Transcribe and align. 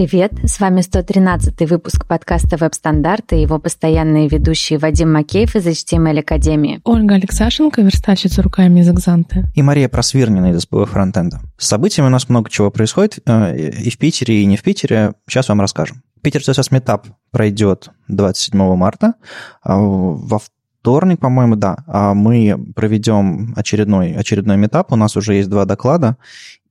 Привет, 0.00 0.32
с 0.44 0.60
вами 0.60 0.80
113 0.80 1.68
выпуск 1.68 2.06
подкаста 2.06 2.56
«Веб-стандарты» 2.56 3.36
и 3.36 3.42
его 3.42 3.58
постоянные 3.58 4.28
ведущие 4.28 4.78
Вадим 4.78 5.12
Макеев 5.12 5.54
из 5.56 5.66
HTML 5.66 6.20
Академии. 6.20 6.80
Ольга 6.84 7.16
Алексашенко, 7.16 7.82
верстальщица 7.82 8.40
руками 8.40 8.80
из 8.80 8.88
Экзанты. 8.88 9.44
И 9.54 9.60
Мария 9.60 9.90
Просвирнина 9.90 10.52
из 10.52 10.62
СПВ 10.62 10.88
Фронтенда. 10.90 11.42
С 11.58 11.66
событиями 11.66 12.06
у 12.06 12.10
нас 12.10 12.30
много 12.30 12.48
чего 12.48 12.70
происходит 12.70 13.18
э, 13.26 13.58
и 13.58 13.90
в 13.90 13.98
Питере, 13.98 14.40
и 14.40 14.46
не 14.46 14.56
в 14.56 14.62
Питере. 14.62 15.12
Сейчас 15.28 15.50
вам 15.50 15.60
расскажем. 15.60 16.02
Питер 16.22 16.40
CSS 16.40 16.70
Meetup 16.70 17.04
пройдет 17.30 17.90
27 18.08 18.76
марта. 18.76 19.16
А 19.62 19.76
во 19.76 20.38
вторник, 20.38 21.20
по-моему, 21.20 21.56
да, 21.56 21.76
а 21.86 22.14
мы 22.14 22.58
проведем 22.74 23.52
очередной, 23.54 24.14
очередной 24.14 24.56
метап. 24.56 24.92
У 24.92 24.96
нас 24.96 25.14
уже 25.18 25.34
есть 25.34 25.50
два 25.50 25.66
доклада, 25.66 26.16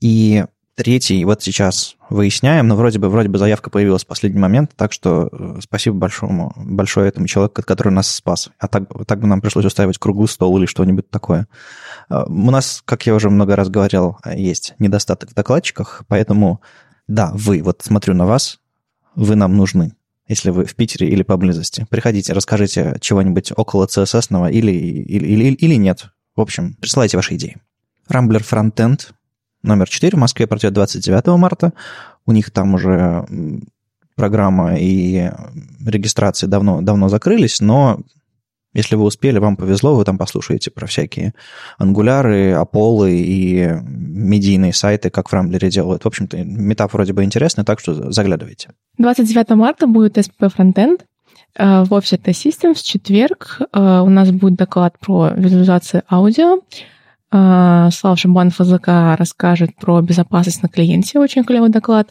и 0.02 0.46
третий 0.80 1.26
вот 1.26 1.44
сейчас 1.44 1.98
выясняем, 2.10 2.70
но 2.70 2.78
вроде 2.78 3.00
бы, 3.00 3.10
вроде 3.10 3.28
бы 3.28 3.38
заявка 3.38 3.70
появилась 3.70 4.06
в 4.06 4.08
последний 4.08 4.40
момент, 4.40 4.72
так 4.78 4.94
что 4.94 5.28
э, 5.30 5.60
спасибо 5.62 5.98
большому, 5.98 6.54
большое 6.56 7.10
этому 7.10 7.28
человеку, 7.28 7.62
который 7.64 7.92
нас 7.92 8.10
спас. 8.10 8.50
А 8.60 8.70
так, 8.70 8.86
так 9.06 9.20
бы 9.20 9.28
нам 9.28 9.42
пришлось 9.42 9.66
устраивать 9.66 9.98
круглый 9.98 10.30
стол 10.30 10.58
или 10.58 10.66
что-нибудь 10.66 11.10
такое. 11.10 11.50
Э, 12.10 12.24
у 12.28 12.50
нас, 12.50 12.82
как 12.86 13.06
я 13.06 13.14
уже 13.14 13.30
много 13.30 13.58
раз 13.58 13.68
говорил, 13.68 14.20
есть 14.34 14.74
недостаток 14.80 15.32
в 15.32 15.34
докладчиках, 15.34 16.04
поэтому 16.08 16.62
да, 17.10 17.32
вы, 17.34 17.62
вот 17.62 17.82
смотрю 17.84 18.14
на 18.14 18.26
вас, 18.26 18.60
вы 19.16 19.36
нам 19.36 19.58
нужны 19.58 19.92
если 20.30 20.52
вы 20.52 20.66
в 20.66 20.76
Питере 20.76 21.10
или 21.10 21.24
поблизости. 21.24 21.88
Приходите, 21.90 22.34
расскажите 22.34 22.98
чего-нибудь 23.02 23.52
около 23.56 23.88
CSS 23.88 24.52
или, 24.52 24.72
или, 24.72 25.26
или, 25.26 25.54
или 25.56 25.74
нет. 25.74 26.12
В 26.36 26.42
общем, 26.42 26.76
присылайте 26.76 27.18
ваши 27.18 27.34
идеи. 27.34 27.58
Rambler 28.12 28.44
Frontend 28.48 29.08
номер 29.70 29.88
4 29.88 30.18
в 30.18 30.20
Москве 30.20 30.48
пройдет 30.48 30.74
29 30.74 31.28
марта. 31.40 31.74
У 32.26 32.34
них 32.34 32.52
там 32.52 32.74
уже 32.74 33.26
программа 34.16 34.76
и 34.76 35.32
регистрации 35.86 36.48
давно, 36.48 36.82
давно 36.82 37.08
закрылись, 37.08 37.62
но 37.62 38.02
если 38.74 38.96
вы 38.96 39.04
успели, 39.06 39.40
вам 39.40 39.56
повезло, 39.56 39.96
вы 39.96 40.04
там 40.04 40.18
послушаете 40.18 40.70
про 40.70 40.86
всякие 40.86 41.34
ангуляры, 41.80 42.52
аполы 42.52 43.14
и 43.14 43.68
медийные 43.82 44.74
сайты, 44.74 45.10
как 45.10 45.30
в 45.30 45.34
Рамблере 45.34 45.70
делают. 45.70 46.04
В 46.04 46.08
общем-то, 46.08 46.38
метап 46.44 46.94
вроде 46.94 47.14
бы 47.14 47.24
интересный, 47.24 47.64
так 47.64 47.80
что 47.80 48.12
заглядывайте. 48.12 48.70
29 49.00 49.50
марта 49.52 49.88
будет 49.88 50.18
SPP 50.18 50.52
Frontend 50.56 51.02
э, 51.56 51.84
в 51.84 51.94
офисе 51.94 52.18
T-Systems. 52.18 52.76
В 52.76 52.84
четверг 52.84 53.60
э, 53.60 53.80
у 53.80 54.10
нас 54.10 54.30
будет 54.30 54.56
доклад 54.56 55.00
про 55.00 55.32
визуализацию 55.36 56.04
аудио. 56.08 56.60
А, 57.32 57.90
Слава 57.92 58.18
Шабанов 58.18 58.60
языка 58.60 59.16
расскажет 59.16 59.76
про 59.76 60.02
безопасность 60.02 60.64
на 60.64 60.70
клиенте, 60.70 61.20
очень 61.20 61.44
клевый 61.44 61.70
доклад. 61.70 62.10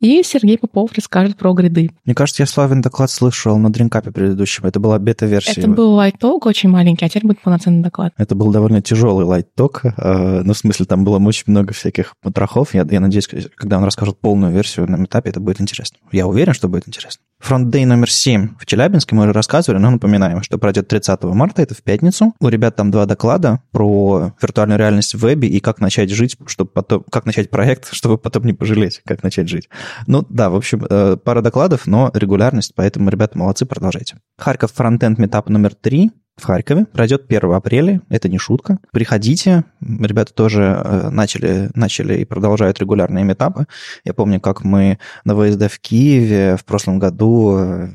И 0.00 0.22
Сергей 0.22 0.56
Попов 0.58 0.92
расскажет 0.94 1.36
про 1.36 1.52
гриды. 1.52 1.90
Мне 2.04 2.14
кажется, 2.14 2.42
я 2.42 2.46
Славин 2.46 2.80
доклад 2.80 3.10
слышал 3.10 3.58
на 3.58 3.72
drinkup 3.72 4.07
е 4.07 4.12
предыдущем. 4.12 4.64
Это 4.64 4.78
была 4.78 4.96
бета-версия. 5.00 5.60
Это 5.60 5.68
был 5.68 5.94
light 5.94 6.23
talk 6.23 6.46
очень 6.46 6.68
маленький, 6.68 7.04
а 7.04 7.08
теперь 7.08 7.26
будет 7.26 7.40
полноценный 7.40 7.82
доклад. 7.82 8.12
Это 8.16 8.36
был 8.36 8.52
довольно 8.52 8.80
тяжелый 8.80 9.24
light 9.24 9.53
talk. 9.53 9.82
А, 9.96 10.42
ну, 10.44 10.52
в 10.52 10.56
смысле, 10.56 10.86
там 10.86 11.02
было 11.02 11.18
очень 11.18 11.44
много 11.48 11.72
всяких 11.72 12.14
потрохов. 12.22 12.74
Я, 12.74 12.86
я 12.88 13.00
надеюсь, 13.00 13.28
когда 13.56 13.78
он 13.78 13.84
расскажет 13.84 14.20
полную 14.20 14.52
версию 14.52 14.88
на 14.88 15.04
митапе, 15.04 15.30
это 15.30 15.40
будет 15.40 15.60
интересно. 15.60 15.98
Я 16.12 16.28
уверен, 16.28 16.54
что 16.54 16.68
будет 16.68 16.86
интересно. 16.86 17.22
Front 17.40 17.68
Day 17.68 17.84
номер 17.84 18.10
7 18.10 18.56
в 18.58 18.66
Челябинске 18.66 19.14
мы 19.14 19.22
уже 19.22 19.32
рассказывали, 19.32 19.80
но 19.80 19.90
напоминаем, 19.90 20.42
что 20.42 20.58
пройдет 20.58 20.88
30 20.88 21.22
марта, 21.24 21.62
это 21.62 21.74
в 21.74 21.82
пятницу. 21.82 22.34
У 22.40 22.48
ребят 22.48 22.76
там 22.76 22.90
два 22.90 23.06
доклада 23.06 23.62
про 23.70 24.32
виртуальную 24.42 24.78
реальность 24.78 25.14
в 25.14 25.18
вебе 25.18 25.48
и 25.48 25.60
как 25.60 25.80
начать 25.80 26.10
жить, 26.10 26.36
чтобы 26.46 26.70
потом, 26.70 27.04
как 27.10 27.26
начать 27.26 27.48
проект, 27.48 27.88
чтобы 27.92 28.18
потом 28.18 28.44
не 28.44 28.52
пожалеть, 28.52 29.00
как 29.04 29.22
начать 29.22 29.48
жить. 29.48 29.68
Ну 30.06 30.26
да, 30.28 30.50
в 30.50 30.56
общем, 30.56 30.84
э, 30.88 31.16
пара 31.16 31.40
докладов, 31.40 31.86
но 31.86 32.10
регулярность, 32.12 32.72
поэтому, 32.74 33.08
ребята, 33.08 33.38
молодцы, 33.38 33.66
продолжайте. 33.66 34.16
Харьков 34.36 34.72
фронтенд 34.72 35.18
метап 35.18 35.48
номер 35.48 35.74
3 35.74 36.10
в 36.40 36.44
Харькове. 36.44 36.86
Пройдет 36.86 37.24
1 37.28 37.52
апреля, 37.52 38.00
это 38.08 38.28
не 38.28 38.38
шутка. 38.38 38.78
Приходите, 38.92 39.64
ребята 39.80 40.32
тоже 40.32 40.82
э, 40.84 41.10
начали, 41.10 41.70
начали 41.74 42.18
и 42.18 42.24
продолжают 42.24 42.78
регулярные 42.80 43.24
метапы. 43.24 43.66
Я 44.04 44.14
помню, 44.14 44.40
как 44.40 44.64
мы 44.64 44.98
на 45.24 45.34
ВСД 45.34 45.72
в 45.72 45.78
Киеве 45.80 46.56
в 46.56 46.64
прошлом 46.64 46.98
году, 46.98 47.56
э, 47.58 47.88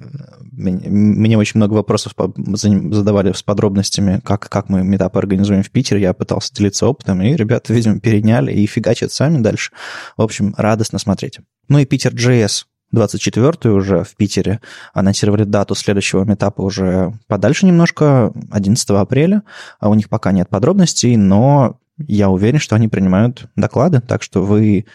мне 0.56 1.38
очень 1.38 1.58
много 1.58 1.74
вопросов 1.74 2.14
задавали 2.36 3.34
с 3.34 3.42
подробностями, 3.42 4.22
как, 4.24 4.50
как 4.50 4.70
мы 4.70 4.84
метапы 4.84 5.18
организуем 5.18 5.64
в 5.64 5.72
Питере. 5.72 6.02
Я 6.02 6.14
пытался 6.14 6.54
делиться 6.54 6.88
опытом, 6.88 7.22
и 7.22 7.36
ребята, 7.36 7.74
видимо, 7.74 8.00
переняли 8.00 8.52
и 8.52 8.66
фигачат 8.68 9.12
сами 9.12 9.42
дальше. 9.42 9.72
В 10.16 10.22
общем, 10.22 10.54
радостно 10.58 11.00
смотреть. 11.00 11.40
Ну 11.70 11.80
и 11.80 11.86
Питер 11.86 12.14
JS 12.14 12.66
24-ю 12.94 13.76
уже 13.76 14.04
в 14.04 14.16
Питере. 14.16 14.60
Анонсировали 14.94 15.44
дату 15.44 15.76
следующего 15.76 16.24
метапа 16.24 16.62
уже 16.62 17.14
подальше 17.28 17.66
немножко, 17.66 18.32
11 18.52 18.90
апреля. 18.92 19.44
А 19.80 19.90
у 19.90 19.94
них 19.94 20.10
пока 20.10 20.32
нет 20.32 20.50
подробностей, 20.50 21.16
но 21.16 21.78
я 21.98 22.30
уверен, 22.30 22.60
что 22.60 22.76
они 22.76 22.88
принимают 22.88 23.48
доклады, 23.56 24.02
так 24.02 24.24
что 24.24 24.44
вы 24.44 24.86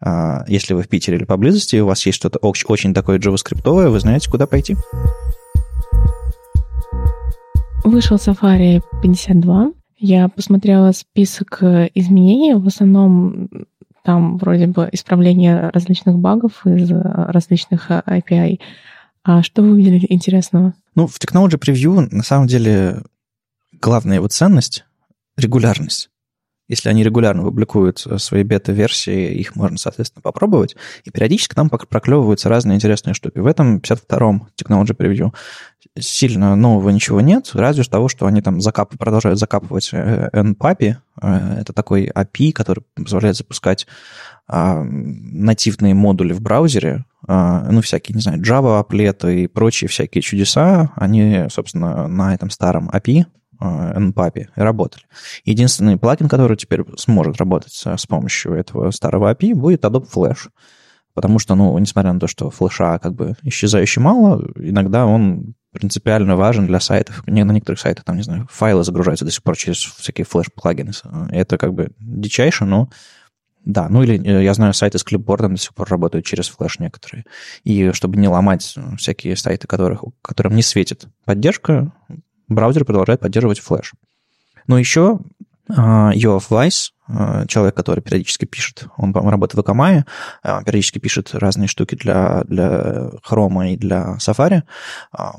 а, 0.00 0.44
если 0.48 0.74
вы 0.74 0.82
в 0.82 0.88
Питере 0.88 1.16
или 1.18 1.24
поблизости, 1.24 1.76
у 1.76 1.86
вас 1.86 2.04
есть 2.04 2.16
что-то 2.16 2.38
очень 2.38 2.92
такое 2.92 3.18
JavaScript, 3.18 3.88
вы 3.88 4.00
знаете, 4.00 4.30
куда 4.30 4.46
пойти. 4.46 4.76
Вышел 7.84 8.16
Safari 8.16 8.80
52. 9.02 9.72
Я 9.98 10.28
посмотрела 10.28 10.90
список 10.92 11.58
э, 11.62 11.88
изменений. 11.94 12.54
В 12.54 12.66
основном 12.66 13.48
там 14.04 14.36
вроде 14.36 14.66
бы 14.66 14.88
исправление 14.92 15.70
различных 15.70 16.18
багов 16.18 16.66
из 16.66 16.90
различных 16.90 17.90
э, 17.90 18.02
API. 18.06 18.60
А 19.24 19.42
что 19.42 19.62
вы 19.62 19.72
увидели 19.72 20.06
интересного? 20.08 20.74
Ну, 20.94 21.06
в 21.06 21.18
Technology 21.18 21.58
Preview 21.58 22.08
на 22.10 22.22
самом 22.22 22.48
деле 22.48 23.02
главная 23.80 24.16
его 24.16 24.28
ценность— 24.28 24.84
регулярность. 25.36 26.10
Если 26.72 26.88
они 26.88 27.04
регулярно 27.04 27.42
публикуют 27.42 28.02
э, 28.06 28.16
свои 28.16 28.44
бета-версии, 28.44 29.34
их 29.34 29.56
можно, 29.56 29.76
соответственно, 29.76 30.22
попробовать. 30.22 30.74
И 31.04 31.10
периодически 31.10 31.54
там 31.54 31.68
проклевываются 31.68 32.48
разные 32.48 32.76
интересные 32.76 33.12
штуки. 33.12 33.40
В 33.40 33.46
этом 33.46 33.76
52-м 33.76 34.48
Technology 34.56 34.96
Preview 34.96 35.34
сильно 35.98 36.56
нового 36.56 36.88
ничего 36.88 37.20
нет, 37.20 37.50
разве 37.52 37.84
того, 37.84 38.08
что 38.08 38.24
они 38.24 38.40
там 38.40 38.62
закап... 38.62 38.96
продолжают 38.96 39.38
закапывать 39.38 39.92
NPAPI. 39.92 40.96
Э, 41.20 41.56
это 41.60 41.74
такой 41.74 42.06
API, 42.06 42.52
который 42.52 42.84
позволяет 42.94 43.36
запускать 43.36 43.86
а, 44.48 44.82
нативные 44.82 45.92
модули 45.92 46.32
в 46.32 46.40
браузере, 46.40 47.04
а, 47.28 47.70
ну, 47.70 47.82
всякие, 47.82 48.14
не 48.14 48.22
знаю, 48.22 48.40
Java, 48.40 48.82
Applet 48.82 49.30
и 49.34 49.46
прочие 49.46 49.88
всякие 49.88 50.22
чудеса, 50.22 50.90
они, 50.96 51.44
собственно, 51.50 52.08
на 52.08 52.34
этом 52.34 52.48
старом 52.48 52.88
API 52.88 53.26
NPAPI 53.62 54.48
работали. 54.54 55.04
Единственный 55.44 55.96
плагин, 55.96 56.28
который 56.28 56.56
теперь 56.56 56.84
сможет 56.96 57.36
работать 57.36 57.72
с 57.84 58.06
помощью 58.06 58.54
этого 58.54 58.90
старого 58.90 59.32
API, 59.32 59.54
будет 59.54 59.84
Adobe 59.84 60.08
Flash. 60.12 60.48
Потому 61.14 61.38
что, 61.38 61.54
ну, 61.54 61.76
несмотря 61.78 62.12
на 62.12 62.20
то, 62.20 62.26
что 62.26 62.50
флеша 62.50 62.98
как 62.98 63.14
бы 63.14 63.34
исчезающе 63.42 64.00
мало, 64.00 64.42
иногда 64.56 65.04
он 65.04 65.54
принципиально 65.72 66.36
важен 66.36 66.66
для 66.66 66.80
сайтов. 66.80 67.26
На 67.26 67.42
некоторых 67.52 67.80
сайтах, 67.80 68.04
там, 68.04 68.16
не 68.16 68.22
знаю, 68.22 68.46
файлы 68.50 68.84
загружаются 68.84 69.24
до 69.24 69.30
сих 69.30 69.42
пор 69.42 69.56
через 69.56 69.78
всякие 69.78 70.24
флеш-плагины. 70.24 70.92
Это 71.30 71.58
как 71.58 71.74
бы 71.74 71.90
дичайше, 71.98 72.64
но 72.64 72.88
да, 73.64 73.88
ну 73.88 74.02
или 74.02 74.20
э, 74.26 74.42
я 74.42 74.54
знаю, 74.54 74.74
сайты 74.74 74.98
с 74.98 75.04
клипбордом 75.04 75.54
до 75.54 75.60
сих 75.60 75.74
пор 75.74 75.88
работают 75.88 76.26
через 76.26 76.48
флеш 76.48 76.78
некоторые. 76.78 77.24
И 77.62 77.92
чтобы 77.92 78.16
не 78.16 78.28
ломать 78.28 78.76
всякие 78.98 79.36
сайты, 79.36 79.68
которых, 79.68 80.02
которым 80.20 80.56
не 80.56 80.62
светит 80.62 81.06
поддержка, 81.24 81.92
браузер 82.48 82.84
продолжает 82.84 83.20
поддерживать 83.20 83.60
флеш. 83.60 83.92
Но 84.66 84.78
еще 84.78 85.18
Йоав 85.68 86.50
Вайс, 86.50 86.92
человек, 87.48 87.74
который 87.74 88.00
периодически 88.00 88.44
пишет, 88.44 88.86
он, 88.96 89.12
по-моему, 89.12 89.30
работает 89.30 89.56
в 89.56 89.60
Акамае, 89.60 90.04
а, 90.42 90.62
периодически 90.64 90.98
пишет 90.98 91.34
разные 91.34 91.68
штуки 91.68 91.94
для, 91.94 92.42
для 92.44 93.10
Chrome 93.28 93.72
и 93.72 93.76
для 93.76 94.16
Safari, 94.18 94.62
а, 95.12 95.36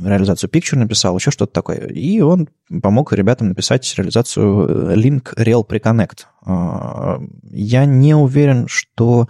реализацию 0.00 0.50
Picture 0.50 0.76
написал, 0.76 1.16
еще 1.16 1.30
что-то 1.30 1.52
такое. 1.52 1.86
И 1.88 2.20
он 2.20 2.48
помог 2.82 3.12
ребятам 3.12 3.48
написать 3.48 3.92
реализацию 3.96 4.90
э, 4.90 4.96
Link 4.96 5.34
Real 5.36 5.66
Preconnect. 5.66 6.26
А, 6.46 7.20
я 7.50 7.86
не 7.86 8.14
уверен, 8.14 8.68
что 8.68 9.28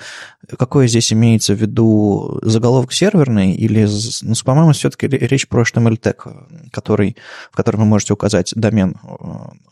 какой 0.59 0.89
здесь 0.89 1.13
имеется 1.13 1.55
в 1.55 1.59
виду 1.59 2.41
заголовок 2.43 2.93
серверный, 2.93 3.53
или, 3.53 3.87
ну, 4.23 4.35
по-моему, 4.45 4.73
все-таки 4.73 5.07
речь 5.07 5.49
про 5.49 5.63
HTML 5.63 5.97
тег, 5.97 6.27
который, 6.73 7.17
в 7.53 7.57
котором 7.57 7.81
вы 7.81 7.87
можете 7.87 8.15
указать 8.15 8.53
домен, 8.57 8.97
э, 9.05 9.17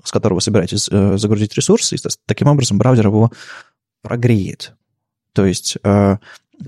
с 0.04 0.12
которого 0.12 0.36
вы 0.36 0.40
собираетесь 0.40 0.88
э, 0.90 1.18
загрузить 1.18 1.54
ресурсы, 1.54 1.96
и 1.96 1.98
таким 2.26 2.48
образом 2.48 2.78
браузер 2.78 3.08
его 3.08 3.32
прогреет. 4.02 4.74
То 5.32 5.46
есть 5.46 5.78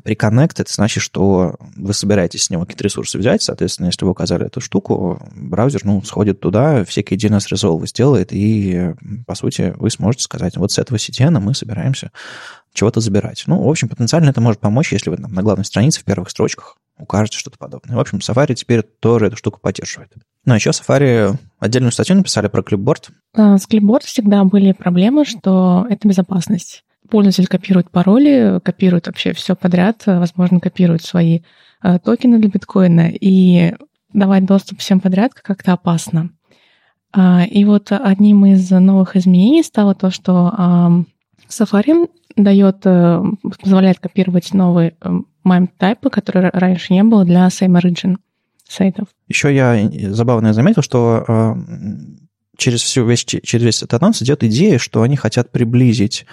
Приконнект, 0.02 0.58
это 0.60 0.72
значит, 0.72 1.02
что 1.02 1.56
вы 1.76 1.94
собираетесь 1.94 2.44
с 2.44 2.50
него 2.50 2.62
какие-то 2.62 2.84
ресурсы 2.84 3.18
взять, 3.18 3.42
соответственно, 3.42 3.86
если 3.86 4.04
вы 4.04 4.10
указали 4.10 4.46
эту 4.46 4.60
штуку, 4.60 5.20
браузер, 5.34 5.82
ну, 5.84 6.02
сходит 6.02 6.40
туда, 6.40 6.84
всякие 6.84 7.18
DNS 7.18 7.52
Resolve 7.52 7.86
сделает, 7.86 8.32
и, 8.32 8.94
по 9.26 9.34
сути, 9.34 9.74
вы 9.76 9.90
сможете 9.90 10.24
сказать, 10.24 10.56
вот 10.56 10.72
с 10.72 10.78
этого 10.78 10.96
CTN 10.96 11.38
мы 11.40 11.54
собираемся 11.54 12.10
чего-то 12.72 13.00
забирать. 13.00 13.44
Ну, 13.46 13.62
в 13.62 13.68
общем, 13.68 13.88
потенциально 13.88 14.30
это 14.30 14.40
может 14.40 14.60
помочь, 14.60 14.92
если 14.92 15.10
вы 15.10 15.16
там, 15.16 15.32
на 15.32 15.42
главной 15.42 15.64
странице 15.64 16.00
в 16.00 16.04
первых 16.04 16.30
строчках 16.30 16.76
укажете 16.98 17.38
что-то 17.38 17.58
подобное. 17.58 17.96
В 17.96 18.00
общем, 18.00 18.18
Safari 18.18 18.54
теперь 18.54 18.82
тоже 18.82 19.26
эту 19.26 19.36
штуку 19.36 19.60
поддерживает. 19.60 20.12
Ну, 20.44 20.52
а 20.52 20.56
еще 20.56 20.70
Safari 20.70 21.36
отдельную 21.58 21.92
статью 21.92 22.16
написали 22.16 22.48
про 22.48 22.62
клипборд. 22.62 23.10
А, 23.34 23.58
с 23.58 23.66
клипборд 23.66 24.04
всегда 24.04 24.44
были 24.44 24.72
проблемы, 24.72 25.24
что 25.24 25.86
это 25.88 26.06
безопасность. 26.06 26.84
Пользователь 27.14 27.46
копирует 27.46 27.92
пароли, 27.92 28.60
копирует 28.64 29.06
вообще 29.06 29.32
все 29.34 29.54
подряд, 29.54 30.02
возможно, 30.04 30.58
копирует 30.58 31.02
свои 31.02 31.42
э, 31.80 32.00
токены 32.00 32.40
для 32.40 32.50
биткоина, 32.50 33.08
и 33.08 33.72
давать 34.12 34.46
доступ 34.46 34.80
всем 34.80 34.98
подряд 34.98 35.32
как-то 35.32 35.74
опасно. 35.74 36.30
А, 37.12 37.44
и 37.48 37.64
вот 37.64 37.92
одним 37.92 38.46
из 38.46 38.68
новых 38.68 39.14
изменений 39.14 39.62
стало 39.62 39.94
то, 39.94 40.10
что 40.10 41.04
Safari 41.48 42.10
дает, 42.34 42.78
э, 42.84 43.22
позволяет 43.62 44.00
копировать 44.00 44.52
новые 44.52 44.96
э, 45.00 45.20
MIME-тайпы, 45.46 46.10
которые 46.10 46.50
раньше 46.52 46.94
не 46.94 47.04
было 47.04 47.24
для 47.24 47.46
Same 47.46 47.80
Origin 47.80 48.16
сайтов. 48.68 49.06
Еще 49.28 49.54
я 49.54 49.88
забавно 50.12 50.52
заметил, 50.52 50.82
что 50.82 51.24
э, 51.28 51.54
через, 52.56 52.82
всю 52.82 53.06
весь, 53.06 53.24
через 53.24 53.64
весь 53.64 53.82
этот 53.82 54.02
анонс 54.02 54.22
идет 54.22 54.44
идея, 54.44 54.78
что 54.78 55.02
они 55.02 55.16
хотят 55.16 55.50
приблизить 55.50 56.26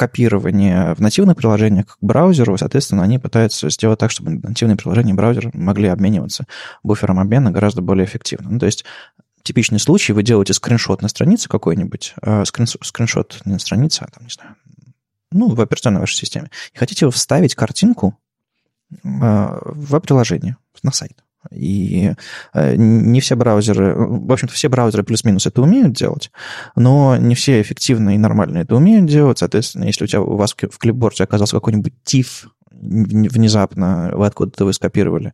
копирование 0.00 0.94
в 0.94 1.00
нативных 1.00 1.36
приложениях 1.36 1.86
к 1.86 1.98
браузеру, 2.00 2.56
соответственно, 2.56 3.02
они 3.02 3.18
пытаются 3.18 3.68
сделать 3.68 3.98
так, 3.98 4.10
чтобы 4.10 4.30
нативные 4.30 4.76
приложения 4.76 5.12
браузера 5.12 5.50
могли 5.52 5.88
обмениваться 5.88 6.46
буфером 6.82 7.18
обмена 7.18 7.50
гораздо 7.50 7.82
более 7.82 8.06
эффективно. 8.06 8.48
Ну, 8.48 8.58
то 8.58 8.64
есть 8.64 8.86
типичный 9.42 9.78
случай, 9.78 10.14
вы 10.14 10.22
делаете 10.22 10.54
скриншот 10.54 11.02
на 11.02 11.08
странице 11.08 11.50
какой-нибудь, 11.50 12.14
э, 12.22 12.44
скриншот 12.46 13.42
не 13.44 13.52
на 13.52 13.58
странице, 13.58 14.04
а 14.04 14.10
там, 14.10 14.24
не 14.24 14.30
знаю, 14.30 14.56
ну, 15.32 15.54
в 15.54 15.60
операционной 15.60 16.00
вашей 16.00 16.16
системе, 16.16 16.50
и 16.72 16.78
хотите 16.78 17.08
вставить 17.10 17.54
картинку 17.54 18.18
э, 18.90 18.96
в 19.02 20.00
приложение, 20.00 20.56
на 20.82 20.92
сайт. 20.92 21.22
И 21.52 22.12
э, 22.52 22.76
не 22.76 23.20
все 23.20 23.34
браузеры, 23.34 23.94
в 23.96 24.32
общем-то, 24.32 24.54
все 24.54 24.68
браузеры 24.68 25.04
плюс-минус 25.04 25.46
это 25.46 25.62
умеют 25.62 25.92
делать, 25.92 26.30
но 26.76 27.16
не 27.16 27.34
все 27.34 27.60
эффективно 27.60 28.14
и 28.14 28.18
нормально 28.18 28.58
это 28.58 28.76
умеют 28.76 29.06
делать. 29.06 29.38
Соответственно, 29.38 29.84
если 29.84 30.04
у 30.04 30.06
тебя 30.06 30.20
у 30.20 30.36
вас 30.36 30.52
в 30.52 30.78
клипборде 30.78 31.24
оказался 31.24 31.56
какой-нибудь 31.56 31.94
TIFF 32.06 32.48
внезапно 32.80 34.10
вы 34.14 34.26
откуда-то 34.26 34.64
вы 34.64 34.72
скопировали, 34.72 35.32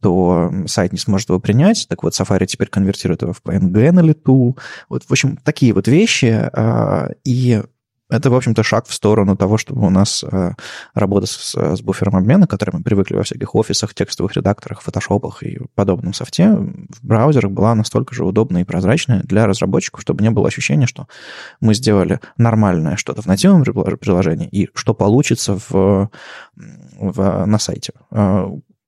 то 0.00 0.52
сайт 0.66 0.92
не 0.92 0.98
сможет 0.98 1.28
его 1.28 1.40
принять. 1.40 1.86
Так 1.88 2.02
вот, 2.02 2.12
Safari 2.12 2.46
теперь 2.46 2.68
конвертирует 2.68 3.22
его 3.22 3.32
в 3.32 3.42
PNG 3.42 3.92
на 3.92 4.00
лету. 4.00 4.58
Вот, 4.88 5.04
в 5.04 5.10
общем, 5.10 5.38
такие 5.38 5.72
вот 5.72 5.88
вещи. 5.88 6.50
А, 6.52 7.10
и 7.24 7.62
это, 8.10 8.30
в 8.30 8.34
общем-то, 8.34 8.62
шаг 8.62 8.86
в 8.86 8.94
сторону 8.94 9.36
того, 9.36 9.56
чтобы 9.56 9.86
у 9.86 9.90
нас 9.90 10.24
э, 10.24 10.52
работа 10.94 11.26
с, 11.26 11.54
с 11.54 11.80
буфером 11.80 12.16
обмена, 12.16 12.46
к 12.46 12.50
которой 12.50 12.76
мы 12.76 12.82
привыкли 12.82 13.16
во 13.16 13.22
всяких 13.22 13.54
офисах, 13.54 13.94
текстовых 13.94 14.34
редакторах, 14.36 14.82
фотошопах 14.82 15.42
и 15.42 15.58
подобном 15.74 16.12
софте, 16.12 16.48
в 16.50 17.02
браузерах 17.02 17.50
была 17.50 17.74
настолько 17.74 18.14
же 18.14 18.24
удобная 18.24 18.62
и 18.62 18.64
прозрачная 18.64 19.22
для 19.22 19.46
разработчиков, 19.46 20.00
чтобы 20.02 20.22
не 20.22 20.30
было 20.30 20.48
ощущения, 20.48 20.86
что 20.86 21.06
мы 21.60 21.74
сделали 21.74 22.20
нормальное 22.36 22.96
что-то 22.96 23.22
в 23.22 23.26
нативном 23.26 23.62
приложении, 23.64 24.48
и 24.48 24.68
что 24.74 24.94
получится 24.94 25.58
в, 25.68 26.10
в, 26.56 27.46
на 27.46 27.58
сайте. 27.58 27.92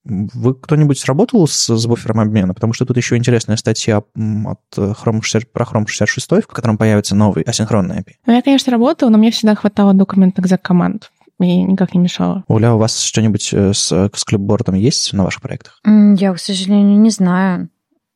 Вы 0.04 0.54
кто-нибудь 0.54 0.98
сработал 0.98 1.46
с, 1.46 1.68
с 1.68 1.86
буфером 1.86 2.20
обмена? 2.20 2.54
Потому 2.54 2.72
что 2.72 2.84
тут 2.84 2.96
еще 2.96 3.16
интересная 3.16 3.56
статья 3.56 3.98
от 3.98 4.60
Chrome 4.76 5.22
60, 5.22 5.52
про 5.52 5.64
Chrome 5.64 5.86
66, 5.86 6.44
в 6.44 6.46
котором 6.48 6.76
появится 6.76 7.14
новый 7.14 7.44
асинхронный 7.44 7.98
API. 7.98 8.14
Ну, 8.26 8.34
я, 8.34 8.42
конечно, 8.42 8.72
работала, 8.72 9.10
но 9.10 9.18
мне 9.18 9.30
всегда 9.30 9.54
хватало 9.54 9.94
документ 9.94 10.38
экзек 10.38 10.60
команд 10.62 11.12
и 11.40 11.62
никак 11.62 11.94
не 11.94 12.00
мешало. 12.00 12.44
Оля, 12.48 12.72
у 12.72 12.78
вас 12.78 13.00
что-нибудь 13.00 13.52
э, 13.52 13.72
с, 13.72 14.10
с 14.12 14.24
клипбордом 14.24 14.74
есть 14.74 15.12
на 15.12 15.24
ваших 15.24 15.42
проектах? 15.42 15.80
Я, 15.84 16.32
к 16.32 16.38
сожалению, 16.38 16.98
не 16.98 17.10
знаю. 17.10 17.68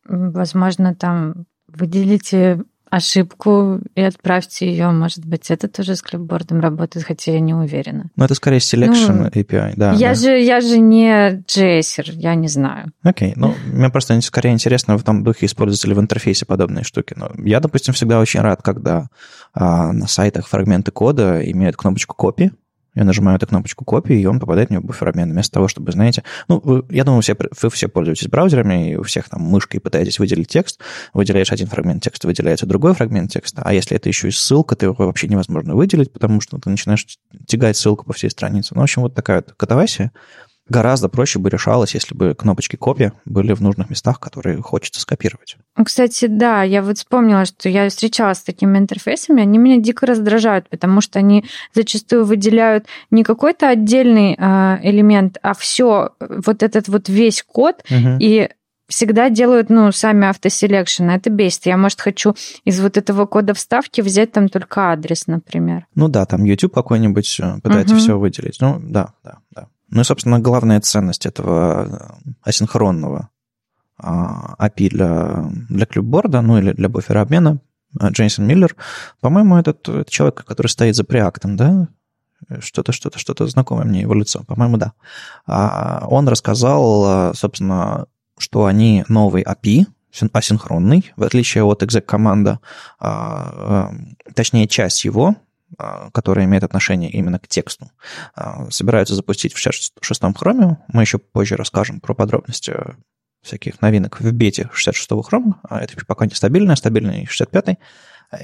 Возможно, 0.09 0.95
там 0.95 1.47
выделите 1.69 2.63
ошибку 2.91 3.81
и 3.95 4.01
отправьте 4.01 4.69
ее. 4.71 4.91
Может 4.91 5.25
быть, 5.25 5.51
это 5.51 5.69
тоже 5.69 5.97
с 5.97 6.03
клипбордом 6.03 6.61
работает, 6.61 7.07
хотя 7.07 7.33
я 7.33 7.41
не 7.41 7.55
уверена. 7.55 8.11
Ну, 8.17 8.25
это 8.25 8.35
скорее 8.35 8.59
selection 8.59 9.13
ну, 9.13 9.27
API, 9.27 9.75
да. 9.77 9.93
Я, 9.93 10.09
да. 10.09 10.15
Же, 10.15 10.39
я 10.39 10.61
же 10.61 10.79
не 10.79 11.43
джессер, 11.47 12.11
я 12.13 12.35
не 12.35 12.49
знаю. 12.49 12.93
Окей, 13.03 13.31
okay. 13.31 13.35
ну, 13.37 13.55
мне 13.67 13.91
просто 13.91 14.21
скорее 14.21 14.53
интересно 14.53 14.97
в 14.97 15.03
том 15.03 15.25
духе 15.25 15.47
используются 15.47 15.89
ли 15.89 15.95
в 15.95 16.01
интерфейсе 16.01 16.47
подобные 16.47 16.85
штуки. 16.85 17.15
Но 17.17 17.31
я, 17.39 17.61
допустим, 17.61 17.95
всегда 17.95 18.21
очень 18.21 18.41
рад, 18.41 18.63
когда 18.63 19.09
а, 19.53 19.93
на 19.93 20.07
сайтах 20.07 20.47
фрагменты 20.47 20.91
кода 20.91 21.41
имеют 21.51 21.77
кнопочку 21.77 22.15
копии, 22.15 22.53
я 22.97 23.05
нажимаю 23.05 23.37
эту 23.37 23.47
кнопочку 23.47 23.85
копии, 23.85 24.19
и 24.19 24.27
он 24.27 24.41
попадает 24.41 24.71
него 24.71 24.83
в 24.83 24.87
буфер 24.87 25.09
обмена. 25.09 25.33
Вместо 25.33 25.53
того, 25.53 25.69
чтобы, 25.69 25.93
знаете... 25.93 26.25
Ну, 26.49 26.61
вы, 26.65 26.85
я 26.91 27.05
думаю, 27.05 27.23
все, 27.23 27.37
вы 27.63 27.71
все 27.71 27.89
пользуетесь 27.89 28.27
браузерами, 28.29 28.93
и 28.93 28.97
у 28.97 29.03
всех 29.03 29.29
там 29.29 29.43
мышкой 29.43 29.81
пытаетесь 29.81 30.19
выделить 30.19 30.49
текст, 30.49 30.81
выделяешь 31.13 31.53
один 31.53 31.67
фрагмент 31.69 32.03
текста, 32.03 32.27
выделяется 32.27 32.67
другой 32.67 32.95
фрагмент 32.95 33.31
текста, 33.31 33.63
а 33.65 33.73
если 33.73 33.97
это 33.97 34.09
еще 34.09 34.29
и 34.29 34.31
ссылка, 34.31 34.75
то 34.75 34.87
его 34.87 34.97
вообще 34.99 35.29
невозможно 35.29 35.75
выделить, 35.75 36.13
потому 36.13 36.41
что 36.41 36.59
ты 36.59 36.71
начинаешь 36.71 37.07
тягать 37.47 37.77
ссылку 37.77 38.07
по 38.07 38.15
всей 38.15 38.31
странице. 38.31 38.75
Ну, 38.75 38.81
в 38.81 38.85
общем, 38.85 39.03
вот 39.03 39.15
такая 39.15 39.39
вот 39.39 39.53
катавасия 39.53 40.11
гораздо 40.69 41.09
проще 41.09 41.39
бы 41.39 41.49
решалось, 41.51 41.95
если 41.95 42.15
бы 42.15 42.35
кнопочки 42.35 42.77
копия 42.77 43.13
были 43.25 43.53
в 43.53 43.61
нужных 43.61 43.91
местах, 43.91 44.21
которые 44.21 44.61
хочется 44.63 45.01
скопировать. 45.01 45.57
Кстати, 45.83 46.27
да, 46.27 46.63
я 46.63 46.83
вот 46.83 46.99
вспомнила, 46.99 47.45
что 47.45 47.69
я 47.69 47.89
встречалась 47.89 48.39
с 48.39 48.43
такими 48.43 48.79
интерфейсами, 48.79 49.43
они 49.43 49.59
меня 49.59 49.81
дико 49.81 50.07
раздражают, 50.07 50.69
потому 50.69 51.01
что 51.01 51.19
они 51.19 51.45
зачастую 51.75 52.25
выделяют 52.25 52.87
не 53.11 53.23
какой-то 53.23 53.69
отдельный 53.69 54.37
э, 54.39 54.79
элемент, 54.83 55.39
а 55.43 55.55
все, 55.55 56.11
вот 56.21 56.63
этот 56.63 56.89
вот 56.89 57.09
весь 57.09 57.43
код, 57.43 57.85
угу. 57.91 58.17
и 58.21 58.49
всегда 58.89 59.31
делают, 59.31 59.69
ну, 59.69 59.91
сами 59.93 60.29
автоселекшн. 60.29 61.11
Это 61.11 61.31
бесит. 61.31 61.67
Я, 61.67 61.77
может, 61.77 62.01
хочу 62.01 62.35
из 62.65 62.81
вот 62.81 62.97
этого 62.97 63.27
кода 63.27 63.55
вставки 63.55 64.01
взять 64.01 64.33
там 64.33 64.49
только 64.49 64.93
адрес, 64.93 65.27
например. 65.27 65.87
Ну 65.95 66.09
да, 66.09 66.25
там 66.25 66.45
YouTube 66.45 66.75
какой-нибудь 66.75 67.41
э, 67.41 67.61
пытается 67.63 67.95
угу. 67.95 68.01
все 68.01 68.19
выделить. 68.19 68.59
Ну 68.61 68.79
да, 68.81 69.13
да, 69.25 69.39
да. 69.51 69.69
Ну 69.97 70.03
и, 70.03 70.05
собственно, 70.05 70.39
главная 70.39 70.79
ценность 70.83 71.25
этого 71.25 71.87
э, 72.23 72.29
асинхронного 72.43 73.31
а, 73.97 74.55
API 74.59 74.91
для, 74.91 75.47
для 75.71 75.87
клюбборда, 75.87 76.43
ну 76.43 76.59
или 76.59 76.73
для 76.73 76.91
буфера 76.91 77.23
обмена, 77.23 77.61
э, 77.99 78.11
Джейсон 78.11 78.47
Миллер, 78.47 78.77
по-моему, 79.23 79.57
этот, 79.57 79.89
этот 79.89 80.11
человек, 80.11 80.45
который 80.45 80.67
стоит 80.67 80.97
за 80.97 81.05
преактом, 81.05 81.57
да, 81.57 81.89
что-то, 82.59 82.93
что-то, 82.93 83.19
что-то 83.19 83.47
знакомое 83.47 83.87
мне 83.87 84.03
его 84.03 84.13
лицо, 84.13 84.45
по-моему, 84.45 84.77
да. 84.77 84.93
А 85.47 86.07
он 86.11 86.29
рассказал, 86.29 87.35
собственно, 87.35 88.05
что 88.37 88.67
они 88.67 89.03
новый 89.09 89.45
API, 89.45 89.87
асинхронный, 90.35 91.11
в 91.17 91.23
отличие 91.23 91.65
от 91.65 91.83
exec-команда, 91.83 92.61
а, 93.01 93.93
точнее, 94.35 94.69
часть 94.69 95.07
его 95.07 95.37
а, 95.79 96.11
которые 96.11 96.47
имеют 96.47 96.65
отношение 96.65 97.11
именно 97.11 97.39
к 97.39 97.49
тексту, 97.49 97.91
а, 98.35 98.71
собираются 98.71 99.15
запустить 99.15 99.53
в 99.53 99.59
66-м 99.59 100.35
хроме. 100.35 100.79
Мы 100.89 101.03
еще 101.03 101.19
позже 101.19 101.57
расскажем 101.57 102.01
про 102.01 102.15
подробности 102.15 102.75
всяких 103.43 103.81
новинок 103.81 104.21
в 104.21 104.33
бете 104.33 104.71
66-го 104.73 105.23
хрома. 105.23 105.61
А 105.69 105.81
это 105.81 105.95
пока 106.07 106.27
не 106.27 106.35
стабильная, 106.35 106.77
стабильный 106.77 107.25
65-й. 107.25 107.79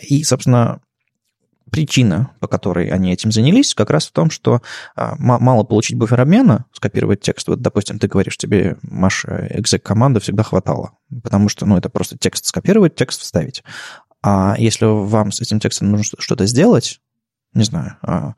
И, 0.09 0.23
собственно, 0.25 0.81
причина, 1.71 2.33
по 2.39 2.47
которой 2.49 2.89
они 2.89 3.13
этим 3.13 3.33
занялись, 3.33 3.75
как 3.75 3.91
раз 3.91 4.07
в 4.07 4.13
том, 4.13 4.31
что 4.31 4.61
мало 4.95 5.65
получить 5.65 5.97
буфер 5.97 6.21
обмена, 6.21 6.67
скопировать 6.73 7.21
текст. 7.21 7.49
Вот, 7.49 7.61
допустим, 7.63 7.99
ты 7.99 8.09
говоришь, 8.09 8.37
тебе 8.37 8.77
Маша 8.83 9.49
exec 9.51 9.79
команды 9.79 10.21
всегда 10.21 10.43
хватало, 10.43 10.93
потому 11.23 11.49
что, 11.49 11.67
ну, 11.67 11.77
это 11.77 11.89
просто 11.89 12.19
текст 12.19 12.45
скопировать, 12.45 12.95
текст 12.95 13.23
вставить. 13.23 13.65
А 14.23 14.55
если 14.57 14.85
вам 14.85 15.33
с 15.33 15.41
этим 15.41 15.59
текстом 15.59 15.91
нужно 15.91 16.17
что-то 16.21 16.47
сделать, 16.47 17.01
не 17.55 17.65
знаю, 17.65 17.97
а, 18.03 18.35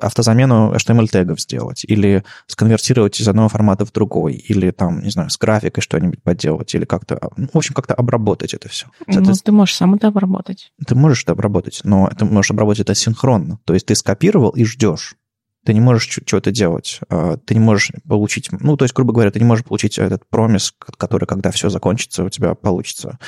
автозамену 0.00 0.74
HTML-тегов 0.74 1.40
сделать, 1.40 1.84
или 1.84 2.24
сконвертировать 2.46 3.20
из 3.20 3.28
одного 3.28 3.48
формата 3.48 3.84
в 3.84 3.92
другой, 3.92 4.34
или 4.34 4.70
там, 4.70 5.00
не 5.02 5.10
знаю, 5.10 5.30
с 5.30 5.38
графикой 5.38 5.82
что-нибудь 5.82 6.22
поделать, 6.22 6.74
или 6.74 6.84
как-то, 6.84 7.30
ну, 7.36 7.48
в 7.52 7.56
общем, 7.56 7.74
как-то 7.74 7.94
обработать 7.94 8.54
это 8.54 8.68
все. 8.68 8.86
Ну, 9.06 9.32
ты 9.34 9.52
можешь 9.52 9.76
сам 9.76 9.94
это 9.94 10.08
обработать. 10.08 10.72
Ты 10.86 10.94
можешь 10.94 11.22
это 11.22 11.32
обработать, 11.32 11.80
но 11.84 12.10
ты 12.16 12.24
можешь 12.24 12.50
обработать 12.50 12.80
это 12.80 12.94
синхронно. 12.94 13.58
То 13.64 13.74
есть 13.74 13.86
ты 13.86 13.94
скопировал 13.94 14.50
и 14.50 14.64
ждешь. 14.64 15.16
Ты 15.64 15.74
не 15.74 15.80
можешь 15.80 16.20
что-то 16.26 16.50
делать, 16.50 17.00
а, 17.08 17.36
ты 17.36 17.54
не 17.54 17.60
можешь 17.60 17.92
получить, 18.08 18.50
ну, 18.50 18.76
то 18.76 18.84
есть, 18.84 18.94
грубо 18.94 19.12
говоря, 19.12 19.30
ты 19.30 19.38
не 19.38 19.44
можешь 19.44 19.64
получить 19.64 19.98
этот 19.98 20.26
промис, 20.28 20.74
который, 20.96 21.26
когда 21.26 21.50
все 21.50 21.68
закончится, 21.68 22.24
у 22.24 22.30
тебя 22.30 22.54
получится 22.54 23.18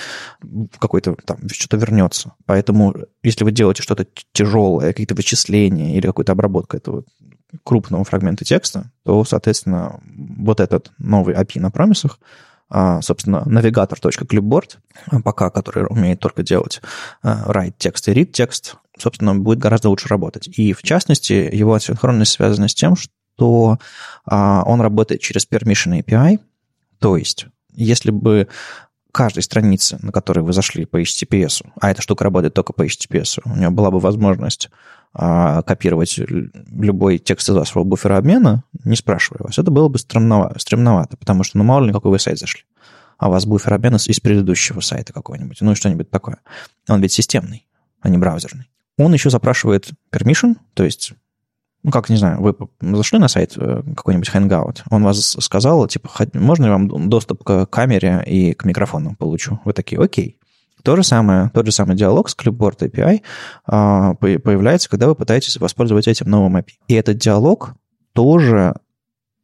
какой-то 0.79 1.15
там, 1.27 1.49
что-то 1.51 1.77
вернется. 1.77 2.33
Поэтому, 2.47 2.95
если 3.23 3.45
вы 3.45 3.53
делаете 3.53 3.83
что-то 3.83 4.07
тяжелое, 4.33 4.89
какие-то 4.89 5.15
вычисления 5.15 5.97
или 5.97 6.07
какую-то 6.07 6.33
обработку 6.33 6.77
этого 6.77 7.05
крупного 7.65 8.05
фрагмента 8.05 8.45
текста, 8.45 8.91
то, 9.05 9.25
соответственно, 9.25 10.01
вот 10.07 10.61
этот 10.61 10.91
новый 10.99 11.35
API 11.35 11.61
на 11.61 11.71
промисах, 11.71 12.19
а, 12.71 13.03
собственно, 13.03 13.43
навигатор.clipboard, 13.45 14.79
пока 15.25 15.51
который 15.51 15.85
умеет 15.87 16.21
только 16.21 16.43
делать 16.43 16.81
write 17.23 17.75
текст 17.77 18.09
и 18.09 18.13
read 18.13 18.33
текст, 18.33 18.77
собственно, 19.03 19.35
будет 19.35 19.59
гораздо 19.59 19.89
лучше 19.89 20.09
работать. 20.09 20.49
И, 20.57 20.73
в 20.73 20.83
частности, 20.83 21.33
его 21.33 21.75
асинхронность 21.75 22.33
связана 22.33 22.69
с 22.69 22.75
тем, 22.75 22.97
что 22.97 23.79
а, 24.25 24.63
он 24.65 24.81
работает 24.81 25.21
через 25.21 25.47
Permission 25.47 26.03
API, 26.03 26.39
то 26.99 27.17
есть 27.17 27.47
если 27.75 28.11
бы 28.11 28.49
каждой 29.13 29.43
странице, 29.43 29.99
на 30.03 30.13
которой 30.13 30.41
вы 30.41 30.53
зашли 30.53 30.87
по 30.87 31.01
HTTPS, 31.01 31.67
а 31.81 31.91
эта 31.91 32.01
штука 32.03 32.25
работает 32.25 32.55
только 32.55 32.73
по 32.73 32.85
HTTPS, 32.85 33.41
у 33.45 33.57
нее 33.57 33.71
была 33.71 33.91
бы 33.91 34.01
возможность 34.01 34.71
а, 35.15 35.63
копировать 35.63 36.19
любой 36.19 37.19
текст 37.19 37.49
из 37.51 37.55
вашего 37.55 37.85
буфера 37.85 38.17
обмена, 38.17 38.65
не 38.85 38.97
спрашивая 38.97 39.43
вас, 39.45 39.59
это 39.59 39.71
было 39.71 39.89
бы 39.89 39.99
стремновато, 39.99 40.59
стремновато 40.59 41.17
потому 41.19 41.45
что, 41.45 41.59
ну, 41.59 41.65
мало 41.65 41.85
ли, 41.85 41.93
какой 41.93 42.11
вы 42.11 42.19
сайт 42.19 42.39
зашли. 42.39 42.63
А 43.19 43.29
у 43.29 43.31
вас 43.31 43.45
буфер 43.45 43.75
обмена 43.75 43.97
из 43.97 44.21
предыдущего 44.21 44.81
сайта 44.81 45.13
какой-нибудь, 45.13 45.59
ну, 45.61 45.73
и 45.73 45.75
что-нибудь 45.75 46.11
такое. 46.11 46.39
Он 46.89 47.01
ведь 47.01 47.13
системный, 47.13 47.67
а 48.01 48.09
не 48.09 48.17
браузерный. 48.19 48.69
Он 48.99 49.13
еще 49.13 49.31
запрашивает 49.31 49.91
permission, 50.11 50.57
то 50.75 50.85
есть, 50.85 51.13
ну, 51.83 51.91
как, 51.91 52.09
не 52.09 52.17
знаю, 52.17 52.41
вы 52.41 52.55
зашли 52.81 53.19
на 53.19 53.29
сайт 53.29 53.55
э, 53.57 53.83
какой-нибудь 53.97 54.29
Hangout, 54.29 54.83
он 54.91 55.03
вас 55.03 55.37
сказал, 55.41 55.87
типа, 55.89 56.11
можно 56.35 56.65
ли 56.65 56.71
вам 56.71 57.09
доступ 57.09 57.43
к 57.43 57.67
камере 57.67 58.23
и 58.27 58.53
к 58.53 58.65
микрофону 58.65 59.17
получу? 59.17 59.61
Вы 59.65 59.73
такие, 59.73 60.01
окей. 60.01 60.39
То 60.83 60.97
же 60.97 61.05
самое, 61.05 61.51
тот 61.55 61.65
же 61.67 61.73
самый 61.73 61.97
диалог 61.97 62.29
с 62.29 62.37
Clipboard 62.37 62.79
API 62.79 63.23
а, 63.67 64.15
появляется, 64.15 64.91
когда 64.91 65.07
вы 65.07 65.15
пытаетесь 65.15 65.57
воспользоваться 65.57 66.11
этим 66.11 66.29
новым 66.29 66.57
API. 66.57 66.73
И 66.89 66.95
этот 66.95 67.19
диалог 67.19 67.75
тоже, 68.13 68.75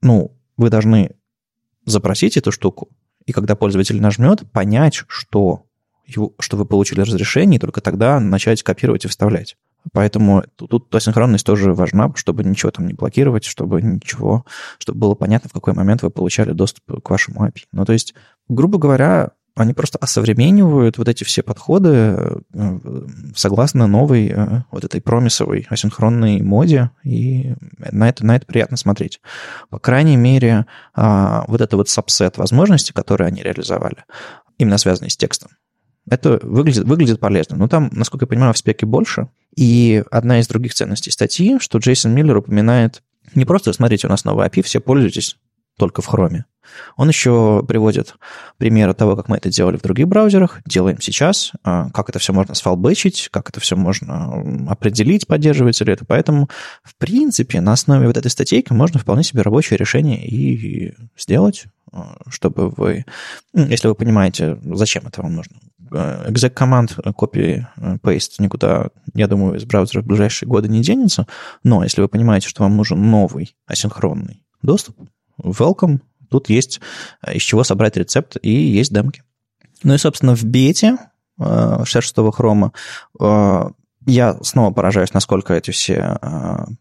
ну, 0.02 0.36
вы 0.56 0.68
должны 0.68 1.12
запросить 1.86 2.36
эту 2.36 2.50
штуку, 2.50 2.88
и 3.24 3.32
когда 3.32 3.54
пользователь 3.54 4.00
нажмет, 4.00 4.50
понять, 4.52 5.04
что 5.06 5.67
его, 6.08 6.32
что 6.40 6.56
вы 6.56 6.64
получили 6.64 7.00
разрешение, 7.00 7.58
и 7.58 7.60
только 7.60 7.80
тогда 7.80 8.18
начать 8.18 8.62
копировать 8.62 9.04
и 9.04 9.08
вставлять. 9.08 9.56
Поэтому 9.92 10.44
тут, 10.56 10.70
тут 10.70 10.94
асинхронность 10.94 11.46
тоже 11.46 11.72
важна, 11.72 12.12
чтобы 12.16 12.44
ничего 12.44 12.70
там 12.70 12.86
не 12.86 12.94
блокировать, 12.94 13.44
чтобы 13.44 13.80
ничего, 13.80 14.44
чтобы 14.78 14.98
было 14.98 15.14
понятно, 15.14 15.48
в 15.48 15.52
какой 15.52 15.72
момент 15.72 16.02
вы 16.02 16.10
получали 16.10 16.52
доступ 16.52 17.02
к 17.02 17.10
вашему 17.10 17.46
API. 17.46 17.62
Ну, 17.72 17.84
то 17.84 17.92
есть, 17.92 18.14
грубо 18.48 18.78
говоря, 18.78 19.32
они 19.58 19.74
просто 19.74 19.98
осовременивают 19.98 20.98
вот 20.98 21.08
эти 21.08 21.24
все 21.24 21.42
подходы 21.42 21.88
э, 21.88 22.78
согласно 23.34 23.86
новой 23.86 24.28
э, 24.28 24.62
вот 24.70 24.84
этой 24.84 25.00
промисовой 25.00 25.66
асинхронной 25.68 26.40
моде, 26.42 26.90
и 27.02 27.54
на 27.90 28.08
это, 28.08 28.24
на 28.24 28.36
это 28.36 28.46
приятно 28.46 28.76
смотреть. 28.76 29.20
По 29.68 29.78
крайней 29.78 30.16
мере, 30.16 30.66
а, 30.94 31.44
вот 31.48 31.60
это 31.60 31.76
вот 31.76 31.88
сабсет 31.88 32.38
возможностей, 32.38 32.92
которые 32.92 33.28
они 33.28 33.42
реализовали, 33.42 34.04
именно 34.58 34.78
связанные 34.78 35.10
с 35.10 35.16
текстом, 35.16 35.50
это 36.10 36.38
выглядит, 36.42 36.84
выглядит 36.84 37.20
полезно. 37.20 37.56
Но 37.56 37.68
там, 37.68 37.90
насколько 37.92 38.24
я 38.24 38.28
понимаю, 38.28 38.52
в 38.52 38.58
спеке 38.58 38.86
больше. 38.86 39.28
И 39.56 40.02
одна 40.10 40.40
из 40.40 40.48
других 40.48 40.74
ценностей 40.74 41.10
статьи, 41.10 41.58
что 41.60 41.78
Джейсон 41.78 42.14
Миллер 42.14 42.36
упоминает 42.36 43.02
не 43.34 43.44
просто, 43.44 43.72
смотрите, 43.72 44.06
у 44.06 44.10
нас 44.10 44.24
новый 44.24 44.46
API, 44.46 44.62
все 44.62 44.80
пользуйтесь 44.80 45.36
только 45.76 46.02
в 46.02 46.06
хроме. 46.06 46.44
Он 46.96 47.08
еще 47.08 47.64
приводит 47.66 48.16
примеры 48.58 48.92
того, 48.92 49.16
как 49.16 49.28
мы 49.28 49.36
это 49.36 49.48
делали 49.48 49.76
в 49.76 49.82
других 49.82 50.06
браузерах, 50.06 50.60
делаем 50.66 51.00
сейчас, 51.00 51.52
а, 51.62 51.88
как 51.90 52.10
это 52.10 52.18
все 52.18 52.32
можно 52.32 52.54
сфалбэчить, 52.54 53.28
как 53.30 53.48
это 53.48 53.60
все 53.60 53.76
можно 53.76 54.68
определить, 54.68 55.26
поддерживается 55.26 55.84
ли 55.84 55.94
это. 55.94 56.04
Поэтому, 56.04 56.48
в 56.82 56.94
принципе, 56.96 57.60
на 57.60 57.72
основе 57.72 58.06
вот 58.06 58.16
этой 58.16 58.30
статейки 58.30 58.72
можно 58.72 59.00
вполне 59.00 59.22
себе 59.22 59.42
рабочее 59.42 59.78
решение 59.78 60.26
и 60.26 60.94
сделать, 61.16 61.66
а, 61.90 62.18
чтобы 62.28 62.68
вы, 62.68 63.06
если 63.54 63.88
вы 63.88 63.94
понимаете, 63.94 64.58
зачем 64.62 65.06
это 65.06 65.22
вам 65.22 65.36
нужно. 65.36 65.58
Exec 65.90 66.50
команд 66.50 66.98
copy 66.98 67.64
paste 68.02 68.32
никуда, 68.38 68.88
я 69.14 69.26
думаю, 69.26 69.56
из 69.56 69.64
браузера 69.64 70.02
в 70.02 70.06
ближайшие 70.06 70.48
годы 70.48 70.68
не 70.68 70.82
денется, 70.82 71.26
но 71.62 71.82
если 71.82 72.00
вы 72.00 72.08
понимаете, 72.08 72.48
что 72.48 72.62
вам 72.62 72.76
нужен 72.76 73.10
новый 73.10 73.56
асинхронный 73.66 74.42
доступ, 74.62 74.96
welcome, 75.42 76.00
тут 76.30 76.48
есть 76.48 76.80
э, 77.22 77.34
из 77.34 77.42
чего 77.42 77.64
собрать 77.64 77.96
рецепт 77.96 78.36
и 78.40 78.50
есть 78.50 78.92
демки. 78.92 79.22
Ну 79.82 79.94
и, 79.94 79.98
собственно, 79.98 80.34
в 80.34 80.44
бете 80.44 80.98
66 81.38 82.18
э, 82.18 82.30
хрома 82.32 82.72
э, 83.20 83.70
я 84.06 84.38
снова 84.42 84.72
поражаюсь, 84.72 85.12
насколько 85.12 85.52
эти 85.52 85.70
все 85.70 86.18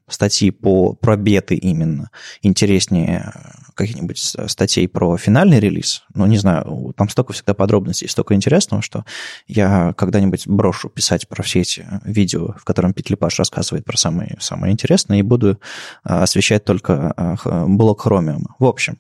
статьи 0.08 0.50
по, 0.50 0.94
про 0.94 1.18
беты 1.18 1.56
именно 1.56 2.10
интереснее 2.42 3.34
каких-нибудь 3.78 4.20
статей 4.20 4.88
про 4.88 5.18
финальный 5.18 5.60
релиз. 5.60 6.04
Ну, 6.14 6.26
не 6.26 6.38
знаю, 6.38 6.94
там 6.98 7.08
столько 7.10 7.34
всегда 7.34 7.54
подробностей, 7.54 8.10
столько 8.10 8.34
интересного, 8.34 8.82
что 8.82 9.06
я 9.48 9.94
когда-нибудь 9.98 10.48
брошу 10.48 10.90
писать 10.90 11.28
про 11.28 11.44
все 11.44 11.62
эти 11.62 11.86
видео, 12.04 12.56
в 12.58 12.66
котором 12.66 12.94
Петлепаш 12.94 13.40
рассказывает 13.40 13.86
про 13.86 13.98
самые, 13.98 14.38
самые 14.40 14.74
интересные, 14.74 15.20
и 15.22 15.24
буду 15.24 15.60
освещать 16.04 16.66
только 16.66 17.38
блок 17.68 18.06
Chromium. 18.06 18.44
В 18.60 18.66
общем, 18.66 19.00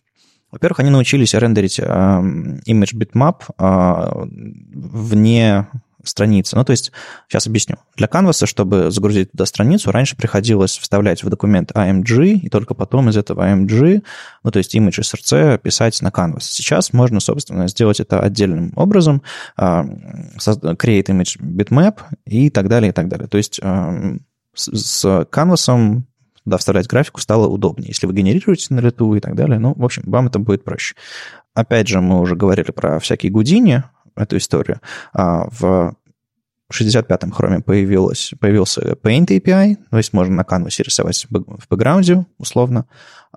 во-первых, 0.51 0.79
они 0.79 0.89
научились 0.89 1.33
рендерить 1.33 1.79
э, 1.79 1.83
image 1.83 2.95
bitmap 2.95 3.41
э, 3.59 4.27
вне 4.73 5.67
страницы. 6.07 6.55
Ну, 6.55 6.63
то 6.63 6.71
есть, 6.71 6.91
сейчас 7.27 7.47
объясню. 7.47 7.77
Для 7.95 8.07
Canvas, 8.07 8.45
чтобы 8.45 8.91
загрузить 8.91 9.31
туда 9.31 9.45
страницу, 9.45 9.91
раньше 9.91 10.15
приходилось 10.15 10.77
вставлять 10.77 11.23
в 11.23 11.29
документ 11.29 11.71
AMG, 11.71 12.33
и 12.33 12.49
только 12.49 12.73
потом 12.73 13.09
из 13.09 13.17
этого 13.17 13.47
AMG, 13.47 14.03
ну, 14.43 14.51
то 14.51 14.57
есть 14.57 14.75
image 14.75 15.01
SRC, 15.01 15.59
писать 15.59 16.01
на 16.01 16.09
Canvas. 16.09 16.41
Сейчас 16.41 16.93
можно, 16.93 17.19
собственно, 17.19 17.67
сделать 17.67 17.99
это 17.99 18.19
отдельным 18.19 18.73
образом, 18.75 19.21
create 19.57 21.07
image 21.07 21.39
bitmap 21.39 21.99
и 22.25 22.49
так 22.49 22.67
далее, 22.69 22.89
и 22.89 22.93
так 22.93 23.07
далее. 23.07 23.27
То 23.27 23.37
есть, 23.37 23.59
с 24.53 25.05
Canvas 25.05 26.01
туда 26.43 26.57
вставлять 26.57 26.87
графику 26.87 27.19
стало 27.19 27.47
удобнее. 27.47 27.89
Если 27.89 28.07
вы 28.07 28.13
генерируете 28.13 28.73
на 28.73 28.79
лету 28.79 29.13
и 29.15 29.19
так 29.19 29.35
далее, 29.35 29.59
ну, 29.59 29.73
в 29.75 29.83
общем, 29.83 30.03
вам 30.05 30.27
это 30.27 30.39
будет 30.39 30.63
проще. 30.63 30.95
Опять 31.53 31.87
же, 31.89 31.99
мы 31.99 32.21
уже 32.21 32.35
говорили 32.35 32.71
про 32.71 32.99
всякие 32.99 33.31
гудини, 33.31 33.83
эту 34.17 34.37
историю. 34.37 34.81
А 35.13 35.47
в 35.49 35.95
65-м 36.71 37.31
хроме 37.31 37.61
появилось, 37.61 38.33
появился 38.39 38.81
Paint 39.01 39.27
API, 39.27 39.77
то 39.89 39.97
есть 39.97 40.13
можно 40.13 40.35
на 40.35 40.43
канвасе 40.43 40.83
рисовать 40.83 41.25
в 41.29 41.67
бэкграунде, 41.69 42.25
условно. 42.37 42.85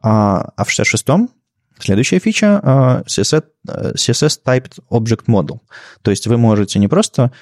А, 0.03 0.53
а 0.57 0.65
в 0.65 0.69
66-м 0.69 1.31
следующая 1.79 2.19
фича 2.19 3.03
CSS, 3.07 3.45
CSS 3.67 4.41
Typed 4.45 4.79
Object 4.91 5.27
Model. 5.27 5.61
То 6.03 6.11
есть 6.11 6.27
вы 6.27 6.37
можете 6.37 6.79
не 6.79 6.89
просто 6.89 7.33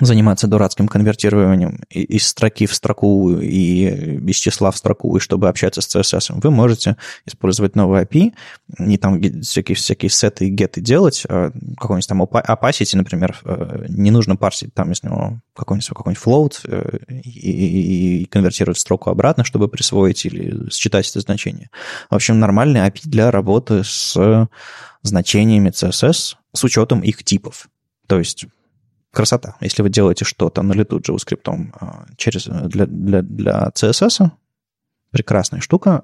заниматься 0.00 0.46
дурацким 0.46 0.88
конвертированием 0.88 1.82
из 1.90 2.26
строки 2.26 2.66
в 2.66 2.74
строку 2.74 3.32
и 3.38 4.18
из 4.28 4.36
числа 4.36 4.70
в 4.70 4.76
строку, 4.76 5.16
и 5.16 5.20
чтобы 5.20 5.48
общаться 5.48 5.80
с 5.80 5.94
CSS, 5.94 6.40
вы 6.42 6.50
можете 6.50 6.96
использовать 7.24 7.76
новый 7.76 8.02
API, 8.02 8.32
не 8.78 8.98
там 8.98 9.20
всякие, 9.42 9.76
всякие 9.76 10.10
сеты 10.10 10.46
и 10.46 10.50
геты 10.50 10.80
делать, 10.80 11.24
а 11.28 11.50
какой-нибудь 11.78 12.08
там 12.08 12.22
opacity, 12.22 12.96
например, 12.96 13.38
э, 13.44 13.86
не 13.88 14.10
нужно 14.10 14.36
парсить 14.36 14.74
там 14.74 14.92
из 14.92 15.02
него 15.02 15.40
какой-нибудь 15.54 15.88
какой 15.88 16.14
float 16.14 16.60
э, 16.64 16.98
и, 17.08 17.50
и, 17.50 18.22
и 18.22 18.24
конвертировать 18.26 18.78
строку 18.78 19.10
обратно, 19.10 19.44
чтобы 19.44 19.68
присвоить 19.68 20.24
или 20.26 20.70
считать 20.70 21.08
это 21.08 21.20
значение. 21.20 21.70
В 22.10 22.14
общем, 22.14 22.38
нормальный 22.38 22.80
API 22.80 23.00
для 23.04 23.30
работы 23.30 23.82
с 23.84 24.48
значениями 25.02 25.70
CSS 25.70 26.36
с 26.52 26.64
учетом 26.64 27.00
их 27.00 27.22
типов. 27.24 27.68
То 28.06 28.18
есть 28.18 28.46
красота. 29.16 29.56
Если 29.62 29.82
вы 29.82 29.88
делаете 29.88 30.24
что-то 30.24 30.62
на 30.62 30.74
лету 30.74 30.98
JavaScript 30.98 31.70
а, 31.80 32.06
через, 32.16 32.44
для, 32.44 32.86
для, 32.86 33.22
для 33.22 33.72
CSS, 33.74 34.30
прекрасная 35.10 35.60
штука. 35.60 36.02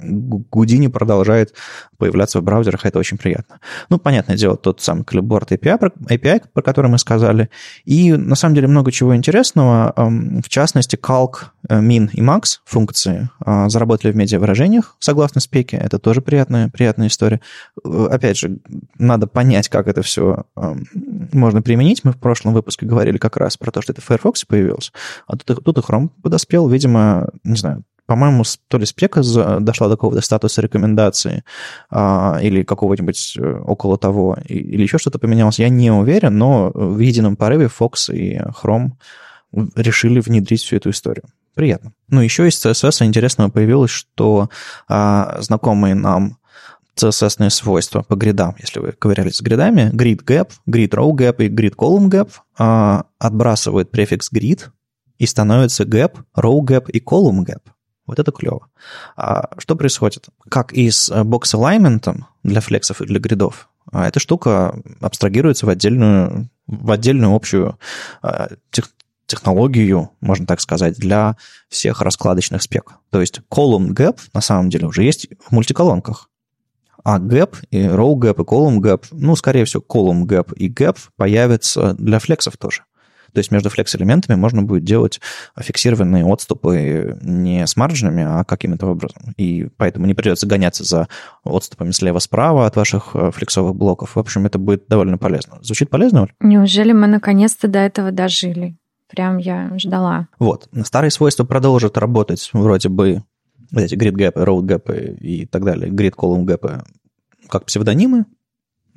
Гудини 0.00 0.88
продолжает 0.88 1.54
появляться 1.96 2.40
в 2.40 2.44
браузерах, 2.44 2.86
это 2.86 2.98
очень 2.98 3.18
приятно. 3.18 3.60
Ну, 3.90 3.98
понятное 3.98 4.36
дело, 4.36 4.56
тот 4.56 4.80
самый 4.80 5.02
Clipboard 5.02 5.48
API, 5.48 5.92
API, 6.08 6.42
про 6.52 6.62
который 6.62 6.90
мы 6.90 6.98
сказали. 6.98 7.50
И, 7.84 8.12
на 8.12 8.36
самом 8.36 8.54
деле, 8.54 8.68
много 8.68 8.92
чего 8.92 9.16
интересного. 9.16 9.92
В 9.96 10.48
частности, 10.48 10.96
calc, 10.96 11.50
э, 11.68 11.80
min 11.80 12.10
и 12.12 12.22
max 12.22 12.60
функции 12.64 13.28
а, 13.44 13.68
заработали 13.68 14.12
в 14.12 14.16
медиавыражениях, 14.16 14.96
согласно 15.00 15.40
спеке. 15.40 15.76
Это 15.76 15.98
тоже 15.98 16.20
приятная, 16.20 16.68
приятная 16.68 17.08
история. 17.08 17.40
Э, 17.84 18.08
опять 18.10 18.38
же, 18.38 18.58
надо 18.98 19.26
понять, 19.26 19.68
как 19.68 19.88
это 19.88 20.02
все 20.02 20.44
можно 20.54 21.62
применить. 21.62 22.04
Мы 22.04 22.12
в 22.12 22.18
прошлом 22.18 22.54
выпуске 22.54 22.86
говорили 22.86 23.18
как 23.18 23.36
раз 23.36 23.56
про 23.56 23.70
то, 23.70 23.82
что 23.82 23.92
это 23.92 24.00
в 24.00 24.04
Firefox 24.04 24.44
появилось. 24.44 24.92
А 25.26 25.36
тут, 25.36 25.64
тут 25.64 25.78
и 25.78 25.80
Chrome 25.80 26.10
подоспел. 26.22 26.68
Видимо, 26.68 27.28
не 27.44 27.56
знаю, 27.56 27.84
по-моему, 28.08 28.42
то 28.68 28.78
ли 28.78 28.86
спека 28.86 29.20
дошла 29.60 29.88
до 29.88 29.96
какого-то 29.96 30.22
статуса 30.22 30.62
рекомендации 30.62 31.44
а, 31.90 32.38
или 32.40 32.62
какого-нибудь 32.62 33.36
э, 33.38 33.60
около 33.66 33.98
того, 33.98 34.38
или 34.46 34.82
еще 34.82 34.96
что-то 34.96 35.18
поменялось, 35.18 35.58
я 35.58 35.68
не 35.68 35.90
уверен, 35.90 36.38
но 36.38 36.70
в 36.72 36.98
едином 37.00 37.36
порыве 37.36 37.66
Fox 37.66 38.10
и 38.10 38.40
Chrome 38.62 38.92
решили 39.76 40.20
внедрить 40.20 40.62
всю 40.62 40.76
эту 40.76 40.88
историю. 40.88 41.24
Приятно. 41.52 41.92
Ну, 42.08 42.22
еще 42.22 42.48
из 42.48 42.64
CSS 42.64 43.04
интересного 43.04 43.50
появилось, 43.50 43.90
что 43.90 44.48
а, 44.88 45.36
знакомые 45.40 45.94
нам 45.94 46.38
CSS 46.96 47.50
свойства 47.50 48.00
по 48.00 48.14
гридам, 48.14 48.56
если 48.58 48.80
вы 48.80 48.92
ковырялись 48.92 49.36
с 49.36 49.42
гридами, 49.42 49.90
grid 49.92 50.24
gap, 50.24 50.52
grid 50.66 50.92
row 50.92 51.10
gap 51.10 51.44
и 51.44 51.50
grid 51.50 51.74
column 51.76 52.08
gap 52.08 52.30
а, 52.56 53.04
отбрасывают 53.18 53.90
префикс 53.90 54.32
grid 54.32 54.68
и 55.18 55.26
становится 55.26 55.84
gap, 55.84 56.14
row 56.34 56.58
gap 56.60 56.90
и 56.90 57.00
column 57.00 57.44
gap. 57.44 57.60
Вот 58.08 58.18
это 58.18 58.32
клево. 58.32 58.66
А 59.16 59.50
что 59.58 59.76
происходит? 59.76 60.26
Как 60.48 60.72
и 60.72 60.90
с 60.90 61.24
бокс 61.24 61.54
alignment 61.54 62.24
для 62.42 62.60
флексов 62.60 63.00
и 63.00 63.06
для 63.06 63.20
гридов, 63.20 63.68
а 63.92 64.08
эта 64.08 64.18
штука 64.18 64.82
абстрагируется 65.00 65.66
в 65.66 65.68
отдельную, 65.68 66.50
в 66.66 66.90
отдельную 66.90 67.34
общую 67.34 67.78
а, 68.22 68.48
тех, 68.70 68.90
технологию, 69.26 70.10
можно 70.20 70.46
так 70.46 70.60
сказать, 70.60 70.96
для 70.96 71.36
всех 71.68 72.02
раскладочных 72.02 72.62
спек. 72.62 72.94
То 73.10 73.20
есть 73.20 73.40
column 73.50 73.90
gap 73.90 74.18
на 74.32 74.40
самом 74.40 74.70
деле 74.70 74.86
уже 74.86 75.04
есть 75.04 75.28
в 75.46 75.52
мультиколонках. 75.52 76.28
А 77.04 77.18
gap 77.18 77.56
и 77.70 77.82
row 77.82 78.14
gap 78.14 78.40
и 78.40 78.44
column 78.44 78.78
gap, 78.78 79.06
ну, 79.12 79.36
скорее 79.36 79.64
всего, 79.64 79.84
column 79.86 80.24
gap 80.24 80.54
и 80.54 80.68
gap 80.68 80.98
появятся 81.16 81.94
для 81.94 82.18
флексов 82.18 82.56
тоже. 82.56 82.82
То 83.32 83.38
есть 83.38 83.50
между 83.50 83.70
флекс-элементами 83.70 84.36
можно 84.36 84.62
будет 84.62 84.84
делать 84.84 85.20
фиксированные 85.58 86.24
отступы 86.24 87.18
не 87.22 87.66
с 87.66 87.76
маржинами, 87.76 88.24
а 88.26 88.44
каким-то 88.44 88.86
образом. 88.86 89.34
И 89.36 89.68
поэтому 89.76 90.06
не 90.06 90.14
придется 90.14 90.46
гоняться 90.46 90.84
за 90.84 91.08
отступами 91.44 91.90
слева-справа 91.90 92.66
от 92.66 92.76
ваших 92.76 93.10
э, 93.14 93.30
флексовых 93.30 93.74
блоков. 93.74 94.16
В 94.16 94.18
общем, 94.18 94.46
это 94.46 94.58
будет 94.58 94.86
довольно 94.88 95.18
полезно. 95.18 95.58
Звучит 95.62 95.90
полезно, 95.90 96.22
Оль? 96.22 96.32
Неужели 96.40 96.92
мы 96.92 97.06
наконец-то 97.06 97.68
до 97.68 97.78
этого 97.78 98.12
дожили? 98.12 98.76
Прям 99.08 99.38
я 99.38 99.70
ждала. 99.78 100.28
Вот. 100.38 100.68
Старые 100.84 101.10
свойства 101.10 101.44
продолжат 101.44 101.96
работать 101.96 102.50
вроде 102.52 102.88
бы 102.88 103.22
вот 103.70 103.82
эти 103.82 103.94
grid 103.94 104.14
gap, 104.14 104.34
road 104.34 104.62
gap 104.62 105.16
и 105.16 105.46
так 105.46 105.64
далее, 105.64 105.90
grid 105.90 106.14
column 106.14 106.44
gap 106.44 106.84
как 107.48 107.64
псевдонимы, 107.64 108.26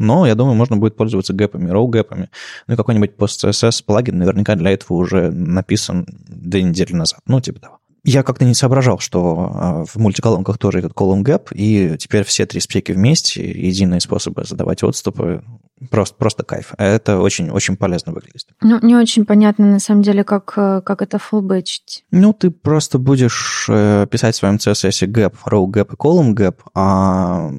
но 0.01 0.25
я 0.25 0.35
думаю, 0.35 0.55
можно 0.55 0.77
будет 0.77 0.95
пользоваться 0.95 1.33
гэпами, 1.33 1.69
роу-гэпами. 1.69 2.29
Ну 2.67 2.73
и 2.73 2.77
какой-нибудь 2.77 3.11
post-CSS 3.17 3.83
плагин 3.85 4.17
наверняка 4.17 4.55
для 4.55 4.71
этого 4.71 4.97
уже 4.97 5.31
написан 5.31 6.05
две 6.27 6.63
недели 6.63 6.93
назад. 6.93 7.19
Ну, 7.27 7.39
типа 7.39 7.59
того. 7.59 7.77
Я 8.03 8.23
как-то 8.23 8.45
не 8.45 8.55
соображал, 8.55 8.97
что 8.97 9.51
а, 9.53 9.85
в 9.85 9.95
мультиколонках 9.97 10.57
тоже 10.57 10.79
этот 10.79 10.93
column 10.93 11.23
gap, 11.23 11.49
и 11.53 11.97
теперь 11.99 12.23
все 12.23 12.47
три 12.47 12.59
спеки 12.59 12.93
вместе, 12.93 13.47
единые 13.47 14.01
способы 14.01 14.43
задавать 14.43 14.81
отступы, 14.81 15.43
просто, 15.91 16.15
просто 16.15 16.43
кайф. 16.43 16.73
Это 16.79 17.19
очень-очень 17.19 17.77
полезно 17.77 18.11
выглядит. 18.11 18.47
Ну, 18.61 18.79
не 18.81 18.95
очень 18.95 19.23
понятно, 19.23 19.67
на 19.67 19.79
самом 19.79 20.01
деле, 20.01 20.23
как, 20.23 20.53
э, 20.57 20.81
как 20.83 21.03
это 21.03 21.19
фуллбэчить. 21.19 22.03
Ну, 22.09 22.33
ты 22.33 22.49
просто 22.49 22.97
будешь 22.97 23.67
э, 23.69 24.07
писать 24.09 24.33
в 24.33 24.39
своем 24.39 24.55
CSS 24.55 25.07
gap, 25.07 25.35
row 25.45 25.67
gap 25.67 25.93
и 25.93 25.95
column 25.95 26.33
gap, 26.33 26.55
а 26.73 27.51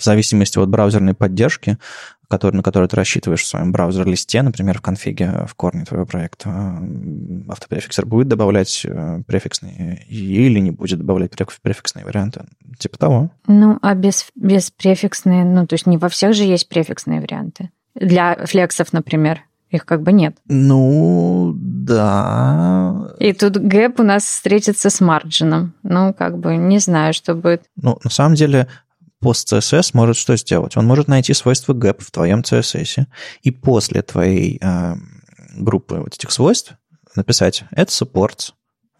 в 0.00 0.04
зависимости 0.04 0.58
от 0.58 0.68
браузерной 0.68 1.14
поддержки, 1.14 1.78
который, 2.28 2.56
на 2.56 2.62
которую 2.62 2.88
ты 2.88 2.96
рассчитываешь 2.96 3.42
в 3.42 3.46
своем 3.46 3.72
браузер-листе, 3.72 4.42
например, 4.42 4.78
в 4.78 4.82
конфиге, 4.82 5.46
в 5.48 5.54
корне 5.54 5.84
твоего 5.84 6.06
проекта, 6.06 6.48
э, 6.48 7.50
автопрефиксер 7.50 8.06
будет 8.06 8.28
добавлять 8.28 8.82
э, 8.84 9.22
префиксные 9.26 10.04
или 10.08 10.60
не 10.60 10.70
будет 10.70 11.00
добавлять 11.00 11.32
префиксные 11.62 12.04
варианты. 12.04 12.44
Типа 12.78 12.98
того. 12.98 13.30
Ну, 13.46 13.78
а 13.82 13.94
без, 13.94 14.28
без 14.36 14.70
префиксные, 14.70 15.44
ну, 15.44 15.66
то 15.66 15.74
есть 15.74 15.86
не 15.86 15.98
во 15.98 16.08
всех 16.08 16.34
же 16.34 16.44
есть 16.44 16.68
префиксные 16.68 17.20
варианты. 17.20 17.70
Для 17.94 18.36
флексов, 18.46 18.92
например. 18.92 19.42
Их 19.70 19.86
как 19.86 20.02
бы 20.02 20.10
нет. 20.10 20.36
Ну, 20.48 21.52
да. 21.56 23.12
И 23.20 23.32
тут 23.32 23.56
гэп 23.56 24.00
у 24.00 24.02
нас 24.02 24.24
встретится 24.24 24.90
с 24.90 25.00
марджином. 25.00 25.74
Ну, 25.84 26.12
как 26.12 26.38
бы 26.38 26.56
не 26.56 26.78
знаю, 26.80 27.14
что 27.14 27.34
будет. 27.34 27.62
Ну, 27.76 27.98
на 28.02 28.10
самом 28.10 28.34
деле, 28.34 28.66
пост 29.20 29.52
CSS 29.52 29.90
может 29.94 30.16
что 30.16 30.36
сделать? 30.36 30.76
Он 30.76 30.86
может 30.86 31.08
найти 31.08 31.32
свойство 31.34 31.72
gap 31.74 32.02
в 32.02 32.10
твоем 32.10 32.40
CSS 32.40 33.06
и 33.42 33.50
после 33.50 34.02
твоей 34.02 34.58
э, 34.60 34.94
группы 35.56 35.96
вот 35.96 36.14
этих 36.14 36.30
свойств 36.30 36.74
написать 37.14 37.64
add 37.74 37.88
supports 37.88 38.52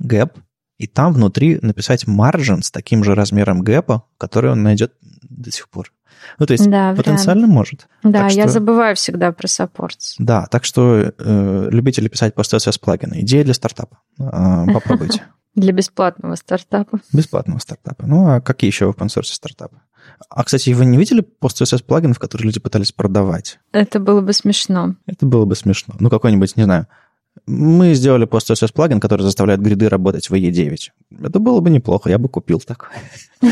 gap, 0.02 0.36
и 0.78 0.86
там 0.86 1.12
внутри 1.12 1.58
написать 1.60 2.04
margin 2.04 2.62
с 2.62 2.70
таким 2.70 3.04
же 3.04 3.14
размером 3.14 3.62
гэпа, 3.62 4.04
который 4.18 4.50
он 4.50 4.62
найдет 4.62 4.94
до 5.00 5.50
сих 5.50 5.68
пор. 5.68 5.92
Ну, 6.38 6.46
то 6.46 6.52
есть 6.52 6.68
да, 6.68 6.94
потенциально 6.94 7.42
вариант. 7.42 7.54
может. 7.54 7.88
Да, 8.02 8.22
так 8.22 8.32
я 8.32 8.44
что, 8.44 8.52
забываю 8.52 8.96
всегда 8.96 9.32
про 9.32 9.46
supports. 9.46 10.14
Да, 10.18 10.46
так 10.46 10.64
что 10.64 11.12
э, 11.16 11.68
любители 11.70 12.08
писать 12.08 12.34
пост 12.34 12.52
CSS 12.52 12.80
плагины. 12.80 13.20
Идея 13.20 13.44
для 13.44 13.54
стартапа. 13.54 14.00
Э, 14.18 14.66
попробуйте. 14.72 15.22
Для 15.56 15.72
бесплатного 15.72 16.36
стартапа. 16.36 17.00
Бесплатного 17.12 17.58
стартапа. 17.58 18.06
Ну, 18.06 18.28
а 18.28 18.40
какие 18.40 18.70
еще 18.70 18.88
open 18.88 19.08
source 19.08 19.32
стартапы? 19.32 19.80
А, 20.28 20.44
кстати, 20.44 20.70
вы 20.70 20.84
не 20.84 20.98
видели 20.98 21.20
пост 21.20 21.60
CSS 21.60 21.84
плагинов, 21.84 22.18
которые 22.18 22.46
люди 22.46 22.60
пытались 22.60 22.92
продавать? 22.92 23.58
Это 23.72 23.98
было 24.00 24.20
бы 24.20 24.32
смешно. 24.32 24.96
Это 25.06 25.26
было 25.26 25.44
бы 25.44 25.56
смешно. 25.56 25.94
Ну, 25.98 26.10
какой-нибудь, 26.10 26.56
не 26.56 26.64
знаю, 26.64 26.86
мы 27.46 27.94
сделали 27.94 28.24
пост 28.24 28.50
CSS 28.50 28.72
плагин, 28.72 29.00
который 29.00 29.22
заставляет 29.22 29.60
гриды 29.60 29.88
работать 29.88 30.30
в 30.30 30.34
E9. 30.34 30.76
Это 31.22 31.38
было 31.38 31.60
бы 31.60 31.70
неплохо, 31.70 32.10
я 32.10 32.18
бы 32.18 32.28
купил 32.28 32.60
такой. 32.60 32.88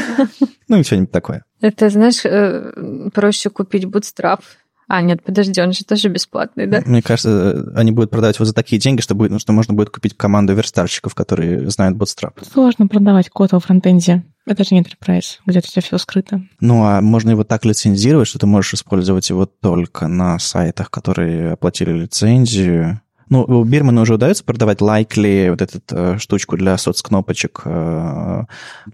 Ну, 0.71 0.77
и 0.77 0.83
что-нибудь 0.83 1.11
такое. 1.11 1.47
Это, 1.63 1.89
знаешь, 1.89 2.27
э, 2.27 3.11
проще 3.15 3.49
купить 3.49 3.85
Bootstrap 3.85 4.41
а, 4.89 5.03
нет, 5.03 5.23
подожди, 5.23 5.61
он 5.61 5.73
же 5.73 5.85
тоже 5.85 6.09
бесплатный, 6.09 6.67
да? 6.67 6.83
Мне 6.87 7.03
кажется, 7.03 7.73
они 7.77 7.93
будут 7.93 8.11
продавать 8.11 8.39
вот 8.39 8.47
за 8.47 8.55
такие 8.55 8.81
деньги, 8.81 9.03
что, 9.03 9.15
будет, 9.15 9.31
ну, 9.31 9.39
что 9.39 9.53
можно 9.53 9.75
будет 9.75 9.91
купить 9.91 10.17
команду 10.17 10.55
верстальщиков, 10.55 11.15
которые 11.15 11.69
знают 11.69 11.99
Bootstrap. 11.99 12.43
Сложно 12.51 12.89
продавать 12.89 13.29
код 13.29 13.53
во 13.53 13.61
фронтенде. 13.61 14.25
Это 14.47 14.65
же 14.65 14.75
не 14.75 14.81
enterprise, 14.81 15.41
где 15.45 15.59
у 15.59 15.63
тебя 15.63 15.83
все 15.83 15.99
скрыто. 15.99 16.41
Ну, 16.61 16.83
а 16.85 17.03
можно 17.03 17.31
его 17.31 17.45
так 17.45 17.67
лицензировать, 17.67 18.29
что 18.29 18.39
ты 18.39 18.47
можешь 18.47 18.73
использовать 18.73 19.29
его 19.29 19.45
только 19.45 20.09
на 20.09 20.39
сайтах, 20.39 20.91
которые 20.91 21.53
оплатили 21.53 21.93
лицензию, 21.93 23.03
ну, 23.31 23.43
у 23.43 23.65
Бирмана 23.65 24.03
уже 24.03 24.15
удается 24.15 24.45
продавать 24.45 24.81
лайкли, 24.81 25.49
вот 25.51 25.63
эту 25.63 25.81
э, 25.91 26.19
штучку 26.19 26.57
для 26.57 26.77
соцкнопочек. 26.77 27.63
Э, 27.65 28.45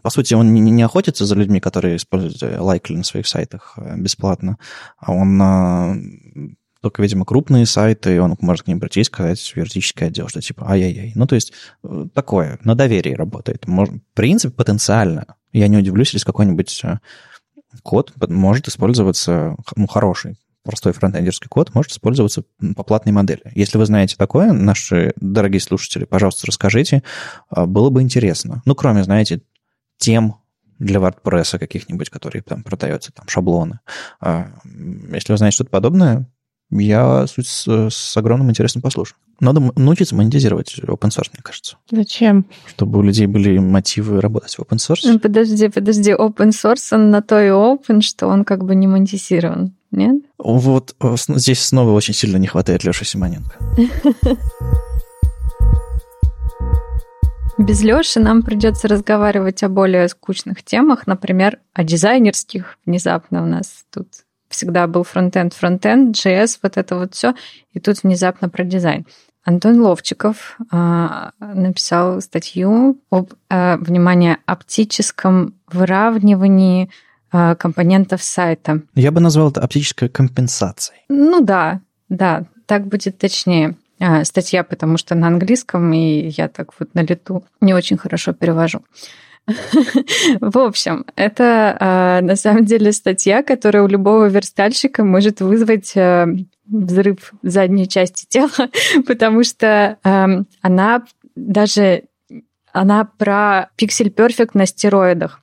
по 0.03 0.11
сути, 0.11 0.35
он 0.35 0.53
не, 0.55 0.61
не 0.61 0.83
охотится 0.83 1.25
за 1.25 1.35
людьми, 1.35 1.61
которые 1.61 1.97
используют 1.97 2.61
лайкли 2.61 2.97
на 2.97 3.05
своих 3.05 3.27
сайтах 3.27 3.75
э, 3.77 3.97
бесплатно, 3.97 4.59
а 4.99 5.13
он 5.13 5.41
э, 5.41 6.55
только, 6.85 7.01
видимо, 7.01 7.25
крупные 7.25 7.65
сайты, 7.65 8.21
он 8.21 8.37
может 8.41 8.65
к 8.65 8.69
ним 8.69 8.79
прийти 8.79 9.01
и 9.01 9.05
сказать 9.05 9.53
юридическое 9.57 10.09
отдел, 10.09 10.29
что 10.29 10.43
типа 10.43 10.71
ай-яй-яй. 10.71 11.13
Ну, 11.15 11.27
то 11.27 11.35
есть 11.35 11.55
э, 11.83 12.07
такое, 12.13 12.59
на 12.63 12.75
доверии 12.75 13.15
работает. 13.15 13.67
Может, 13.67 13.95
в 13.95 14.15
принципе, 14.15 14.55
потенциально. 14.55 15.37
Я 15.53 15.69
не 15.69 15.79
удивлюсь, 15.79 16.13
если 16.13 16.27
какой-нибудь 16.27 16.83
э, 16.85 16.99
код 17.83 18.13
может 18.29 18.69
использоваться, 18.69 19.57
ну, 19.77 19.87
хороший, 19.87 20.37
простой 20.65 20.93
фронтендерский 20.93 21.49
код 21.49 21.75
может 21.75 21.93
использоваться 21.93 22.43
по 22.75 22.83
платной 22.83 23.13
модели. 23.13 23.43
Если 23.55 23.79
вы 23.79 23.87
знаете 23.87 24.17
такое, 24.17 24.53
наши 24.53 25.13
дорогие 25.17 25.61
слушатели, 25.61 26.05
пожалуйста, 26.05 26.47
расскажите. 26.47 27.03
А, 27.51 27.67
было 27.67 27.91
бы 27.91 28.03
интересно. 28.03 28.63
Ну, 28.65 28.75
кроме, 28.75 29.05
знаете, 29.05 29.43
тем 29.99 30.37
для 30.79 30.99
WordPress 30.99 31.59
каких-нибудь, 31.59 32.11
которые 32.11 32.43
там 32.43 32.63
продаются, 32.63 33.13
там 33.13 33.29
шаблоны. 33.29 33.81
А, 34.21 34.49
если 35.13 35.33
вы 35.33 35.39
знаете 35.39 35.55
что-то 35.55 35.71
подобное, 35.71 36.27
я 36.71 37.27
с, 37.27 37.69
с 37.69 38.17
огромным 38.17 38.51
интересом 38.51 38.83
послушаю. 38.83 39.19
Надо 39.41 39.61
научиться 39.77 40.15
монетизировать 40.15 40.79
open 40.79 41.11
source, 41.11 41.31
мне 41.33 41.43
кажется. 41.43 41.77
Зачем? 41.91 42.47
Чтобы 42.67 43.01
у 43.01 43.03
людей 43.03 43.27
были 43.27 43.59
мотивы 43.59 44.21
работать 44.21 44.55
в 44.55 44.61
open 44.61 44.77
source. 44.77 45.01
Ну, 45.05 45.19
подожди, 45.19 45.69
подожди. 45.69 46.13
Open 46.13 46.51
source, 46.51 46.95
он 46.95 47.11
на 47.11 47.21
то 47.21 47.41
и 47.41 47.49
open, 47.49 48.01
что 48.01 48.29
он 48.29 48.45
как 48.45 48.65
бы 48.65 48.75
не 48.75 48.87
монетизирован 48.87 49.75
нет? 49.95 50.23
Вот 50.39 50.95
э, 51.01 51.15
здесь 51.17 51.61
снова 51.61 51.91
очень 51.93 52.15
сильно 52.15 52.37
не 52.37 52.47
хватает 52.47 52.85
Леши 52.85 53.05
Симоненко. 53.05 53.57
Без 57.59 57.83
Леши 57.83 58.19
нам 58.19 58.43
придется 58.43 58.89
разговаривать 58.89 59.63
о 59.63 59.69
более 59.69 60.09
скучных 60.09 60.65
темах, 60.65 61.07
например, 61.07 61.61
о 61.73 61.85
дизайнерских. 61.85 62.79
Внезапно 62.85 63.43
у 63.45 63.47
нас 63.47 63.85
тут 63.93 64.09
всегда 64.49 64.87
был 64.87 65.05
фронтенд, 65.05 65.55
фронтенд, 65.55 66.17
JS, 66.17 66.59
вот 66.63 66.77
это 66.77 66.97
вот 66.97 67.15
все, 67.15 67.35
и 67.73 67.81
тут 67.81 68.03
внезапно 68.03 68.49
про 68.49 68.65
дизайн. 68.65 69.07
Антон 69.45 69.81
Ловчиков 69.81 70.57
э, 70.73 71.31
написал 71.39 72.21
статью 72.23 72.99
об, 73.11 73.35
э, 73.51 73.77
внимание, 73.77 74.39
оптическом 74.47 75.55
выравнивании 75.71 76.91
компонентов 77.59 78.23
сайта. 78.23 78.83
Я 78.95 79.11
бы 79.11 79.21
назвал 79.21 79.51
это 79.51 79.61
оптической 79.61 80.09
компенсацией. 80.09 81.01
Ну 81.09 81.41
да, 81.41 81.81
да, 82.09 82.45
так 82.67 82.87
будет 82.87 83.19
точнее. 83.19 83.77
а, 84.01 84.25
статья, 84.25 84.65
потому 84.65 84.99
что 84.99 85.15
на 85.15 85.29
английском, 85.29 85.93
и 85.93 86.29
я 86.29 86.49
так 86.49 86.73
вот 86.79 86.95
на 86.95 87.01
лету 87.01 87.45
не 87.61 87.75
очень 87.75 87.97
хорошо 87.97 88.33
перевожу. 88.33 88.83
В 90.41 90.59
общем, 90.59 91.05
это 91.17 91.77
а, 91.79 92.21
на 92.21 92.37
самом 92.37 92.65
деле 92.65 92.93
статья, 92.93 93.43
которая 93.43 93.83
у 93.83 93.89
любого 93.89 94.27
верстальщика 94.27 95.05
может 95.05 95.41
вызвать 95.41 95.93
а, 95.97 96.27
взрыв 96.67 97.33
задней 97.43 97.89
части 97.89 98.27
тела, 98.29 98.71
потому 99.07 99.45
что 99.45 99.99
она 100.03 101.05
даже 101.37 102.05
она 102.73 103.05
про 103.05 103.69
пиксель 103.77 104.11
перфект 104.11 104.55
на 104.55 104.67
стероидах. 104.67 105.41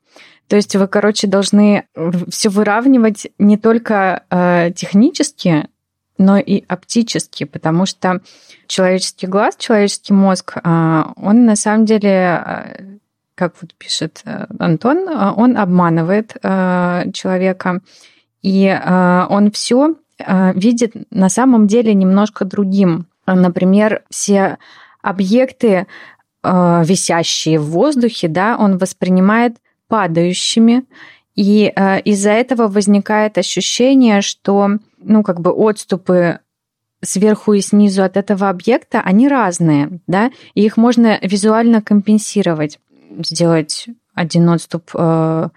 То 0.52 0.58
есть 0.58 0.76
вы, 0.76 0.90
короче, 0.90 1.28
должны 1.28 1.86
все 2.28 2.50
выравнивать 2.50 3.28
не 3.40 3.58
только 3.58 4.24
э, 4.30 4.72
технически, 4.76 5.70
но 6.18 6.38
и 6.38 6.66
оптически, 6.68 7.46
потому 7.46 7.86
что 7.86 8.20
человеческий 8.68 9.28
глаз, 9.28 9.56
человеческий 9.58 10.12
мозг, 10.12 10.58
э, 10.58 11.04
он 11.16 11.46
на 11.46 11.56
самом 11.56 11.86
деле, 11.86 12.44
э, 12.46 12.98
как 13.34 13.54
вот 13.62 13.74
пишет 13.76 14.24
э, 14.26 14.48
Антон, 14.60 15.08
э, 15.08 15.32
он 15.38 15.56
обманывает 15.58 16.36
э, 16.44 17.04
человека, 17.14 17.80
и 18.42 18.66
э, 18.66 19.26
он 19.30 19.52
все 19.52 19.96
э, 20.20 20.52
видит 20.54 20.96
на 21.12 21.30
самом 21.30 21.68
деле 21.68 21.94
немножко 21.94 22.44
другим. 22.44 23.06
Например, 23.26 24.04
все 24.10 24.58
объекты, 25.02 25.88
э, 26.44 26.84
висящие 26.84 27.58
в 27.58 27.68
воздухе, 27.68 28.28
да, 28.28 28.58
он 28.60 28.78
воспринимает 28.78 29.56
падающими, 29.92 30.86
и 31.36 31.72
э, 31.76 32.00
из-за 32.02 32.32
этого 32.32 32.70
возникает 32.70 33.38
ощущение, 33.38 34.22
что, 34.22 34.70
ну, 35.00 35.22
как 35.22 35.42
бы 35.42 35.52
отступы 35.52 36.40
сверху 37.04 37.54
и 37.54 37.62
снизу 37.62 38.04
от 38.04 38.16
этого 38.16 38.48
объекта, 38.50 39.02
они 39.02 39.28
разные, 39.28 40.00
да, 40.08 40.32
и 40.54 40.64
их 40.64 40.78
можно 40.78 41.20
визуально 41.22 41.82
компенсировать, 41.82 42.80
сделать 43.20 43.88
один 44.14 44.48
отступ 44.50 44.92
э, 44.94 45.50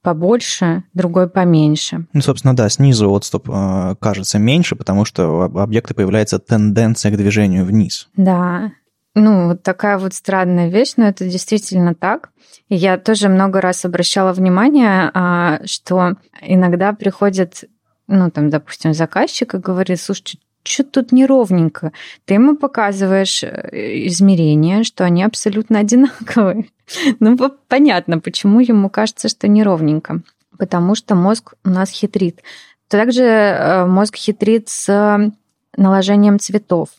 побольше, 0.00 0.84
другой 0.94 1.28
поменьше. 1.28 2.06
Ну, 2.14 2.22
собственно, 2.22 2.56
да, 2.56 2.70
снизу 2.70 3.10
отступ 3.10 3.50
э, 3.50 3.96
кажется 4.00 4.38
меньше, 4.38 4.76
потому 4.76 5.04
что 5.04 5.28
у 5.28 5.58
объекта 5.58 5.94
появляется 5.94 6.38
тенденция 6.38 7.12
к 7.12 7.18
движению 7.18 7.66
вниз. 7.66 8.08
Да, 8.16 8.72
ну, 9.14 9.48
вот 9.48 9.62
такая 9.62 9.98
вот 9.98 10.12
странная 10.12 10.68
вещь, 10.68 10.94
но 10.96 11.06
это 11.06 11.24
действительно 11.28 11.94
так. 11.94 12.30
И 12.68 12.74
я 12.74 12.98
тоже 12.98 13.28
много 13.28 13.60
раз 13.60 13.84
обращала 13.84 14.32
внимание, 14.32 15.10
а, 15.14 15.60
что 15.66 16.14
иногда 16.42 16.92
приходит, 16.92 17.64
ну, 18.08 18.30
там, 18.30 18.50
допустим, 18.50 18.92
заказчик 18.92 19.54
и 19.54 19.58
говорит, 19.58 20.00
слушай, 20.00 20.40
что 20.64 20.82
тут 20.82 21.12
неровненько. 21.12 21.92
Ты 22.24 22.34
ему 22.34 22.56
показываешь 22.56 23.44
э, 23.44 24.06
измерения, 24.06 24.82
что 24.82 25.04
они 25.04 25.22
абсолютно 25.22 25.78
одинаковые. 25.78 26.66
Ну, 27.18 27.38
понятно, 27.68 28.18
почему 28.18 28.60
ему 28.60 28.90
кажется, 28.90 29.30
что 29.30 29.48
неровненько. 29.48 30.20
Потому 30.58 30.94
что 30.94 31.14
мозг 31.14 31.54
у 31.64 31.70
нас 31.70 31.88
хитрит. 31.88 32.42
Также 32.88 33.22
э, 33.22 33.86
мозг 33.86 34.16
хитрит 34.16 34.68
с 34.68 35.32
наложением 35.76 36.38
цветов. 36.38 36.90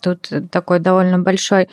Тут 0.00 0.30
такой 0.50 0.80
довольно 0.80 1.18
большой 1.18 1.62
э, 1.64 1.66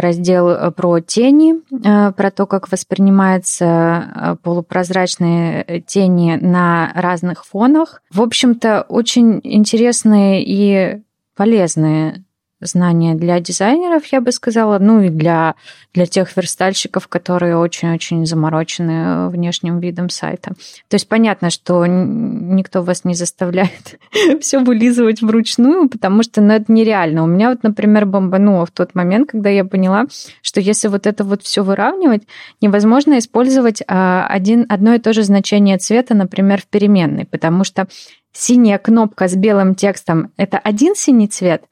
раздел 0.00 0.48
э, 0.48 0.70
про 0.70 1.00
тени, 1.00 1.54
э, 1.70 2.12
про 2.12 2.30
то, 2.30 2.46
как 2.46 2.70
воспринимаются 2.70 4.38
полупрозрачные 4.42 5.82
тени 5.86 6.38
на 6.40 6.92
разных 6.94 7.44
фонах. 7.44 8.02
В 8.10 8.22
общем-то, 8.22 8.86
очень 8.88 9.40
интересные 9.42 10.44
и 10.44 11.02
полезные 11.36 12.24
знания 12.60 13.14
для 13.14 13.38
дизайнеров, 13.40 14.04
я 14.06 14.20
бы 14.20 14.32
сказала, 14.32 14.78
ну 14.78 15.00
и 15.02 15.08
для, 15.08 15.54
для 15.94 16.06
тех 16.06 16.36
верстальщиков, 16.36 17.06
которые 17.06 17.56
очень-очень 17.56 18.26
заморочены 18.26 19.28
внешним 19.28 19.78
видом 19.78 20.08
сайта. 20.08 20.54
То 20.88 20.94
есть 20.94 21.08
понятно, 21.08 21.50
что 21.50 21.86
никто 21.86 22.82
вас 22.82 23.04
не 23.04 23.14
заставляет 23.14 23.98
все 24.40 24.58
вылизывать 24.58 25.22
вручную, 25.22 25.88
потому 25.88 26.22
что 26.22 26.40
ну, 26.40 26.54
это 26.54 26.72
нереально. 26.72 27.22
У 27.22 27.26
меня 27.26 27.50
вот, 27.50 27.62
например, 27.62 28.06
бомбануло 28.06 28.66
в 28.66 28.70
тот 28.70 28.94
момент, 28.94 29.30
когда 29.30 29.50
я 29.50 29.64
поняла, 29.64 30.06
что 30.42 30.60
если 30.60 30.88
вот 30.88 31.06
это 31.06 31.24
вот 31.24 31.42
все 31.42 31.62
выравнивать, 31.62 32.22
невозможно 32.60 33.18
использовать 33.18 33.82
а, 33.86 34.26
один, 34.28 34.66
одно 34.68 34.94
и 34.94 34.98
то 34.98 35.12
же 35.12 35.22
значение 35.22 35.78
цвета, 35.78 36.14
например, 36.14 36.60
в 36.60 36.66
переменной, 36.66 37.24
потому 37.24 37.64
что 37.64 37.86
синяя 38.32 38.78
кнопка 38.78 39.28
с 39.28 39.34
белым 39.34 39.74
текстом– 39.74 40.32
это 40.36 40.58
один 40.58 40.94
синий 40.94 41.28
цвет, 41.28 41.64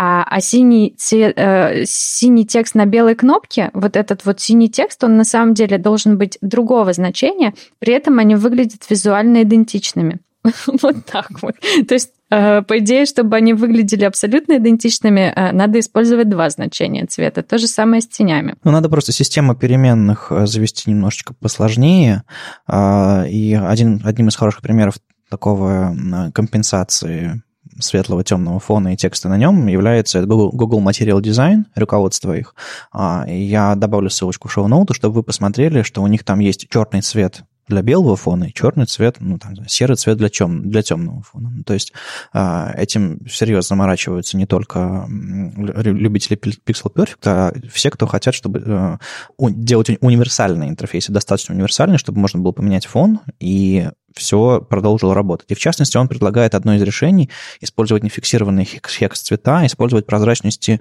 а, 0.00 0.22
а 0.22 0.40
синий, 0.40 0.94
цвет, 0.96 1.34
э, 1.36 1.82
синий 1.84 2.46
текст 2.46 2.76
на 2.76 2.86
белой 2.86 3.16
кнопке, 3.16 3.70
вот 3.74 3.96
этот 3.96 4.24
вот 4.24 4.40
синий 4.40 4.70
текст, 4.70 5.02
он 5.02 5.16
на 5.16 5.24
самом 5.24 5.54
деле 5.54 5.76
должен 5.76 6.16
быть 6.16 6.38
другого 6.40 6.92
значения, 6.92 7.52
при 7.80 7.94
этом 7.94 8.20
они 8.20 8.36
выглядят 8.36 8.88
визуально 8.88 9.42
идентичными. 9.42 10.20
Вот 10.82 11.04
так 11.04 11.42
вот. 11.42 11.56
То 11.88 11.94
есть, 11.94 12.10
э, 12.30 12.62
по 12.62 12.78
идее, 12.78 13.06
чтобы 13.06 13.36
они 13.36 13.54
выглядели 13.54 14.04
абсолютно 14.04 14.58
идентичными, 14.58 15.32
э, 15.34 15.50
надо 15.50 15.80
использовать 15.80 16.28
два 16.28 16.48
значения 16.48 17.04
цвета. 17.06 17.42
То 17.42 17.58
же 17.58 17.66
самое 17.66 18.00
с 18.00 18.06
тенями. 18.06 18.54
Ну, 18.62 18.70
надо 18.70 18.88
просто 18.88 19.10
систему 19.10 19.56
переменных 19.56 20.28
э, 20.30 20.46
завести 20.46 20.90
немножечко 20.90 21.34
посложнее. 21.34 22.22
А, 22.68 23.24
и 23.28 23.52
один, 23.54 24.00
одним 24.04 24.28
из 24.28 24.36
хороших 24.36 24.62
примеров 24.62 24.94
такого 25.28 25.94
компенсации 26.32 27.42
светлого 27.80 28.24
темного 28.24 28.60
фона 28.60 28.94
и 28.94 28.96
текста 28.96 29.28
на 29.28 29.36
нем 29.36 29.66
является 29.66 30.22
Google, 30.22 30.50
Google 30.52 30.80
Material 30.80 31.20
Design, 31.20 31.64
руководство 31.74 32.36
их. 32.36 32.54
А, 32.92 33.24
я 33.28 33.74
добавлю 33.74 34.10
ссылочку 34.10 34.48
в 34.48 34.52
шоу-ноуту, 34.52 34.94
чтобы 34.94 35.16
вы 35.16 35.22
посмотрели, 35.22 35.82
что 35.82 36.02
у 36.02 36.06
них 36.06 36.24
там 36.24 36.40
есть 36.40 36.68
черный 36.68 37.02
цвет 37.02 37.44
для 37.68 37.82
белого 37.82 38.16
фона 38.16 38.44
и 38.44 38.54
черный 38.54 38.86
цвет, 38.86 39.16
ну, 39.20 39.38
там, 39.38 39.54
серый 39.68 39.96
цвет 39.96 40.18
для, 40.18 40.28
тем, 40.28 40.70
для 40.70 40.82
темного 40.82 41.22
фона. 41.22 41.50
Ну, 41.50 41.62
то 41.64 41.74
есть 41.74 41.92
а, 42.32 42.72
этим 42.76 43.26
серьезно 43.28 43.68
заморачиваются 43.68 44.36
не 44.36 44.46
только 44.46 45.06
любители 45.08 46.38
Pixel 46.38 46.92
Perfect, 46.92 47.26
а 47.26 47.52
все, 47.72 47.90
кто 47.90 48.06
хотят, 48.06 48.34
чтобы 48.34 48.62
э, 48.64 48.98
делать 49.38 49.90
универсальные 50.00 50.70
интерфейсы, 50.70 51.12
достаточно 51.12 51.54
универсальные, 51.54 51.98
чтобы 51.98 52.20
можно 52.20 52.40
было 52.40 52.52
поменять 52.52 52.86
фон 52.86 53.20
и 53.40 53.88
все 54.14 54.60
продолжило 54.60 55.14
работать. 55.14 55.50
И 55.50 55.54
в 55.54 55.58
частности, 55.58 55.96
он 55.96 56.08
предлагает 56.08 56.54
одно 56.54 56.74
из 56.74 56.82
решений 56.82 57.30
использовать 57.60 58.02
нефиксированные 58.02 58.66
хекс-цвета, 58.66 59.64
использовать 59.66 60.06
прозрачности 60.06 60.80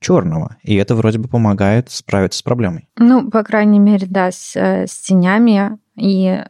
черного. 0.00 0.56
И 0.62 0.74
это 0.74 0.94
вроде 0.94 1.18
бы 1.18 1.28
помогает 1.28 1.90
справиться 1.90 2.38
с 2.38 2.42
проблемой. 2.42 2.88
Ну, 2.96 3.30
по 3.30 3.44
крайней 3.44 3.78
мере, 3.78 4.06
да, 4.08 4.32
с, 4.32 4.56
э, 4.56 4.86
с 4.86 4.98
тенями 4.98 5.78
и 5.96 6.42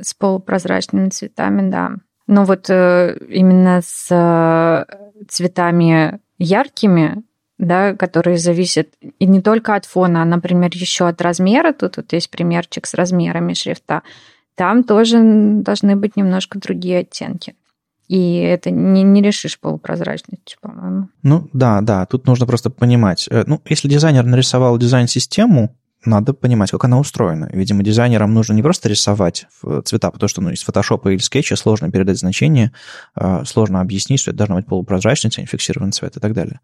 с 0.00 0.14
полупрозрачными 0.14 1.10
цветами, 1.10 1.70
да. 1.70 1.92
Но 2.26 2.44
вот 2.44 2.70
э, 2.70 3.16
именно 3.28 3.80
с 3.84 4.08
э, 4.10 4.84
цветами 5.28 6.20
яркими, 6.38 7.22
да, 7.58 7.94
которые 7.94 8.38
зависят 8.38 8.88
и 9.18 9.26
не 9.26 9.40
только 9.40 9.74
от 9.74 9.84
фона, 9.84 10.22
а, 10.22 10.24
например, 10.24 10.70
еще 10.72 11.06
от 11.06 11.20
размера. 11.20 11.72
Тут 11.72 11.98
вот 11.98 12.12
есть 12.12 12.30
примерчик 12.30 12.86
с 12.86 12.94
размерами 12.94 13.54
шрифта. 13.54 14.02
Там 14.54 14.84
тоже 14.84 15.20
должны 15.22 15.96
быть 15.96 16.16
немножко 16.16 16.58
другие 16.58 17.00
оттенки. 17.00 17.54
И 18.08 18.36
это 18.36 18.70
не, 18.70 19.02
не 19.02 19.22
решишь 19.22 19.58
полупрозрачностью, 19.58 20.58
по-моему. 20.60 21.08
Ну 21.22 21.48
да, 21.52 21.80
да, 21.80 22.06
тут 22.06 22.26
нужно 22.26 22.46
просто 22.46 22.70
понимать. 22.70 23.26
Э, 23.30 23.44
ну, 23.46 23.60
если 23.66 23.88
дизайнер 23.88 24.24
нарисовал 24.24 24.76
дизайн-систему, 24.78 25.74
надо 26.04 26.34
понимать, 26.34 26.70
как 26.70 26.84
она 26.84 26.98
устроена. 26.98 27.48
Видимо, 27.52 27.82
дизайнерам 27.82 28.34
нужно 28.34 28.52
не 28.52 28.62
просто 28.62 28.90
рисовать 28.90 29.46
цвета, 29.84 30.10
потому 30.10 30.28
что 30.28 30.42
ну, 30.42 30.50
из 30.50 30.62
фотошопа 30.62 31.08
или 31.08 31.18
скетча 31.18 31.56
сложно 31.56 31.90
передать 31.90 32.18
значение, 32.18 32.72
а, 33.14 33.44
сложно 33.46 33.80
объяснить, 33.80 34.20
что 34.20 34.30
это 34.30 34.38
должна 34.38 34.56
быть 34.56 34.66
полупрозрачность, 34.66 35.38
а 35.38 35.40
не 35.40 35.46
фиксированный 35.46 35.92
цвет 35.92 36.16
и 36.18 36.20
так 36.20 36.34
далее. 36.34 36.60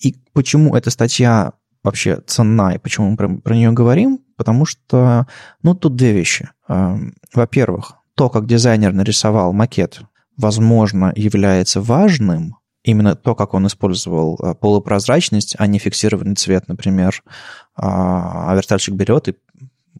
И 0.00 0.16
почему 0.32 0.74
эта 0.74 0.90
статья 0.90 1.52
вообще 1.84 2.20
ценна 2.26 2.74
и 2.74 2.78
почему 2.78 3.10
мы 3.10 3.16
про, 3.16 3.28
про 3.28 3.54
нее 3.54 3.70
говорим? 3.70 4.18
Потому 4.36 4.64
что, 4.64 5.26
ну, 5.62 5.74
тут 5.74 5.94
две 5.94 6.12
вещи. 6.12 6.48
Во-первых, 6.66 7.97
то, 8.18 8.28
как 8.28 8.46
дизайнер 8.46 8.92
нарисовал 8.92 9.52
макет, 9.52 10.00
возможно, 10.36 11.12
является 11.14 11.80
важным, 11.80 12.56
именно 12.82 13.14
то, 13.14 13.36
как 13.36 13.54
он 13.54 13.68
использовал 13.68 14.36
а, 14.42 14.54
полупрозрачность, 14.54 15.54
а 15.56 15.68
не 15.68 15.78
фиксированный 15.78 16.34
цвет, 16.34 16.66
например, 16.66 17.22
а, 17.76 18.50
а 18.50 18.56
верстальщик 18.56 18.94
берет 18.94 19.28
и 19.28 19.36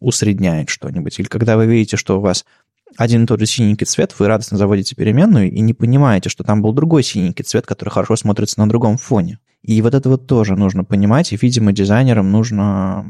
усредняет 0.01 0.67
что-нибудь. 0.67 1.17
Или 1.17 1.27
когда 1.27 1.55
вы 1.55 1.65
видите, 1.65 1.95
что 1.95 2.17
у 2.17 2.21
вас 2.21 2.45
один 2.97 3.23
и 3.23 3.25
тот 3.25 3.39
же 3.39 3.45
синенький 3.45 3.85
цвет, 3.85 4.13
вы 4.19 4.27
радостно 4.27 4.57
заводите 4.57 4.97
переменную 4.97 5.49
и 5.49 5.61
не 5.61 5.73
понимаете, 5.73 6.27
что 6.27 6.43
там 6.43 6.61
был 6.61 6.73
другой 6.73 7.03
синенький 7.03 7.45
цвет, 7.45 7.65
который 7.65 7.89
хорошо 7.89 8.17
смотрится 8.17 8.59
на 8.59 8.67
другом 8.67 8.97
фоне. 8.97 9.39
И 9.61 9.81
вот 9.81 9.93
это 9.93 10.09
вот 10.09 10.27
тоже 10.27 10.57
нужно 10.57 10.83
понимать, 10.83 11.31
и, 11.31 11.37
видимо, 11.41 11.71
дизайнерам 11.71 12.29
нужно, 12.33 13.05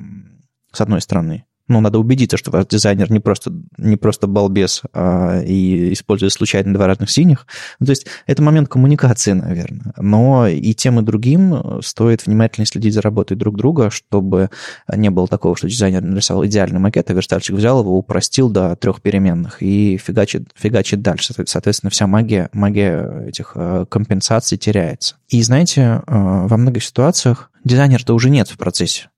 с 0.72 0.82
одной 0.82 1.02
стороны, 1.02 1.46
Ну, 1.70 1.82
надо 1.82 2.00
убедиться, 2.00 2.36
что 2.36 2.50
ваш 2.52 2.66
дизайнер 2.66 3.12
не 3.12 3.20
просто, 3.20 3.54
не 3.78 3.96
просто 3.96 4.26
балбес 4.28 4.82
а, 4.92 5.40
и 5.42 5.94
использует 5.94 6.34
случайно 6.34 6.74
два 6.74 6.88
разных 6.88 7.12
синих. 7.12 7.46
Ну, 7.80 7.86
то 7.86 7.92
есть 7.92 8.08
это 8.26 8.42
момент 8.42 8.70
коммуникации, 8.70 9.34
наверное. 9.34 9.94
Но 9.98 10.48
и 10.48 10.74
тем, 10.74 11.00
и 11.00 11.04
другим 11.04 11.80
стоит 11.84 12.26
внимательно 12.26 12.66
следить 12.66 12.96
за 12.96 13.02
работой 13.02 13.38
друг 13.38 13.56
друга, 13.56 13.92
чтобы 13.92 14.50
не 14.94 15.12
было 15.12 15.28
такого, 15.28 15.56
что 15.56 15.70
дизайнер 15.70 16.02
нарисовал 16.02 16.46
идеальный 16.48 16.80
макет, 16.80 17.10
а 17.12 17.14
верстальщик 17.14 17.56
взял 17.56 17.80
его, 17.82 17.96
упростил 17.96 18.50
до 18.50 18.76
трех 18.76 19.02
переменных 19.02 19.62
и 19.62 19.98
фигачит, 19.98 20.50
фигачит 20.56 21.04
дальше. 21.04 21.34
Соответственно, 21.46 21.92
вся 21.92 22.08
магия, 22.08 22.50
магия 22.52 23.26
этих 23.28 23.52
э, 23.54 23.86
компенсаций 23.88 24.58
теряется. 24.58 25.18
И 25.28 25.42
знаете, 25.44 25.82
э, 25.82 26.02
во 26.08 26.58
многих 26.58 26.84
ситуациях 26.84 27.52
дизайнера-то 27.64 28.16
уже 28.16 28.32
нет 28.32 28.50
в 28.50 28.58
процессе. 28.58 29.10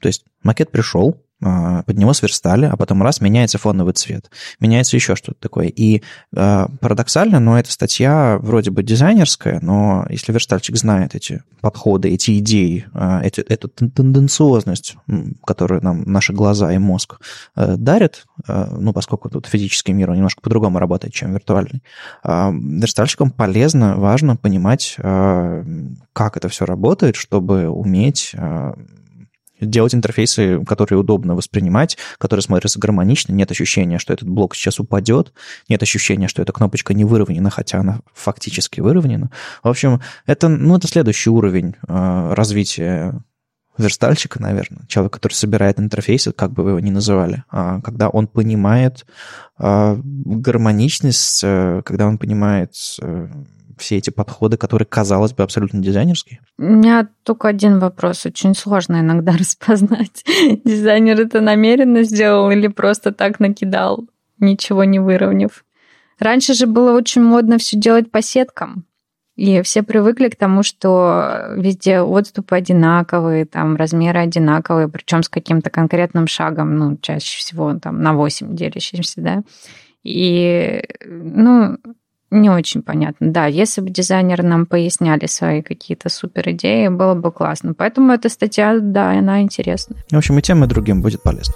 То 0.00 0.08
есть 0.08 0.24
макет 0.42 0.70
пришел, 0.70 1.22
под 1.40 1.96
него 1.96 2.12
сверстали, 2.12 2.66
а 2.66 2.76
потом 2.76 3.02
раз, 3.02 3.20
меняется 3.20 3.58
фоновый 3.58 3.94
цвет, 3.94 4.30
меняется 4.60 4.96
еще 4.96 5.14
что-то 5.14 5.38
такое. 5.40 5.68
И 5.68 6.02
э, 6.34 6.66
парадоксально, 6.80 7.38
но 7.38 7.58
эта 7.58 7.70
статья 7.70 8.38
вроде 8.40 8.70
бы 8.70 8.82
дизайнерская, 8.82 9.60
но 9.62 10.06
если 10.10 10.32
верстальщик 10.32 10.76
знает 10.76 11.14
эти 11.14 11.42
подходы, 11.60 12.10
эти 12.10 12.38
идеи, 12.38 12.86
э, 12.92 13.20
эти, 13.22 13.40
эту 13.40 13.68
тенденциозность, 13.68 14.96
которую 15.46 15.82
нам 15.82 16.02
наши 16.02 16.32
глаза 16.32 16.72
и 16.72 16.78
мозг 16.78 17.20
э, 17.56 17.76
дарят, 17.76 18.26
э, 18.46 18.66
ну, 18.78 18.92
поскольку 18.92 19.30
тут 19.30 19.46
физический 19.46 19.92
мир, 19.92 20.10
немножко 20.10 20.40
по-другому 20.40 20.78
работает, 20.78 21.14
чем 21.14 21.32
виртуальный, 21.32 21.82
э, 22.24 22.50
верстальщикам 22.52 23.30
полезно, 23.30 23.96
важно 23.96 24.36
понимать, 24.36 24.96
э, 24.98 25.64
как 26.12 26.36
это 26.36 26.48
все 26.48 26.64
работает, 26.64 27.16
чтобы 27.16 27.68
уметь 27.68 28.32
э, 28.34 28.72
делать 29.60 29.94
интерфейсы, 29.94 30.64
которые 30.64 31.00
удобно 31.00 31.34
воспринимать, 31.34 31.96
которые 32.18 32.42
смотрятся 32.42 32.78
гармонично, 32.78 33.32
нет 33.32 33.50
ощущения, 33.50 33.98
что 33.98 34.12
этот 34.12 34.28
блок 34.28 34.54
сейчас 34.54 34.80
упадет, 34.80 35.32
нет 35.68 35.82
ощущения, 35.82 36.28
что 36.28 36.42
эта 36.42 36.52
кнопочка 36.52 36.94
не 36.94 37.04
выровнена, 37.04 37.50
хотя 37.50 37.80
она 37.80 38.00
фактически 38.14 38.80
выровнена. 38.80 39.30
В 39.62 39.68
общем, 39.68 40.00
это, 40.26 40.48
ну, 40.48 40.76
это 40.76 40.88
следующий 40.88 41.30
уровень 41.30 41.74
э, 41.86 42.34
развития 42.34 43.22
верстальщика, 43.78 44.42
наверное, 44.42 44.84
человек, 44.88 45.12
который 45.12 45.34
собирает 45.34 45.78
интерфейсы, 45.78 46.32
как 46.32 46.52
бы 46.52 46.64
вы 46.64 46.70
его 46.70 46.80
ни 46.80 46.90
называли, 46.90 47.44
а, 47.48 47.80
когда 47.80 48.08
он 48.08 48.26
понимает 48.26 49.06
а, 49.56 49.98
гармоничность, 50.04 51.40
э, 51.44 51.82
когда 51.84 52.06
он 52.08 52.18
понимает 52.18 52.74
э, 53.00 53.28
все 53.80 53.96
эти 53.96 54.10
подходы, 54.10 54.56
которые, 54.56 54.86
казалось 54.86 55.32
бы, 55.32 55.42
абсолютно 55.42 55.80
дизайнерские? 55.80 56.40
У 56.58 56.62
меня 56.62 57.08
только 57.22 57.48
один 57.48 57.78
вопрос. 57.78 58.26
Очень 58.26 58.54
сложно 58.54 59.00
иногда 59.00 59.32
распознать, 59.38 60.24
дизайнер 60.64 61.20
это 61.20 61.40
намеренно 61.40 62.02
сделал 62.02 62.50
или 62.50 62.68
просто 62.68 63.12
так 63.12 63.40
накидал, 63.40 64.06
ничего 64.38 64.84
не 64.84 64.98
выровняв. 64.98 65.64
Раньше 66.18 66.54
же 66.54 66.66
было 66.66 66.96
очень 66.96 67.22
модно 67.22 67.58
все 67.58 67.76
делать 67.76 68.10
по 68.10 68.22
сеткам. 68.22 68.84
И 69.38 69.62
все 69.62 69.84
привыкли 69.84 70.28
к 70.30 70.34
тому, 70.34 70.64
что 70.64 71.52
везде 71.54 72.00
отступы 72.00 72.56
одинаковые, 72.56 73.44
там 73.44 73.76
размеры 73.76 74.18
одинаковые, 74.18 74.88
причем 74.88 75.22
с 75.22 75.28
каким-то 75.28 75.70
конкретным 75.70 76.26
шагом, 76.26 76.76
ну, 76.76 76.96
чаще 77.00 77.38
всего 77.38 77.72
там 77.78 78.02
на 78.02 78.14
8 78.14 78.56
делящимся, 78.56 79.20
да. 79.20 79.42
И, 80.02 80.82
ну, 81.06 81.78
не 82.30 82.50
очень 82.50 82.82
понятно. 82.82 83.30
Да, 83.32 83.46
если 83.46 83.80
бы 83.80 83.90
дизайнеры 83.90 84.42
нам 84.42 84.66
поясняли 84.66 85.26
свои 85.26 85.62
какие-то 85.62 86.08
супер 86.08 86.50
идеи, 86.50 86.88
было 86.88 87.14
бы 87.14 87.32
классно. 87.32 87.74
Поэтому 87.74 88.12
эта 88.12 88.28
статья, 88.28 88.78
да, 88.80 89.12
она 89.12 89.40
интересная. 89.42 89.98
В 90.10 90.16
общем, 90.16 90.38
и 90.38 90.42
тем, 90.42 90.64
и 90.64 90.66
другим 90.66 91.00
будет 91.02 91.22
полезно. 91.22 91.54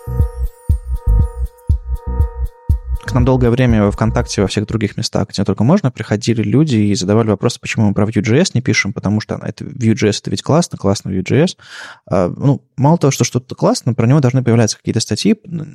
К 3.04 3.14
нам 3.14 3.24
долгое 3.24 3.50
время 3.50 3.84
во 3.84 3.90
ВКонтакте, 3.90 4.42
во 4.42 4.46
всех 4.46 4.66
других 4.66 4.96
местах, 4.96 5.28
где 5.28 5.44
только 5.44 5.64
можно, 5.64 5.90
приходили 5.90 6.42
люди 6.42 6.76
и 6.76 6.94
задавали 6.94 7.28
вопросы, 7.28 7.60
почему 7.60 7.88
мы 7.88 7.94
про 7.94 8.06
Vue.js 8.06 8.52
не 8.54 8.62
пишем, 8.62 8.92
потому 8.92 9.20
что 9.20 9.40
это 9.42 9.64
Vue.js 9.64 10.20
это 10.20 10.30
ведь 10.30 10.42
классно, 10.42 10.78
классно 10.78 11.10
Vue.js. 11.10 11.56
А, 12.06 12.32
ну, 12.34 12.62
мало 12.76 12.98
того, 12.98 13.10
что 13.10 13.24
что-то 13.24 13.54
классно, 13.56 13.92
про 13.94 14.06
него 14.06 14.20
должны 14.20 14.44
появляться 14.44 14.76
какие-то 14.78 15.00
статьи, 15.00 15.34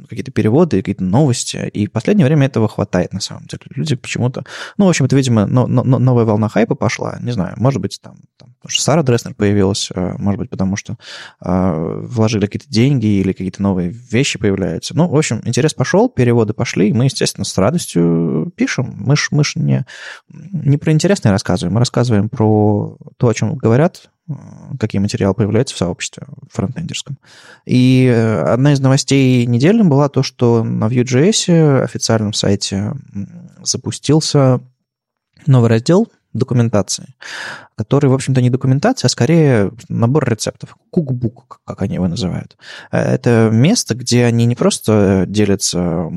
какие-то 0.10 0.32
переводы, 0.32 0.78
какие-то 0.78 1.04
новости. 1.04 1.70
И 1.74 1.88
в 1.88 1.92
последнее 1.92 2.26
время 2.26 2.48
этого 2.48 2.68
хватает, 2.70 3.12
на 3.12 3.20
самом 3.20 3.46
деле. 3.46 3.62
Люди 3.76 3.96
почему-то... 3.96 4.46
Ну, 4.78 4.86
в 4.86 4.90
общем, 4.90 5.06
это, 5.06 5.16
видимо, 5.16 5.46
но, 5.46 5.68
но, 5.68 5.84
новая 5.84 6.24
волна 6.24 6.48
хайпа 6.48 6.76
пошла. 6.76 7.18
Не 7.22 7.32
знаю, 7.32 7.56
может 7.58 7.82
быть, 7.82 8.00
там, 8.02 8.16
там 8.38 8.47
потому 8.60 8.72
что 8.72 8.82
Сара 8.82 9.04
Дреснер 9.04 9.34
появилась, 9.34 9.90
а, 9.94 10.16
может 10.18 10.40
быть, 10.40 10.50
потому 10.50 10.76
что 10.76 10.98
э, 11.44 12.00
вложили 12.04 12.46
какие-то 12.46 12.70
деньги 12.70 13.06
или 13.06 13.32
какие-то 13.32 13.62
новые 13.62 13.90
вещи 13.90 14.40
появляются. 14.40 14.96
Ну, 14.96 15.08
в 15.08 15.16
общем, 15.16 15.42
интерес 15.46 15.74
пошел, 15.74 16.10
переводы 16.10 16.54
пошли, 16.54 16.90
и 16.90 16.94
мы, 16.94 17.06
естественно, 17.06 17.46
с 17.46 17.58
радостью 17.58 18.52
пишем. 18.56 18.94
Мы 18.98 19.16
ж, 19.16 19.30
мы 19.32 19.44
ж 19.44 19.54
не, 19.56 19.86
не 20.30 20.78
про 20.78 20.92
интересное 20.92 21.32
рассказываем, 21.32 21.74
мы 21.74 21.80
рассказываем 21.80 22.30
про 22.30 22.98
то, 23.18 23.28
о 23.28 23.34
чем 23.34 23.56
говорят, 23.56 24.10
какие 24.80 25.00
материалы 25.00 25.34
появляются 25.34 25.76
в 25.76 25.78
сообществе 25.78 26.28
фронтендерском. 26.52 27.18
И 27.66 28.06
э, 28.06 28.42
одна 28.42 28.74
из 28.74 28.80
новостей 28.80 29.46
недели 29.46 29.82
была 29.82 30.10
то, 30.10 30.24
что 30.24 30.64
на 30.64 30.86
Vue.js 30.86 31.84
официальном 31.84 32.34
сайте 32.34 32.94
запустился 33.64 34.60
новый 35.46 35.70
раздел 35.70 36.08
документации, 36.38 37.16
который, 37.76 38.10
в 38.10 38.14
общем-то, 38.14 38.42
не 38.42 38.50
документация, 38.50 39.08
а 39.08 39.10
скорее 39.10 39.72
набор 39.90 40.30
рецептов. 40.30 40.78
Кукбук, 40.90 41.62
как 41.66 41.82
они 41.82 41.96
его 41.96 42.08
называют. 42.08 42.58
Это 42.92 43.50
место, 43.52 43.96
где 43.96 44.26
они 44.26 44.46
не 44.46 44.56
просто 44.56 45.26
делятся 45.28 46.10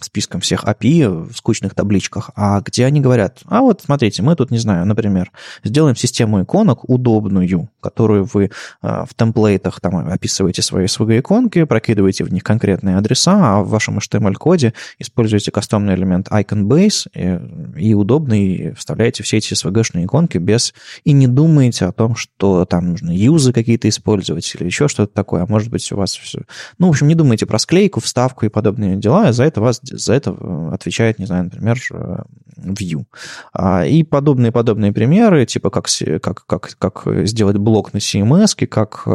списком 0.00 0.40
всех 0.40 0.64
API 0.64 1.28
в 1.30 1.36
скучных 1.36 1.74
табличках, 1.74 2.30
а 2.36 2.60
где 2.60 2.86
они 2.86 3.00
говорят, 3.00 3.40
а 3.46 3.60
вот 3.60 3.82
смотрите, 3.84 4.22
мы 4.22 4.36
тут, 4.36 4.50
не 4.50 4.58
знаю, 4.58 4.86
например, 4.86 5.30
сделаем 5.64 5.96
систему 5.96 6.42
иконок 6.42 6.88
удобную, 6.88 7.68
которую 7.80 8.28
вы 8.32 8.50
а, 8.80 9.04
в 9.04 9.14
темплейтах 9.14 9.80
там 9.80 9.96
описываете 9.96 10.62
свои 10.62 10.86
SVG-иконки, 10.86 11.64
прокидываете 11.64 12.24
в 12.24 12.32
них 12.32 12.42
конкретные 12.42 12.96
адреса, 12.96 13.58
а 13.58 13.62
в 13.62 13.68
вашем 13.68 13.98
HTML-коде 13.98 14.74
используете 14.98 15.50
кастомный 15.50 15.94
элемент 15.94 16.28
icon 16.28 16.62
base 16.64 17.08
и, 17.14 17.40
и 17.80 17.94
удобный 17.94 18.74
вставляете 18.74 19.22
все 19.22 19.38
эти 19.38 19.54
SVG-шные 19.64 20.04
иконки 20.04 20.38
без 20.38 20.74
и 21.04 21.12
не 21.12 21.26
думаете 21.26 21.86
о 21.86 21.92
том, 21.92 22.16
что 22.16 22.64
там 22.64 22.90
нужно 22.90 23.10
юзы 23.10 23.52
какие-то 23.52 23.88
использовать 23.88 24.54
или 24.54 24.64
еще 24.64 24.88
что-то 24.88 25.12
такое, 25.12 25.42
а 25.42 25.46
может 25.46 25.70
быть 25.70 25.90
у 25.92 25.96
вас 25.96 26.16
все... 26.16 26.40
Ну, 26.78 26.88
в 26.88 26.90
общем, 26.90 27.08
не 27.08 27.14
думайте 27.14 27.46
про 27.46 27.58
склейку, 27.58 28.00
вставку 28.00 28.46
и 28.46 28.48
подобные 28.48 28.96
дела, 28.96 29.28
а 29.28 29.32
за 29.32 29.44
это 29.44 29.60
вас 29.60 29.80
за 29.82 30.14
это 30.14 30.36
отвечает, 30.72 31.18
не 31.18 31.26
знаю, 31.26 31.44
например, 31.44 31.78
э, 31.92 32.22
Vue. 32.56 33.04
А, 33.52 33.84
и 33.86 34.02
подобные-подобные 34.02 34.92
примеры, 34.92 35.46
типа 35.46 35.70
как, 35.70 35.88
как, 36.20 36.46
как, 36.46 36.76
как 36.78 37.26
сделать 37.26 37.56
блок 37.56 37.92
на 37.92 37.98
CMS, 37.98 38.66
как, 38.66 39.06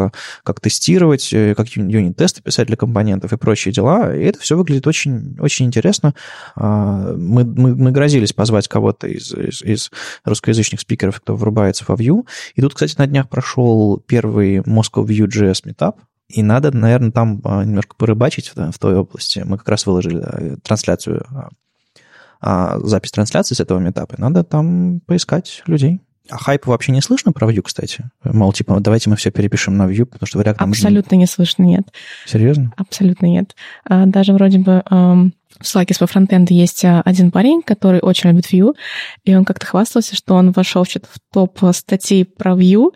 как 0.43 0.59
тестировать, 0.59 1.31
э, 1.33 1.55
как 1.55 1.67
юнит-тесты 1.67 2.41
писать 2.41 2.67
для 2.67 2.77
компонентов 2.77 3.33
и 3.33 3.37
прочие 3.37 3.73
дела. 3.73 4.15
И 4.15 4.23
это 4.23 4.39
все 4.39 4.57
выглядит 4.57 4.87
очень, 4.87 5.37
очень 5.39 5.65
интересно. 5.65 6.13
А, 6.55 7.13
мы, 7.13 7.43
мы, 7.43 7.75
мы 7.75 7.91
грозились 7.91 8.33
позвать 8.33 8.67
кого-то 8.67 9.07
из, 9.07 9.33
из, 9.33 9.61
из 9.61 9.91
русскоязычных 10.27 10.81
спикеров, 10.81 11.19
кто 11.19 11.35
врубается 11.35 11.85
во 11.87 11.95
Vue. 11.95 12.25
И 12.55 12.61
тут, 12.61 12.73
кстати, 12.73 12.95
на 12.97 13.07
днях 13.07 13.29
прошел 13.29 13.97
первый 14.05 14.59
Moscow 14.59 15.05
Vue.js 15.05 15.63
Meetup, 15.65 15.95
и 16.29 16.43
надо, 16.43 16.75
наверное, 16.75 17.11
там 17.11 17.41
а, 17.45 17.63
немножко 17.63 17.95
порыбачить 17.95 18.51
в, 18.53 18.79
той 18.79 18.97
области. 18.97 19.43
Мы 19.45 19.57
как 19.57 19.69
раз 19.69 19.85
выложили 19.85 20.21
э, 20.21 20.57
трансляцию 20.57 21.25
а, 22.41 22.79
запись 22.79 23.11
трансляции 23.11 23.55
с 23.55 23.59
этого 23.59 23.79
метапа, 23.79 24.15
надо 24.17 24.43
там 24.43 24.99
поискать 25.01 25.63
людей. 25.65 26.01
А 26.29 26.37
хайпа 26.37 26.69
вообще 26.69 26.91
не 26.91 27.01
слышно 27.01 27.31
про 27.31 27.51
Vue, 27.51 27.61
кстати? 27.61 28.09
Мол, 28.23 28.53
типа, 28.53 28.79
давайте 28.79 29.09
мы 29.09 29.15
все 29.15 29.31
перепишем 29.31 29.77
на 29.77 29.83
Vue, 29.83 30.05
потому 30.05 30.27
что 30.27 30.37
в 30.37 30.41
React... 30.41 30.55
Абсолютно 30.57 31.15
не 31.15 31.25
слышно, 31.25 31.63
нет. 31.63 31.87
Серьезно? 32.25 32.73
Абсолютно 32.77 33.27
нет. 33.27 33.55
А, 33.85 34.05
даже 34.05 34.33
вроде 34.33 34.59
бы 34.59 34.83
эм, 34.89 35.33
в 35.59 35.63
Slack 35.63 35.97
по 35.99 36.07
фронтенду 36.07 36.53
есть 36.53 36.83
а, 36.85 37.01
один 37.01 37.31
парень, 37.31 37.61
который 37.61 37.99
очень 37.99 38.29
любит 38.29 38.51
Vue, 38.51 38.73
и 39.23 39.35
он 39.35 39.45
как-то 39.45 39.65
хвастался, 39.65 40.15
что 40.15 40.35
он 40.35 40.51
вошел 40.51 40.83
в 40.83 41.19
топ 41.33 41.59
статей 41.73 42.25
про 42.25 42.53
Vue, 42.53 42.91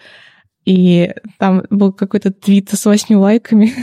и 0.66 1.12
там 1.40 1.64
был 1.70 1.92
какой-то 1.92 2.32
твит 2.32 2.70
с 2.72 2.86
восьми 2.86 3.16
лайками. 3.16 3.74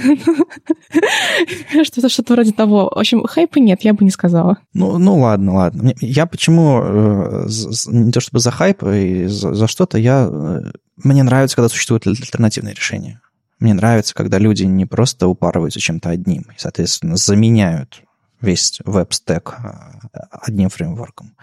Что-то 1.85 2.09
что-то 2.09 2.35
вроде 2.35 2.53
того. 2.53 2.91
В 2.95 2.99
общем, 2.99 3.25
хайпа 3.25 3.59
нет, 3.59 3.83
я 3.83 3.95
бы 3.95 4.05
не 4.05 4.11
сказала. 4.11 4.59
Ну, 4.75 4.99
ну 4.99 5.19
ладно, 5.19 5.55
ладно. 5.55 5.93
Я 6.01 6.27
почему, 6.27 6.81
э, 6.83 7.47
не 7.88 8.12
то 8.12 8.21
чтобы 8.21 8.41
за 8.41 8.51
хайп, 8.51 8.83
и 8.85 9.27
за, 9.27 9.55
за 9.55 9.67
что-то, 9.67 9.99
я... 9.99 10.29
Э, 10.31 10.71
мне 10.97 11.23
нравится, 11.23 11.57
когда 11.57 11.69
существуют 11.69 12.07
альтернативные 12.07 12.75
решения. 12.75 13.21
Мне 13.59 13.75
нравится, 13.75 14.14
когда 14.14 14.38
люди 14.38 14.62
не 14.64 14.87
просто 14.87 15.27
упарываются 15.27 15.81
чем-то 15.81 16.11
одним, 16.11 16.43
и, 16.43 16.59
соответственно, 16.59 17.17
заменяют 17.17 18.03
весь 18.41 18.81
веб-стек 18.85 19.57
э, 19.62 20.19
одним 20.31 20.69
фреймворком, 20.69 21.35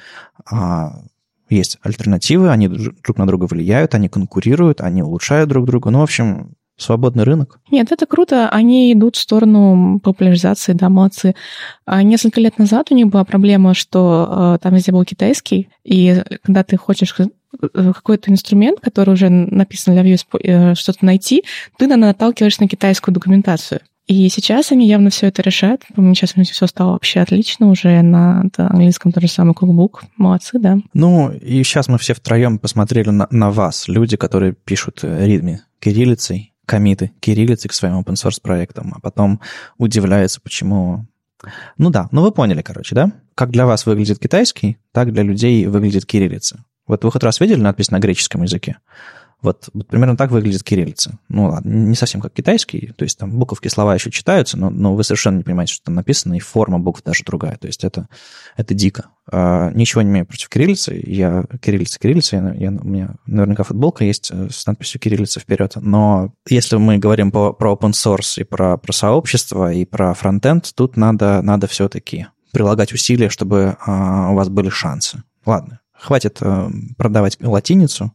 а 0.49 1.01
есть 1.49 1.77
альтернативы, 1.81 2.49
они 2.49 2.67
друг 2.67 3.17
на 3.17 3.27
друга 3.27 3.45
влияют, 3.45 3.95
они 3.95 4.09
конкурируют, 4.09 4.81
они 4.81 5.03
улучшают 5.03 5.49
друг 5.49 5.65
друга. 5.65 5.89
Ну, 5.89 5.99
в 5.99 6.03
общем, 6.03 6.55
свободный 6.77 7.23
рынок. 7.23 7.59
Нет, 7.71 7.91
это 7.91 8.05
круто. 8.05 8.49
Они 8.49 8.91
идут 8.93 9.15
в 9.15 9.21
сторону 9.21 9.99
популяризации, 10.03 10.73
да, 10.73 10.89
молодцы. 10.89 11.35
А 11.85 12.03
несколько 12.03 12.41
лет 12.41 12.57
назад 12.57 12.91
у 12.91 12.95
них 12.95 13.07
была 13.07 13.23
проблема, 13.23 13.73
что 13.73 14.55
э, 14.55 14.63
там 14.63 14.73
везде 14.73 14.91
был 14.91 15.05
китайский, 15.05 15.69
и 15.83 16.21
когда 16.43 16.63
ты 16.63 16.77
хочешь 16.77 17.15
э, 17.19 17.25
какой-то 17.71 18.31
инструмент, 18.31 18.79
который 18.81 19.13
уже 19.13 19.29
написан 19.29 19.93
для 19.93 20.03
Vue, 20.03 20.19
э, 20.43 20.75
что-то 20.75 21.05
найти, 21.05 21.43
ты 21.77 21.87
наталкиваешься 21.87 22.63
на 22.63 22.67
китайскую 22.67 23.13
документацию. 23.13 23.81
И 24.07 24.29
сейчас 24.29 24.71
они 24.71 24.87
явно 24.87 25.09
все 25.09 25.27
это 25.27 25.41
решают. 25.41 25.83
По-моему, 25.95 26.13
сейчас 26.13 26.33
у 26.35 26.39
них 26.39 26.49
все 26.49 26.67
стало 26.67 26.91
вообще 26.91 27.21
отлично 27.21 27.69
уже 27.69 28.01
на 28.03 28.43
английском 28.55 29.11
тот 29.11 29.23
же 29.23 29.29
самый 29.29 29.53
Cookbook. 29.53 30.01
Молодцы, 30.17 30.59
да. 30.59 30.77
Ну, 30.93 31.31
и 31.31 31.63
сейчас 31.63 31.87
мы 31.87 31.97
все 31.97 32.13
втроем 32.13 32.59
посмотрели 32.59 33.09
на, 33.09 33.27
на 33.31 33.51
вас, 33.51 33.87
люди, 33.87 34.15
которые 34.15 34.53
пишут 34.53 35.03
ритме 35.03 35.63
кириллицей, 35.79 36.53
комиты 36.65 37.11
кириллицы 37.19 37.67
к 37.67 37.73
своим 37.73 37.99
open 37.99 38.13
source 38.13 38.39
проектам, 38.41 38.93
а 38.95 38.99
потом 38.99 39.41
удивляются, 39.77 40.39
почему... 40.39 41.07
Ну 41.77 41.89
да, 41.89 42.07
ну 42.11 42.21
вы 42.21 42.31
поняли, 42.31 42.61
короче, 42.61 42.95
да? 42.95 43.11
Как 43.33 43.51
для 43.51 43.65
вас 43.65 43.85
выглядит 43.85 44.19
китайский, 44.19 44.77
так 44.91 45.13
для 45.13 45.23
людей 45.23 45.65
выглядит 45.65 46.05
кириллица. 46.05 46.63
Вот 46.87 47.03
вы 47.03 47.11
хоть 47.11 47.23
раз 47.23 47.39
видели 47.39 47.59
надпись 47.59 47.89
на 47.89 47.99
греческом 47.99 48.43
языке? 48.43 48.77
Вот, 49.45 49.69
вот 49.75 49.87
примерно 49.87 50.17
так 50.17 50.31
выглядит 50.31 50.63
кириллица. 50.63 51.19
Ну 51.29 51.45
ладно, 51.45 51.69
не 51.69 51.95
совсем 51.95 52.19
как 52.19 52.33
китайский, 52.33 52.93
то 52.97 53.03
есть 53.03 53.19
там 53.19 53.37
буковки, 53.37 53.67
слова 53.67 53.93
еще 53.93 54.09
читаются, 54.09 54.57
но, 54.57 54.71
но 54.71 54.95
вы 54.95 55.03
совершенно 55.03 55.37
не 55.37 55.43
понимаете, 55.43 55.75
что 55.75 55.85
там 55.85 55.93
написано, 55.93 56.33
и 56.33 56.39
форма 56.39 56.79
букв 56.79 57.03
даже 57.03 57.23
другая. 57.23 57.55
То 57.57 57.67
есть 57.67 57.83
это, 57.83 58.07
это 58.57 58.73
дико. 58.73 59.09
А, 59.31 59.69
ничего 59.71 60.01
не 60.01 60.09
имею 60.09 60.25
против 60.25 60.49
кириллицы. 60.49 60.99
Я 61.05 61.45
кириллица, 61.61 61.99
кириллица. 61.99 62.37
Я, 62.37 62.53
я, 62.55 62.69
у 62.71 62.87
меня 62.87 63.15
наверняка 63.27 63.61
футболка 63.61 64.03
есть 64.03 64.31
э, 64.31 64.49
с 64.49 64.65
надписью 64.65 64.99
кириллица 64.99 65.39
вперед. 65.39 65.73
Но 65.75 66.33
если 66.49 66.77
мы 66.77 66.97
говорим 66.97 67.31
по, 67.31 67.53
про 67.53 67.73
open 67.73 67.91
source 67.91 68.41
и 68.41 68.43
про, 68.43 68.77
про 68.77 68.93
сообщество, 68.93 69.71
и 69.71 69.85
про 69.85 70.15
фронтенд, 70.15 70.73
тут 70.73 70.97
надо, 70.97 71.43
надо 71.43 71.67
все-таки 71.67 72.27
прилагать 72.51 72.93
усилия, 72.93 73.29
чтобы 73.29 73.77
а, 73.85 74.31
у 74.31 74.35
вас 74.35 74.49
были 74.49 74.69
шансы. 74.69 75.21
Ладно, 75.45 75.81
Хватит 76.05 76.37
э, 76.41 76.69
продавать 76.97 77.37
латиницу. 77.41 78.13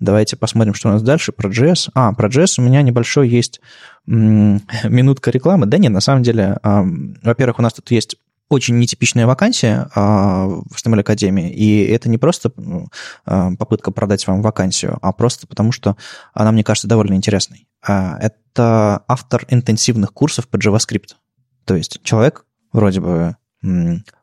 Давайте 0.00 0.36
посмотрим, 0.36 0.72
что 0.72 0.88
у 0.88 0.92
нас 0.92 1.02
дальше 1.02 1.32
про 1.32 1.50
JS. 1.50 1.90
А, 1.92 2.14
про 2.14 2.28
JS 2.30 2.54
у 2.58 2.62
меня 2.62 2.80
небольшой 2.80 3.28
есть 3.28 3.60
минутка 4.06 5.30
рекламы. 5.30 5.66
Да 5.66 5.76
нет, 5.76 5.92
на 5.92 6.00
самом 6.00 6.22
деле, 6.22 6.58
э, 6.62 6.82
во-первых, 7.22 7.58
у 7.58 7.62
нас 7.62 7.74
тут 7.74 7.90
есть 7.90 8.16
очень 8.48 8.78
нетипичная 8.78 9.26
вакансия 9.26 9.88
э, 9.94 10.00
в 10.00 10.72
HTML 10.74 11.00
Академии, 11.00 11.50
и 11.50 11.84
это 11.84 12.08
не 12.08 12.16
просто 12.16 12.52
э, 13.26 13.50
попытка 13.58 13.90
продать 13.90 14.26
вам 14.26 14.40
вакансию, 14.40 14.98
а 15.02 15.12
просто 15.12 15.46
потому, 15.46 15.72
что 15.72 15.98
она, 16.32 16.52
мне 16.52 16.64
кажется, 16.64 16.88
довольно 16.88 17.14
интересной. 17.14 17.66
Э, 17.86 18.14
это 18.18 19.04
автор 19.08 19.44
интенсивных 19.50 20.14
курсов 20.14 20.48
по 20.48 20.56
JavaScript. 20.56 21.16
То 21.66 21.74
есть 21.76 22.00
человек 22.02 22.46
вроде 22.72 23.00
бы 23.00 23.36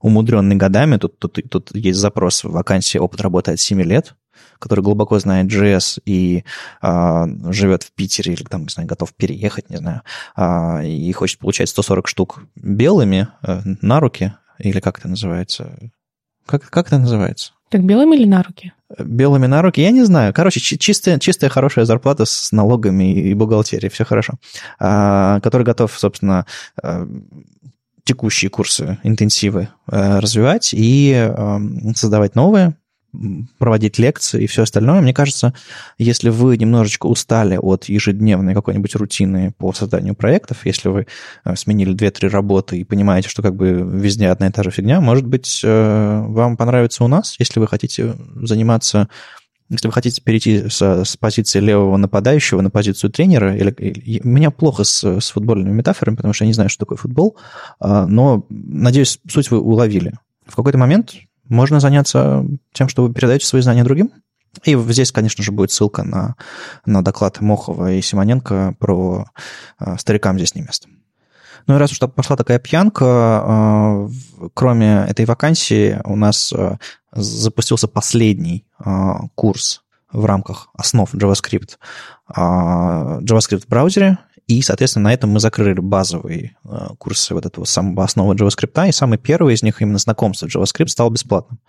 умудренный 0.01 0.56
годами. 0.56 0.97
Тут, 0.97 1.19
тут, 1.19 1.39
тут 1.49 1.75
есть 1.75 1.99
запрос 1.99 2.43
в 2.43 2.51
вакансии 2.51 2.97
опыт 2.97 3.21
работы 3.21 3.51
от 3.51 3.60
7 3.60 3.82
лет, 3.82 4.15
который 4.60 4.82
глубоко 4.82 5.19
знает 5.19 5.47
JS 5.47 6.01
и 6.06 6.43
а, 6.82 7.27
живет 7.51 7.84
в 7.84 7.91
Питере 7.91 8.34
или 8.34 8.43
там, 8.43 8.63
не 8.63 8.69
знаю, 8.69 8.88
готов 8.88 9.13
переехать, 9.13 9.69
не 9.69 9.77
знаю, 9.77 10.01
а, 10.36 10.82
и 10.84 11.12
хочет 11.12 11.39
получать 11.39 11.69
140 11.69 12.08
штук 12.08 12.43
белыми 12.56 13.27
а, 13.41 13.62
на 13.63 13.99
руки, 13.99 14.34
или 14.60 14.79
как 14.79 14.99
это 14.99 15.08
называется? 15.08 15.77
Как, 16.45 16.69
как 16.69 16.88
это 16.88 16.97
называется? 16.97 17.53
Так 17.69 17.84
белыми 17.84 18.15
или 18.15 18.25
на 18.25 18.43
руки? 18.43 18.71
Белыми 18.99 19.47
на 19.47 19.62
руки, 19.62 19.82
я 19.82 19.89
не 19.91 20.03
знаю. 20.03 20.34
Короче, 20.34 20.60
чистая, 20.60 21.17
чистая 21.17 21.49
хорошая 21.49 21.86
зарплата 21.86 22.25
с 22.25 22.51
налогами 22.51 23.13
и 23.13 23.34
бухгалтерией, 23.34 23.89
все 23.89 24.06
хорошо. 24.06 24.34
А, 24.79 25.39
который 25.39 25.63
готов, 25.63 25.91
собственно, 25.97 26.45
а, 26.82 27.08
текущие 28.03 28.49
курсы, 28.49 28.97
интенсивы 29.03 29.69
э, 29.87 30.19
развивать 30.19 30.73
и 30.73 31.11
эм, 31.11 31.95
создавать 31.95 32.35
новые, 32.35 32.75
проводить 33.59 33.99
лекции 33.99 34.43
и 34.43 34.47
все 34.47 34.63
остальное. 34.63 35.01
Мне 35.01 35.13
кажется, 35.13 35.53
если 35.97 36.29
вы 36.29 36.57
немножечко 36.57 37.05
устали 37.05 37.57
от 37.57 37.85
ежедневной 37.85 38.53
какой-нибудь 38.53 38.95
рутины 38.95 39.53
по 39.57 39.71
созданию 39.71 40.15
проектов, 40.15 40.65
если 40.65 40.89
вы 40.89 41.07
э, 41.45 41.55
сменили 41.55 41.95
2-3 41.95 42.29
работы 42.29 42.79
и 42.79 42.83
понимаете, 42.83 43.29
что 43.29 43.41
как 43.41 43.55
бы 43.55 43.71
везде 43.71 44.29
одна 44.29 44.47
и 44.47 44.51
та 44.51 44.63
же 44.63 44.71
фигня, 44.71 44.99
может 44.99 45.27
быть, 45.27 45.61
э, 45.63 46.25
вам 46.27 46.57
понравится 46.57 47.03
у 47.03 47.07
нас, 47.07 47.35
если 47.39 47.59
вы 47.59 47.67
хотите 47.67 48.15
заниматься 48.35 49.07
если 49.73 49.88
вы 49.88 49.93
хотите 49.93 50.21
перейти 50.21 50.69
с, 50.69 50.81
с 50.81 51.17
позиции 51.17 51.59
левого 51.59 51.97
нападающего 51.97 52.62
на 52.62 52.69
позицию 52.69 53.12
тренера, 53.12 53.55
или, 53.55 53.71
или, 53.71 54.21
меня 54.23 54.51
плохо 54.51 54.83
с, 54.83 55.03
с 55.03 55.31
футбольными 55.31 55.73
метафорами, 55.73 56.15
потому 56.15 56.33
что 56.33 56.45
я 56.45 56.47
не 56.47 56.53
знаю, 56.53 56.69
что 56.69 56.86
такое 56.86 56.97
футбол, 56.97 57.38
а, 57.79 58.05
но, 58.07 58.45
надеюсь, 58.49 59.19
суть 59.29 59.51
вы 59.51 59.59
уловили. 59.59 60.13
В 60.45 60.55
какой-то 60.55 60.77
момент 60.77 61.13
можно 61.47 61.79
заняться 61.79 62.45
тем, 62.71 62.88
что 62.88 63.03
вы 63.03 63.13
передаете 63.13 63.45
свои 63.45 63.62
знания 63.62 63.83
другим. 63.83 64.12
И 64.63 64.75
здесь, 64.75 65.12
конечно 65.12 65.43
же, 65.43 65.51
будет 65.51 65.71
ссылка 65.71 66.03
на, 66.03 66.36
на 66.86 67.03
доклад 67.03 67.41
Мохова 67.41 67.93
и 67.93 68.01
Симоненко 68.01 68.75
про 68.77 69.25
а, 69.79 69.97
«Старикам 69.97 70.38
здесь 70.38 70.55
не 70.55 70.62
место». 70.62 70.88
Ну 71.67 71.76
и 71.76 71.78
раз 71.78 71.91
уж 71.91 71.99
пошла 71.99 72.36
такая 72.36 72.60
пьянка, 72.60 73.06
а, 73.06 74.10
кроме 74.54 75.06
этой 75.08 75.26
вакансии 75.26 76.02
у 76.04 76.15
нас 76.15 76.54
запустился 77.15 77.88
последний 77.88 78.65
а, 78.78 79.28
курс 79.36 79.84
в 80.12 80.26
рамках 80.26 80.69
основ 80.76 81.12
JavaScript, 81.13 81.78
а, 82.28 83.19
JavaScript 83.21 83.63
в 83.65 83.67
браузере, 83.67 84.19
и, 84.45 84.62
соответственно, 84.62 85.06
на 85.06 85.13
этом 85.13 85.32
мы 85.32 85.39
закрыли 85.39 85.80
базовые 85.80 86.58
а, 86.63 86.93
курсы 86.97 87.34
вот 87.34 87.45
этого 87.45 87.65
самого 87.65 88.04
основы 88.04 88.36
JavaScript, 88.36 88.89
и 88.89 88.91
самый 88.91 89.17
первый 89.17 89.56
из 89.56 89.63
них, 89.63 89.82
именно 89.82 89.97
знакомство 89.97 90.47
с 90.47 90.56
JavaScript, 90.56 90.89
стал 90.89 91.10
бесплатным. 91.10 91.60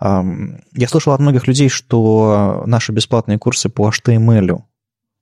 Я 0.00 0.88
слышал 0.88 1.12
от 1.12 1.20
многих 1.20 1.46
людей, 1.46 1.68
что 1.68 2.64
наши 2.66 2.92
бесплатные 2.92 3.38
курсы 3.38 3.68
по 3.68 3.88
HTML 3.88 4.62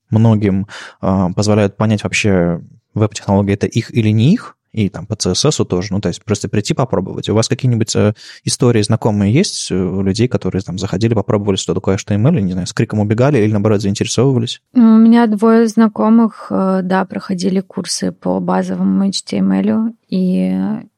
многим 0.08 0.66
позволяют 1.00 1.76
понять 1.76 2.02
вообще, 2.04 2.62
веб-технология 2.94 3.54
это 3.54 3.66
их 3.66 3.94
или 3.94 4.10
не 4.10 4.32
их, 4.32 4.56
и 4.72 4.88
там 4.88 5.06
по 5.06 5.14
CSS 5.14 5.64
тоже, 5.66 5.88
ну, 5.92 6.00
то 6.00 6.08
есть 6.08 6.24
просто 6.24 6.48
прийти 6.48 6.72
попробовать. 6.72 7.28
У 7.28 7.34
вас 7.34 7.48
какие-нибудь 7.48 7.94
э, 7.94 8.14
истории 8.44 8.80
знакомые 8.80 9.32
есть 9.32 9.70
у 9.70 10.02
людей, 10.02 10.28
которые 10.28 10.62
там 10.62 10.78
заходили, 10.78 11.12
попробовали, 11.12 11.56
что 11.56 11.74
такое 11.74 11.96
HTML, 11.96 12.40
не 12.40 12.52
знаю, 12.52 12.66
с 12.66 12.72
криком 12.72 13.00
убегали 13.00 13.38
или, 13.38 13.52
наоборот, 13.52 13.82
заинтересовывались? 13.82 14.62
У 14.72 14.80
меня 14.80 15.26
двое 15.26 15.66
знакомых, 15.66 16.46
э, 16.50 16.80
да, 16.82 17.04
проходили 17.04 17.60
курсы 17.60 18.12
по 18.12 18.40
базовому 18.40 19.06
HTML, 19.06 19.92
и 20.08 20.56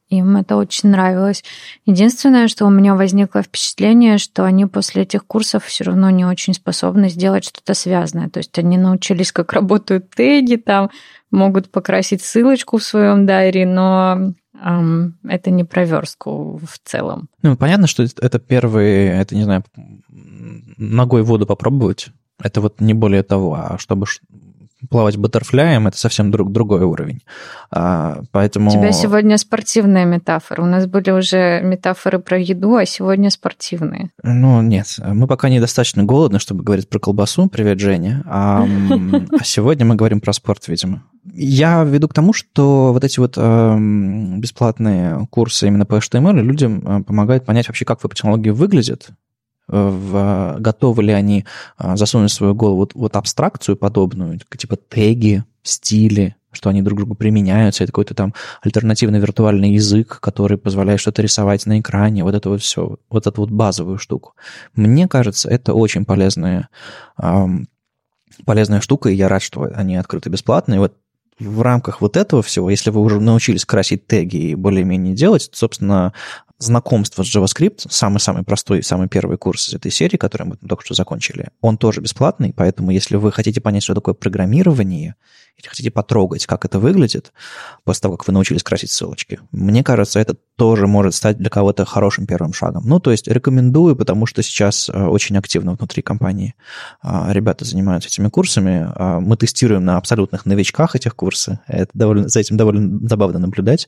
им 0.09 0.37
это 0.37 0.55
очень 0.55 0.89
нравилось. 0.89 1.43
Единственное, 1.85 2.47
что 2.47 2.65
у 2.65 2.69
меня 2.69 2.95
возникло 2.95 3.41
впечатление, 3.41 4.19
что 4.19 4.45
они 4.45 4.65
после 4.67 5.01
этих 5.01 5.25
курсов 5.25 5.65
все 5.65 5.83
равно 5.83 6.09
не 6.11 6.25
очень 6.25 6.53
способны 6.53 7.09
сделать 7.09 7.43
что-то 7.43 7.73
связанное. 7.73 8.29
То 8.29 8.39
есть 8.39 8.57
они 8.59 8.77
научились, 8.77 9.31
как 9.31 9.51
работают 9.53 10.11
теги, 10.11 10.55
там 10.57 10.91
могут 11.35 11.69
покрасить 11.69 12.23
ссылочку 12.23 12.77
в 12.77 12.83
своем 12.83 13.25
дайре, 13.25 13.65
но 13.65 14.33
эм, 14.59 15.17
это 15.27 15.51
не 15.51 15.63
про 15.63 15.85
верстку 15.85 16.59
в 16.63 16.79
целом. 16.83 17.29
Ну, 17.41 17.55
понятно, 17.55 17.87
что 17.87 18.03
это 18.03 18.39
первые, 18.39 19.19
это, 19.19 19.35
не 19.35 19.43
знаю, 19.43 19.63
ногой 20.77 21.23
воду 21.23 21.45
попробовать. 21.45 22.07
Это 22.41 22.61
вот 22.61 22.81
не 22.81 22.93
более 22.93 23.23
того, 23.23 23.55
а 23.55 23.77
чтобы 23.77 24.05
плавать 24.89 25.17
баттерфляем, 25.17 25.87
это 25.87 25.97
совсем 25.97 26.31
друг, 26.31 26.51
другой 26.51 26.81
уровень. 26.81 27.21
А, 27.71 28.21
поэтому... 28.31 28.69
У 28.69 28.73
тебя 28.73 28.91
сегодня 28.91 29.37
спортивная 29.37 30.05
метафора. 30.05 30.61
У 30.61 30.65
нас 30.65 30.85
были 30.85 31.11
уже 31.11 31.61
метафоры 31.61 32.19
про 32.19 32.37
еду, 32.37 32.75
а 32.75 32.85
сегодня 32.85 33.29
спортивные. 33.29 34.11
Ну, 34.23 34.61
нет. 34.61 34.99
Мы 35.05 35.27
пока 35.27 35.49
недостаточно 35.49 36.03
голодны, 36.03 36.39
чтобы 36.39 36.63
говорить 36.63 36.89
про 36.89 36.99
колбасу. 36.99 37.47
Привет, 37.47 37.79
Женя. 37.79 38.23
А, 38.25 38.65
а 39.39 39.43
сегодня 39.43 39.85
мы 39.85 39.95
говорим 39.95 40.21
про 40.21 40.33
спорт, 40.33 40.67
видимо. 40.67 41.03
Я 41.33 41.83
веду 41.83 42.07
к 42.07 42.13
тому, 42.13 42.33
что 42.33 42.93
вот 42.93 43.03
эти 43.03 43.19
вот 43.19 43.33
э, 43.35 43.77
бесплатные 44.37 45.27
курсы 45.31 45.67
именно 45.67 45.85
по 45.85 45.95
HTML 45.95 46.39
людям 46.41 46.83
э, 46.85 47.03
помогают 47.03 47.45
понять 47.45 47.67
вообще, 47.67 47.83
как 47.83 48.03
веб-технологии 48.03 48.51
выглядят, 48.51 49.09
в, 49.67 50.57
готовы 50.59 51.03
ли 51.03 51.13
они 51.13 51.45
а, 51.77 51.97
засунуть 51.97 52.31
в 52.31 52.33
свою 52.33 52.55
голову 52.55 52.77
вот, 52.77 52.93
вот 52.93 53.15
абстракцию 53.15 53.77
подобную, 53.77 54.39
типа 54.57 54.75
теги, 54.75 55.43
стили, 55.63 56.35
что 56.51 56.69
они 56.69 56.81
друг 56.81 56.97
другу 56.97 57.15
применяются, 57.15 57.83
это 57.83 57.91
какой-то 57.91 58.13
там 58.13 58.33
альтернативный 58.61 59.19
виртуальный 59.19 59.71
язык, 59.71 60.19
который 60.21 60.57
позволяет 60.57 60.99
что-то 60.99 61.21
рисовать 61.21 61.65
на 61.65 61.79
экране, 61.79 62.23
вот 62.23 62.35
это 62.35 62.49
вот 62.49 62.61
все, 62.61 62.97
вот 63.09 63.27
эту 63.27 63.41
вот 63.41 63.51
базовую 63.51 63.97
штуку. 63.97 64.35
Мне 64.75 65.07
кажется, 65.07 65.49
это 65.49 65.73
очень 65.73 66.05
полезная, 66.05 66.69
полезная 68.45 68.81
штука, 68.81 69.09
и 69.09 69.15
я 69.15 69.27
рад, 69.27 69.41
что 69.41 69.69
они 69.73 69.97
открыты 69.97 70.29
бесплатно. 70.29 70.75
И 70.75 70.79
вот 70.79 70.93
в 71.39 71.61
рамках 71.61 72.01
вот 72.01 72.15
этого 72.15 72.41
всего, 72.41 72.69
если 72.69 72.89
вы 72.89 73.01
уже 73.01 73.19
научились 73.19 73.65
красить 73.65 74.07
теги 74.07 74.37
и 74.37 74.55
более-менее 74.55 75.15
делать, 75.15 75.49
то, 75.51 75.57
собственно, 75.57 76.13
знакомство 76.57 77.23
с 77.23 77.35
JavaScript, 77.35 77.87
самый-самый 77.89 78.43
простой, 78.43 78.83
самый 78.83 79.07
первый 79.07 79.37
курс 79.37 79.69
из 79.69 79.73
этой 79.73 79.91
серии, 79.91 80.17
который 80.17 80.47
мы 80.47 80.57
только 80.57 80.85
что 80.85 80.93
закончили, 80.93 81.49
он 81.61 81.77
тоже 81.77 82.01
бесплатный, 82.01 82.53
поэтому 82.53 82.91
если 82.91 83.17
вы 83.17 83.31
хотите 83.31 83.61
понять, 83.61 83.83
что 83.83 83.93
такое 83.93 84.13
программирование, 84.13 85.15
или 85.57 85.67
хотите 85.67 85.89
потрогать, 85.89 86.45
как 86.45 86.65
это 86.65 86.79
выглядит, 86.79 87.31
после 87.83 88.01
того, 88.01 88.17
как 88.17 88.27
вы 88.27 88.33
научились 88.33 88.63
красить 88.63 88.91
ссылочки, 88.91 89.39
мне 89.51 89.83
кажется, 89.83 90.19
это 90.19 90.35
тоже 90.57 90.87
может 90.87 91.15
стать 91.15 91.37
для 91.37 91.49
кого-то 91.49 91.85
хорошим 91.85 92.27
первым 92.27 92.53
шагом. 92.53 92.83
Ну, 92.85 92.99
то 92.99 93.11
есть 93.11 93.27
рекомендую, 93.27 93.95
потому 93.95 94.25
что 94.25 94.43
сейчас 94.43 94.89
э, 94.89 95.05
очень 95.05 95.37
активно 95.37 95.73
внутри 95.73 96.01
компании 96.01 96.55
а, 97.01 97.31
ребята 97.31 97.65
занимаются 97.65 98.09
этими 98.09 98.29
курсами. 98.29 98.91
А, 98.95 99.19
мы 99.19 99.37
тестируем 99.37 99.85
на 99.85 99.97
абсолютных 99.97 100.45
новичках 100.45 100.95
этих 100.95 101.15
курсы. 101.15 101.59
Это 101.67 101.91
довольно, 101.93 102.27
за 102.27 102.39
этим 102.39 102.57
довольно 102.57 103.07
забавно 103.07 103.39
наблюдать. 103.39 103.87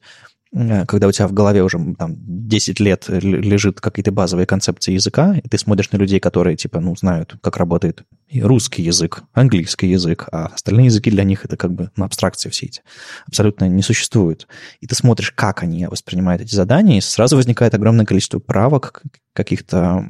Э, 0.53 0.85
когда 0.85 1.07
у 1.07 1.11
тебя 1.11 1.27
в 1.27 1.33
голове 1.33 1.63
уже 1.63 1.77
там 1.97 2.15
10 2.17 2.79
лет 2.79 3.05
лежит 3.09 3.81
какие-то 3.81 4.11
базовые 4.11 4.45
концепции 4.45 4.93
языка, 4.93 5.35
и 5.35 5.47
ты 5.47 5.57
смотришь 5.57 5.91
на 5.91 5.97
людей, 5.97 6.19
которые, 6.19 6.55
типа, 6.55 6.79
ну, 6.79 6.95
знают, 6.95 7.35
как 7.41 7.57
работает 7.57 8.03
русский 8.33 8.83
язык, 8.83 9.23
английский 9.33 9.87
язык, 9.87 10.27
а 10.31 10.47
остальные 10.47 10.87
языки 10.87 11.09
для 11.09 11.23
них 11.23 11.45
это 11.45 11.57
как 11.57 11.73
бы 11.73 11.91
ну, 11.95 12.05
абстракции 12.05 12.49
все 12.49 12.67
эти. 12.67 12.81
Абсолютно 13.27 13.65
не 13.65 13.81
существуют. 13.81 14.47
И 14.81 14.87
ты 14.87 14.95
смотришь, 14.95 15.31
как 15.31 15.63
они 15.63 15.87
воспринимают 15.87 16.41
эти 16.41 16.53
задания, 16.53 16.97
и 16.97 17.01
сразу 17.01 17.35
возникает 17.35 17.73
огромное 17.73 18.05
количество 18.05 18.39
правок, 18.39 19.03
каких-то 19.33 20.05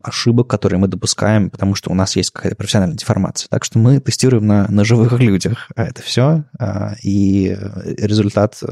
ошибок, 0.00 0.48
которые 0.48 0.78
мы 0.78 0.86
допускаем, 0.86 1.50
потому 1.50 1.74
что 1.74 1.90
у 1.90 1.94
нас 1.94 2.14
есть 2.14 2.30
какая-то 2.30 2.56
профессиональная 2.56 2.96
деформация. 2.96 3.48
Так 3.48 3.64
что 3.64 3.78
мы 3.78 4.00
тестируем 4.00 4.46
на, 4.46 4.68
на 4.68 4.84
живых 4.84 5.18
людях 5.18 5.68
а 5.74 5.84
это 5.84 6.02
все, 6.02 6.44
а, 6.58 6.94
и 7.02 7.56
результат 7.98 8.62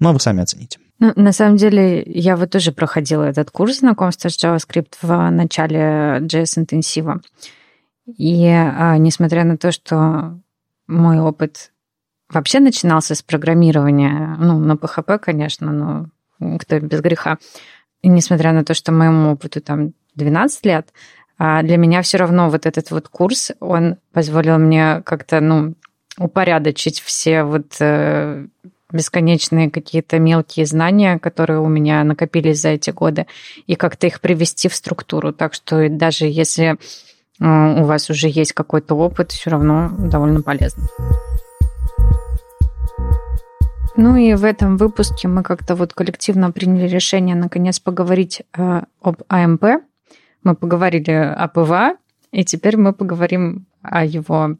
а 0.00 0.12
вы 0.12 0.20
сами 0.20 0.42
оцените. 0.42 0.78
Ну, 0.98 1.12
на 1.14 1.32
самом 1.32 1.56
деле, 1.56 2.02
я 2.06 2.36
вот 2.36 2.50
тоже 2.50 2.72
проходила 2.72 3.24
этот 3.24 3.50
курс 3.50 3.80
знакомства 3.80 4.28
с 4.28 4.42
JavaScript 4.42 4.94
в 5.02 5.30
начале 5.30 6.20
JS-интенсива. 6.20 7.20
И 8.06 8.46
а, 8.46 8.96
несмотря 8.96 9.44
на 9.44 9.58
то, 9.58 9.72
что 9.72 10.38
мой 10.86 11.18
опыт 11.18 11.72
вообще 12.30 12.60
начинался 12.60 13.14
с 13.14 13.22
программирования, 13.22 14.36
ну, 14.38 14.58
на 14.58 14.72
PHP, 14.72 15.18
конечно, 15.18 15.72
но 15.72 16.58
кто 16.58 16.78
без 16.80 17.00
греха. 17.00 17.38
И 18.02 18.08
несмотря 18.08 18.52
на 18.52 18.64
то, 18.64 18.74
что 18.74 18.92
моему 18.92 19.32
опыту 19.32 19.60
там 19.60 19.92
12 20.14 20.64
лет, 20.64 20.92
а 21.38 21.62
для 21.62 21.76
меня 21.76 22.00
все 22.02 22.16
равно 22.16 22.48
вот 22.48 22.64
этот 22.64 22.90
вот 22.90 23.08
курс, 23.08 23.52
он 23.60 23.96
позволил 24.12 24.58
мне 24.58 25.02
как-то, 25.04 25.40
ну, 25.40 25.74
упорядочить 26.18 27.00
все 27.00 27.42
вот 27.42 27.76
э, 27.80 28.46
бесконечные 28.92 29.70
какие-то 29.70 30.18
мелкие 30.18 30.66
знания, 30.66 31.18
которые 31.18 31.60
у 31.60 31.68
меня 31.68 32.04
накопились 32.04 32.60
за 32.60 32.70
эти 32.70 32.90
годы, 32.90 33.26
и 33.66 33.74
как-то 33.74 34.06
их 34.06 34.20
привести 34.20 34.68
в 34.68 34.74
структуру. 34.74 35.32
Так 35.32 35.54
что 35.54 35.88
даже 35.88 36.26
если 36.26 36.76
э, 37.40 37.80
у 37.80 37.84
вас 37.84 38.10
уже 38.10 38.28
есть 38.28 38.52
какой-то 38.52 38.94
опыт, 38.94 39.32
все 39.32 39.50
равно 39.50 39.90
довольно 39.98 40.42
полезно. 40.42 40.84
Ну 43.98 44.14
и 44.16 44.34
в 44.34 44.44
этом 44.44 44.76
выпуске 44.76 45.26
мы 45.26 45.42
как-то 45.42 45.74
вот 45.74 45.94
коллективно 45.94 46.52
приняли 46.52 46.86
решение 46.86 47.34
наконец 47.34 47.80
поговорить 47.80 48.42
э, 48.56 48.82
об 49.00 49.22
AMP. 49.28 49.64
Мы 50.44 50.54
поговорили 50.54 51.12
о 51.12 51.48
PWA, 51.48 51.96
и 52.30 52.44
теперь 52.44 52.76
мы 52.76 52.92
поговорим 52.92 53.66
о 53.82 54.04
его 54.04 54.56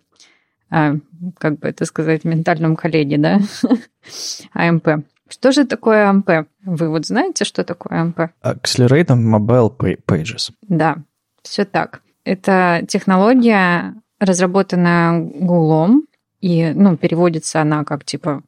как 0.71 1.59
бы 1.59 1.69
это 1.69 1.85
сказать, 1.85 2.25
ментальном 2.25 2.77
коллеге, 2.77 3.19
да, 3.19 3.41
АМП. 4.53 5.07
Что 5.29 5.53
же 5.53 5.65
такое 5.65 6.09
АМП? 6.09 6.49
Вы 6.65 6.89
вот 6.89 7.07
знаете, 7.07 7.45
что 7.45 7.65
такое 7.65 8.01
АМП? 8.01 8.21
Accelerated 8.43 9.17
Mobile 9.17 9.77
Pages. 10.07 10.53
Да, 10.63 10.99
все 11.43 11.65
так. 11.65 12.03
Это 12.25 12.85
технология, 12.89 13.95
разработанная 14.19 15.21
Гуглом, 15.21 16.07
и, 16.41 16.73
ну, 16.75 16.97
переводится 16.97 17.61
она 17.61 17.85
как, 17.85 18.05
типа, 18.05 18.43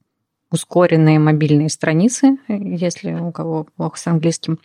ускоренные 0.51 1.19
мобильные 1.19 1.69
страницы, 1.69 2.39
если 2.49 3.13
у 3.13 3.33
кого 3.33 3.67
плохо 3.77 3.99
с 3.99 4.07
английским. 4.07 4.59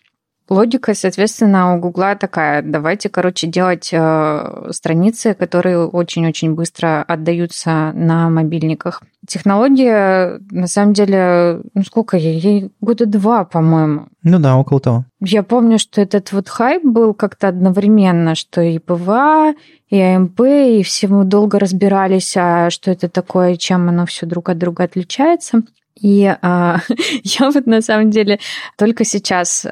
Логика, 0.50 0.94
соответственно, 0.94 1.74
у 1.74 1.80
Гугла 1.80 2.16
такая. 2.16 2.62
Давайте, 2.62 3.08
короче, 3.08 3.48
делать 3.48 3.89
э, 3.94 4.70
страницы, 4.72 5.34
которые 5.34 5.88
очень-очень 5.88 6.54
быстро 6.54 7.02
отдаются 7.04 7.94
на 7.94 8.30
мобильниках. 8.30 9.02
Технология, 9.26 10.41
на 10.52 10.68
самом 10.68 10.94
деле, 10.94 11.62
ну 11.74 11.84
сколько 11.84 12.18
ей? 12.18 12.39
Ей 12.39 12.72
года 12.82 13.06
два, 13.06 13.46
по-моему. 13.46 14.08
Ну 14.22 14.39
да, 14.39 14.58
около 14.58 14.82
того. 14.82 15.06
Я 15.22 15.44
помню, 15.44 15.80
что 15.80 16.02
этот 16.02 16.34
вот 16.34 16.50
хайп 16.50 16.84
был 16.84 17.14
как-то 17.14 17.48
одновременно, 17.48 18.36
что 18.36 18.62
и 18.62 18.80
PWA, 18.80 19.53
и 19.89 20.02
AMP, 20.01 20.41
и 20.41 20.84
все 20.84 21.08
мы 21.08 21.24
долго 21.24 21.58
разбирались, 21.58 22.36
а 22.36 22.70
что 22.70 22.91
это 22.91 23.08
такое, 23.08 23.56
чем 23.56 23.88
оно 23.88 24.06
все 24.06 24.26
друг 24.26 24.50
от 24.50 24.58
друга 24.58 24.84
отличается. 24.84 25.62
И 26.00 26.26
а, 26.41 26.80
я 27.24 27.50
вот 27.50 27.66
на 27.66 27.82
самом 27.82 28.12
деле 28.12 28.39
только 28.78 29.06
сейчас 29.06 29.66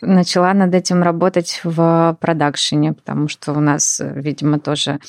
начала 0.00 0.52
над 0.54 0.74
этим 0.74 1.02
работать 1.02 1.60
в 1.64 2.16
продакшене, 2.20 2.92
потому 2.92 3.28
что 3.28 3.52
у 3.52 3.60
нас, 3.60 4.00
видимо, 4.00 4.58
тоже 4.58 5.00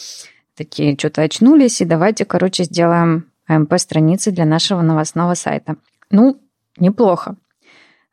такие 0.56 0.98
что-то 0.98 1.22
очнулись, 1.22 1.82
и 1.82 1.86
давайте, 1.86 2.26
короче, 2.26 2.64
сделаем 2.64 3.26
АМП-страницы 3.48 4.32
для 4.32 4.46
нашего 4.46 4.82
новостного 4.82 5.34
сайта. 5.36 5.76
Ну, 6.10 6.40
неплохо. 6.78 7.36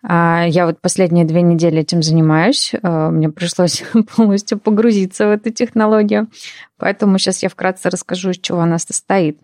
А, 0.06 0.44
я 0.46 0.66
вот 0.66 0.80
последние 0.80 1.24
две 1.24 1.42
недели 1.42 1.80
этим 1.80 2.02
занимаюсь. 2.02 2.72
А, 2.82 3.10
мне 3.10 3.30
пришлось 3.30 3.82
полностью 4.16 4.58
погрузиться 4.58 5.26
в 5.26 5.30
эту 5.30 5.50
технологию. 5.50 6.28
Поэтому 6.76 7.18
сейчас 7.18 7.42
я 7.42 7.48
вкратце 7.48 7.88
расскажу, 7.88 8.30
из 8.30 8.38
чего 8.38 8.60
она 8.60 8.78
состоит. 8.78 9.38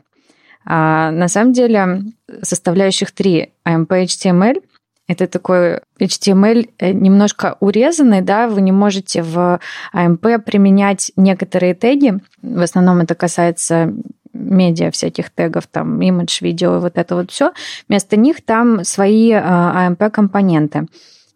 А, 0.65 1.11
на 1.11 1.29
самом 1.29 1.53
деле 1.55 2.03
составляющих 2.43 3.13
три 3.13 3.55
AMP 3.67 3.89
HTML 3.89 4.63
это 5.11 5.27
такой 5.27 5.81
HTML 5.99 6.71
э, 6.79 6.93
немножко 6.93 7.57
урезанный, 7.59 8.21
да, 8.21 8.47
вы 8.47 8.61
не 8.61 8.71
можете 8.71 9.23
в 9.23 9.59
AMP 9.93 10.39
применять 10.39 11.11
некоторые 11.17 11.75
теги. 11.75 12.21
В 12.43 12.61
основном 12.61 13.01
это 13.01 13.17
касается 13.17 13.93
медиа 14.33 14.93
всяких 14.93 15.31
тегов, 15.31 15.67
там, 15.67 16.01
image, 16.01 16.39
видео, 16.43 16.79
вот 16.79 16.97
это 16.97 17.17
вот 17.17 17.33
все. 17.33 17.53
Вместо 17.89 18.17
них 18.17 18.45
там 18.45 18.85
свои 18.85 19.33
AMP-компоненты. 19.33 20.87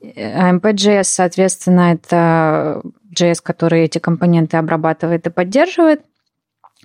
AMP.js, 0.01 1.05
соответственно, 1.05 1.95
это 1.95 2.81
JS, 3.13 3.41
который 3.43 3.83
эти 3.83 3.99
компоненты 3.99 4.57
обрабатывает 4.57 5.27
и 5.27 5.31
поддерживает 5.31 6.03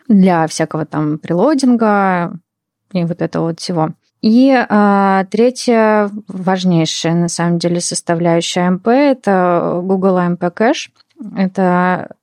для 0.07 0.47
всякого 0.47 0.87
там 0.87 1.19
прилодинга 1.19 2.33
и 2.93 3.03
вот 3.03 3.21
этого 3.21 3.49
вот 3.49 3.59
всего. 3.59 3.89
И 4.21 4.51
а, 4.51 5.25
третья 5.31 6.11
важнейшая, 6.27 7.13
на 7.13 7.29
самом 7.29 7.57
деле, 7.57 7.79
составляющая 7.79 8.67
AMP– 8.67 8.81
это 8.89 9.79
Google 9.81 10.17
AMP 10.17 10.53
Cache. 10.53 10.89
Это 11.37 12.15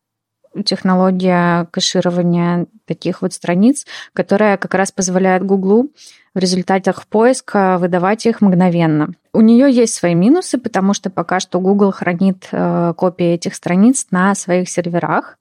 технология 0.65 1.67
кэширования 1.71 2.67
таких 2.87 3.23
вот 3.23 3.33
страниц, 3.33 3.87
которая 4.13 4.57
как 4.57 4.75
раз 4.75 4.93
позволяет 4.93 5.45
Google 5.45 5.91
в 6.35 6.39
результатах 6.39 7.07
поиска 7.07 7.79
выдавать 7.79 8.27
их 8.27 8.41
мгновенно. 8.41 9.15
У 9.33 9.41
нее 9.41 9.71
есть 9.71 9.95
свои 9.95 10.15
минусы, 10.15 10.59
потому 10.59 10.95
что 10.95 11.11
пока 11.11 11.41
что 11.41 11.61
Google 11.61 11.93
хранит 11.93 12.49
э, 12.53 12.95
копии 12.97 13.35
этих 13.35 13.55
страниц 13.55 14.07
на 14.11 14.35
своих 14.35 14.69
серверах, 14.69 15.39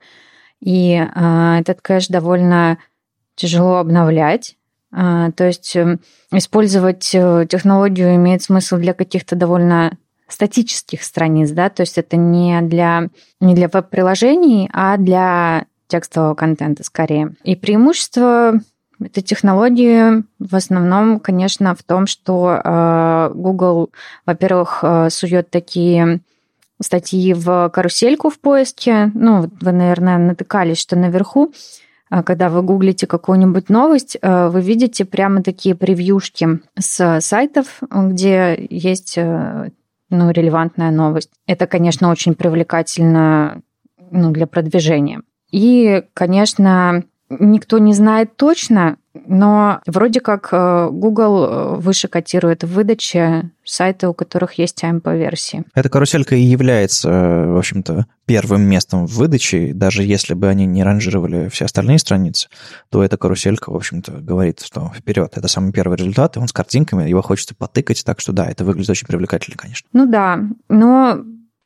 и 0.62 0.94
э, 0.96 1.58
этот 1.60 1.82
кэш 1.82 2.08
довольно 2.08 2.78
тяжело 3.36 3.76
обновлять. 3.78 4.56
А, 4.98 5.32
то 5.32 5.46
есть 5.46 5.76
эм, 5.76 6.00
использовать 6.32 7.14
э, 7.14 7.46
технологию 7.50 8.16
имеет 8.16 8.42
смысл 8.42 8.78
для 8.78 8.94
каких-то 8.94 9.36
довольно 9.36 9.98
статических 10.30 11.04
страниц, 11.04 11.52
да, 11.52 11.70
то 11.70 11.82
есть 11.82 11.98
это 11.98 12.16
не 12.16 12.62
для, 12.62 13.10
не 13.42 13.54
для 13.54 13.68
веб-приложений, 13.68 14.70
а 14.72 14.96
для 14.96 15.66
текстового 15.88 16.34
контента 16.34 16.86
скорее. 16.86 17.36
И 17.44 17.58
преимущество 17.58 18.54
этой 19.02 19.22
технологии 19.22 20.24
в 20.40 20.56
основном, 20.56 21.20
конечно, 21.20 21.76
в 21.76 21.84
том, 21.84 22.08
что 22.08 22.62
э, 22.64 23.32
Google, 23.36 23.92
во-первых, 24.26 24.80
э, 24.82 25.10
сует 25.10 25.50
такие 25.50 26.22
статьи 26.82 27.34
в 27.34 27.70
карусельку 27.74 28.30
в 28.30 28.40
поиске. 28.40 29.12
Ну, 29.14 29.50
вы, 29.60 29.72
наверное, 29.74 30.18
натыкались, 30.18 30.78
что 30.78 30.96
наверху 30.96 31.54
когда 32.24 32.50
вы 32.50 32.62
гуглите 32.62 33.08
какую-нибудь 33.08 33.70
новость, 33.70 34.18
э, 34.22 34.48
вы 34.48 34.62
видите 34.62 35.06
прямо 35.06 35.44
такие 35.44 35.76
превьюшки 35.76 36.62
с 36.78 37.20
сайтов, 37.22 37.82
где 37.90 38.68
есть 38.70 39.18
э, 39.18 39.70
ну, 40.10 40.32
релевантная 40.32 40.92
новость. 40.92 41.32
Это, 41.48 41.68
конечно, 41.68 42.10
очень 42.10 42.36
привлекательно 42.36 43.62
ну, 44.12 44.32
для 44.32 44.48
продвижения. 44.48 45.22
И, 45.52 46.04
конечно, 46.14 47.04
никто 47.40 47.78
не 47.78 47.94
знает 47.94 48.36
точно, 48.36 48.98
но 49.28 49.82
вроде 49.86 50.20
как 50.20 50.50
э, 50.52 50.90
Google 50.92 51.46
э, 51.46 51.76
выше 51.78 52.08
котирует 52.08 52.64
в 52.64 52.74
выдаче 52.74 53.52
сайты, 53.64 54.08
у 54.08 54.14
которых 54.14 54.54
есть 54.54 54.84
AMP-версии. 54.84 55.64
Эта 55.74 55.90
каруселька 55.90 56.36
и 56.36 56.42
является, 56.42 57.10
э, 57.10 57.52
в 57.54 57.58
общем-то, 57.58 58.08
первым 58.26 58.64
местом 58.64 59.08
в 59.08 59.14
выдаче. 59.14 59.72
Даже 59.74 60.04
если 60.04 60.34
бы 60.34 60.48
они 60.48 60.66
не 60.66 60.84
ранжировали 60.84 61.48
все 61.50 61.66
остальные 61.66 62.00
страницы, 62.00 62.50
то 62.90 63.04
эта 63.04 63.18
каруселька, 63.18 63.72
в 63.72 63.76
общем-то, 63.76 64.12
говорит, 64.14 64.62
что 64.62 64.92
вперед. 64.94 65.32
Это 65.36 65.48
самый 65.48 65.72
первый 65.72 65.98
результат, 65.98 66.36
и 66.36 66.40
он 66.40 66.48
с 66.48 66.54
картинками, 66.54 67.08
его 67.08 67.22
хочется 67.22 67.56
потыкать, 67.56 68.04
так 68.04 68.20
что 68.20 68.34
да, 68.34 68.48
это 68.48 68.66
выглядит 68.66 68.90
очень 68.90 69.08
привлекательно, 69.08 69.58
конечно. 69.58 69.88
Ну 69.94 70.06
да, 70.08 70.42
но 70.68 71.24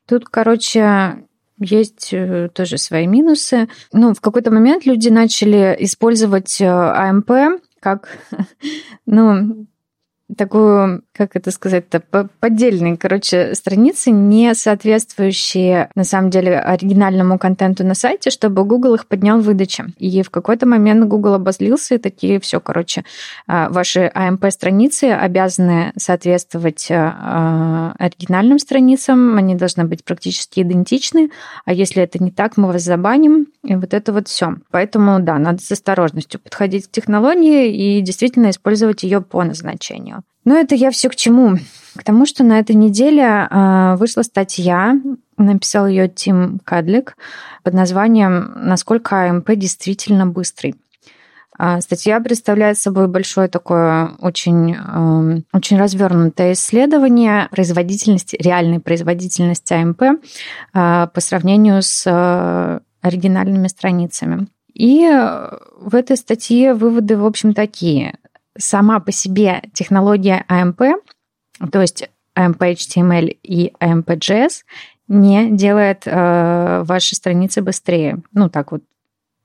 тут, 0.07 0.25
короче, 0.29 1.23
есть 1.59 2.09
э, 2.13 2.49
тоже 2.53 2.77
свои 2.77 3.07
минусы. 3.07 3.67
Ну, 3.93 4.13
в 4.13 4.21
какой-то 4.21 4.51
момент 4.51 4.85
люди 4.85 5.09
начали 5.09 5.75
использовать 5.79 6.61
АМП 6.61 7.31
как, 7.79 8.17
ну, 9.05 9.65
такую, 10.35 11.03
как 11.19 11.35
это 11.35 11.51
сказать-то, 11.51 12.01
поддельные, 12.39 12.95
короче, 12.95 13.53
страницы, 13.53 14.09
не 14.09 14.55
соответствующие, 14.55 15.89
на 15.93 16.05
самом 16.05 16.29
деле, 16.29 16.57
оригинальному 16.57 17.37
контенту 17.37 17.85
на 17.85 17.93
сайте, 17.93 18.29
чтобы 18.29 18.63
Google 18.63 18.95
их 18.95 19.05
поднял 19.05 19.41
в 19.41 19.43
выдаче. 19.43 19.87
И 19.97 20.23
в 20.23 20.29
какой-то 20.29 20.65
момент 20.65 21.03
Google 21.07 21.33
обозлился 21.33 21.95
и 21.95 21.97
такие, 21.97 22.39
все, 22.39 22.61
короче, 22.61 23.03
а, 23.47 23.67
ваши 23.67 24.09
AMP-страницы 24.15 25.11
обязаны 25.11 25.91
соответствовать 25.97 26.87
а, 26.89 27.93
оригинальным 27.99 28.57
страницам, 28.57 29.35
они 29.35 29.55
должны 29.55 29.83
быть 29.83 30.05
практически 30.05 30.61
идентичны, 30.61 31.31
а 31.65 31.73
если 31.73 32.01
это 32.01 32.23
не 32.23 32.31
так, 32.31 32.55
мы 32.55 32.71
вас 32.71 32.83
забаним, 32.83 33.47
и 33.65 33.75
вот 33.75 33.93
это 33.93 34.13
вот 34.13 34.29
все. 34.29 34.55
Поэтому, 34.71 35.19
да, 35.19 35.37
надо 35.37 35.61
с 35.61 35.69
осторожностью 35.69 36.39
подходить 36.39 36.87
к 36.87 36.91
технологии 36.91 37.97
и 37.97 37.99
действительно 37.99 38.51
использовать 38.51 39.03
ее 39.03 39.19
по 39.19 39.43
назначению. 39.43 40.23
Ну, 40.49 40.55
это 40.55 40.73
я 40.73 40.89
все 40.89 41.09
к 41.09 41.15
чему? 41.15 41.59
К 41.95 42.03
тому, 42.03 42.25
что 42.25 42.43
на 42.43 42.57
этой 42.57 42.75
неделе 42.75 43.21
э, 43.23 43.95
вышла 43.97 44.23
статья, 44.23 44.99
написал 45.37 45.85
ее 45.85 46.09
Тим 46.09 46.59
Кадлик 46.65 47.17
под 47.61 47.75
названием 47.75 48.53
«Насколько 48.55 49.29
АМП 49.29 49.51
действительно 49.51 50.25
быстрый». 50.25 50.73
А 51.55 51.79
статья 51.81 52.19
представляет 52.19 52.79
собой 52.79 53.07
большое 53.07 53.47
такое 53.47 54.13
очень, 54.21 54.73
э, 54.73 55.41
очень 55.53 55.77
развернутое 55.77 56.53
исследование 56.53 57.47
производительности, 57.51 58.35
реальной 58.41 58.79
производительности 58.79 59.73
АМП 59.73 60.01
по 60.73 61.21
сравнению 61.21 61.83
с 61.83 62.07
э, 62.07 62.79
оригинальными 63.01 63.67
страницами. 63.67 64.47
И 64.73 65.07
в 65.79 65.93
этой 65.93 66.17
статье 66.17 66.73
выводы, 66.73 67.17
в 67.17 67.25
общем, 67.25 67.53
такие 67.53 68.15
сама 68.57 68.99
по 68.99 69.11
себе 69.11 69.61
технология 69.73 70.45
AMP, 70.49 70.93
то 71.71 71.81
есть 71.81 72.09
AMP 72.37 72.57
HTML 72.57 73.37
и 73.43 73.73
AMP 73.79 74.05
JS, 74.05 74.63
не 75.07 75.51
делает 75.51 76.03
э, 76.05 76.83
ваши 76.85 77.15
страницы 77.15 77.61
быстрее. 77.61 78.21
Ну, 78.31 78.49
так 78.49 78.71
вот, 78.71 78.83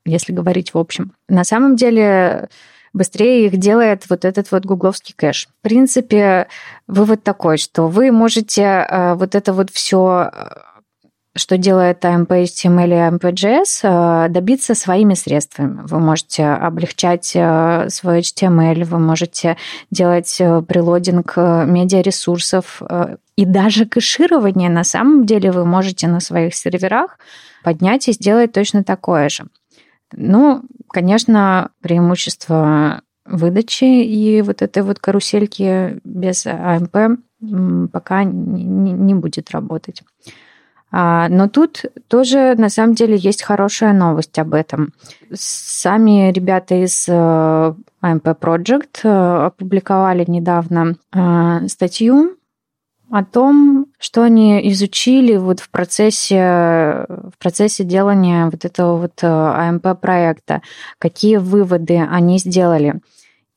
если 0.05 0.33
говорить 0.33 0.75
в 0.75 0.79
общем. 0.79 1.13
На 1.29 1.43
самом 1.43 1.77
деле 1.77 2.49
быстрее 2.93 3.47
их 3.47 3.57
делает 3.57 4.09
вот 4.09 4.25
этот 4.25 4.51
вот 4.53 4.67
гугловский 4.67 5.15
кэш. 5.17 5.49
В 5.49 5.63
принципе, 5.63 6.49
вывод 6.87 7.25
такой, 7.25 7.57
что 7.57 7.89
вы 7.89 8.13
можете 8.13 8.63
э, 8.63 9.15
вот 9.15 9.35
это 9.35 9.53
вот 9.53 9.71
все 9.71 10.31
что 11.37 11.59
делает 11.59 12.05
AMP 12.05 12.29
HTML 12.29 12.89
и 12.89 13.17
AMP 13.17 13.33
JS, 13.33 14.29
добиться 14.29 14.75
своими 14.75 15.15
средствами. 15.15 15.81
Вы 15.85 15.99
можете 15.99 16.47
облегчать 16.47 17.33
э, 17.35 17.89
свой 17.89 18.21
HTML, 18.21 18.85
вы 18.85 18.99
можете 19.01 19.57
делать 19.91 20.37
э, 20.41 20.63
прилодинг 20.63 21.33
э, 21.37 21.65
медиаресурсов 21.67 22.83
и 23.37 23.45
даже 23.45 23.87
кэширование 23.87 24.71
на 24.71 24.85
самом 24.85 25.27
деле 25.27 25.51
вы 25.51 25.65
можете 25.65 26.07
на 26.07 26.21
своих 26.21 26.55
серверах 26.55 27.19
поднять 27.65 28.09
и 28.09 28.13
сделать 28.13 28.53
точно 28.53 28.85
такое 28.85 29.29
же. 29.29 29.45
Ну, 30.13 30.63
конечно, 30.89 31.71
преимущество 31.81 33.03
выдачи 33.27 33.85
и 33.85 34.41
вот 34.43 34.63
этой 34.63 34.85
вот 34.85 35.01
карусельки 35.01 35.99
без 36.05 36.47
AMP 36.47 37.19
пока 37.89 38.23
не 38.23 39.15
будет 39.15 39.51
работать. 39.51 40.03
А, 40.97 41.29
но 41.29 41.49
тут 41.49 41.87
тоже 42.07 42.55
на 42.57 42.69
самом 42.69 42.95
деле 42.95 43.17
есть 43.17 43.43
хорошая 43.43 43.93
новость 43.93 44.39
об 44.39 44.55
этом. 44.55 44.93
Сами 45.33 46.31
ребята 46.31 46.77
из 46.77 47.09
AMP 47.09 47.83
э, 48.01 48.35
Project 48.41 49.01
э, 49.03 49.47
опубликовали 49.47 50.25
недавно 50.29 50.95
э, 51.13 51.67
статью 51.67 52.37
о 53.11 53.25
том, 53.25 53.87
что 53.99 54.23
они 54.23 54.71
изучили 54.71 55.37
вот 55.37 55.59
в 55.59 55.69
процессе, 55.71 57.07
в 57.09 57.39
процессе 57.41 57.83
делания 57.83 58.45
вот 58.45 58.65
этого 58.65 58.97
вот 58.97 59.21
AMP 59.21 59.97
проекта, 59.97 60.63
какие 60.99 61.39
выводы 61.39 62.07
они 62.09 62.39
сделали. 62.39 63.01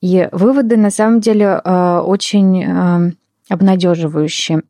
И 0.02 0.28
выводы 0.32 0.76
на 0.76 0.90
самом 0.90 1.20
деле 1.20 1.58
очень 1.60 3.16
обнадеживающие. 3.50 4.62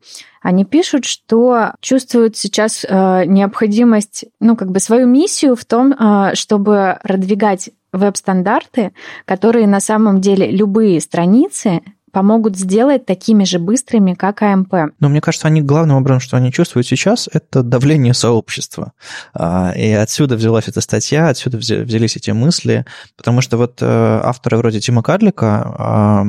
Они 0.42 0.64
пишут, 0.64 1.04
что 1.04 1.72
чувствуют 1.80 2.36
сейчас 2.36 2.84
э, 2.88 3.24
необходимость, 3.26 4.26
ну, 4.40 4.56
как 4.56 4.70
бы 4.70 4.80
свою 4.80 5.06
миссию 5.06 5.56
в 5.56 5.64
том, 5.64 5.92
э, 5.92 6.34
чтобы 6.34 6.98
продвигать 7.02 7.70
веб-стандарты, 7.92 8.92
которые 9.24 9.66
на 9.66 9.80
самом 9.80 10.20
деле 10.20 10.50
любые 10.50 11.00
страницы 11.00 11.80
помогут 12.12 12.56
сделать 12.56 13.06
такими 13.06 13.44
же 13.44 13.58
быстрыми, 13.58 14.14
как 14.14 14.42
АМП. 14.42 14.74
Но 15.00 15.08
мне 15.08 15.20
кажется, 15.20 15.48
они 15.48 15.62
главным 15.62 15.96
образом, 15.96 16.20
что 16.20 16.36
они 16.36 16.52
чувствуют 16.52 16.86
сейчас, 16.86 17.28
это 17.32 17.62
давление 17.62 18.14
сообщества. 18.14 18.92
А, 19.34 19.72
и 19.76 19.90
отсюда 19.92 20.36
взялась 20.36 20.68
эта 20.68 20.80
статья, 20.80 21.28
отсюда 21.28 21.58
взялись 21.58 22.16
эти 22.16 22.30
мысли, 22.30 22.84
потому 23.16 23.40
что 23.40 23.56
вот 23.56 23.78
э, 23.80 24.20
авторы 24.22 24.56
вроде 24.58 24.80
Тима 24.80 25.02
Кадлика, 25.02 26.24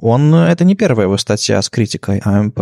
он, 0.00 0.34
это 0.34 0.64
не 0.64 0.74
первая 0.74 1.06
его 1.06 1.16
статья 1.18 1.60
с 1.60 1.68
критикой 1.68 2.20
АМП. 2.24 2.60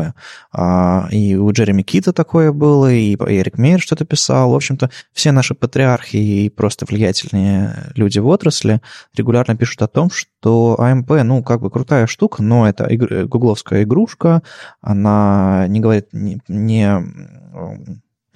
А, 0.52 1.08
и 1.10 1.36
у 1.36 1.50
Джереми 1.52 1.82
Кита 1.82 2.12
такое 2.12 2.52
было, 2.52 2.92
и 2.92 3.14
Эрик 3.14 3.58
Мейер 3.58 3.80
что-то 3.80 4.04
писал. 4.04 4.50
В 4.50 4.54
общем-то, 4.54 4.90
все 5.12 5.32
наши 5.32 5.54
патриархи 5.54 6.16
и 6.16 6.48
просто 6.48 6.86
влиятельные 6.86 7.92
люди 7.94 8.18
в 8.18 8.26
отрасли 8.26 8.80
регулярно 9.14 9.56
пишут 9.56 9.82
о 9.82 9.88
том, 9.88 10.10
что 10.10 10.80
АМП, 10.80 11.10
ну, 11.24 11.42
как 11.42 11.60
бы 11.60 11.70
крутая 11.70 12.06
штука, 12.06 12.25
штук, 12.26 12.40
но 12.40 12.68
это 12.68 12.88
гугловская 13.26 13.84
игрушка, 13.84 14.42
она 14.80 15.66
не 15.68 15.80
говорит, 15.80 16.08
не, 16.12 16.40
не 16.48 17.00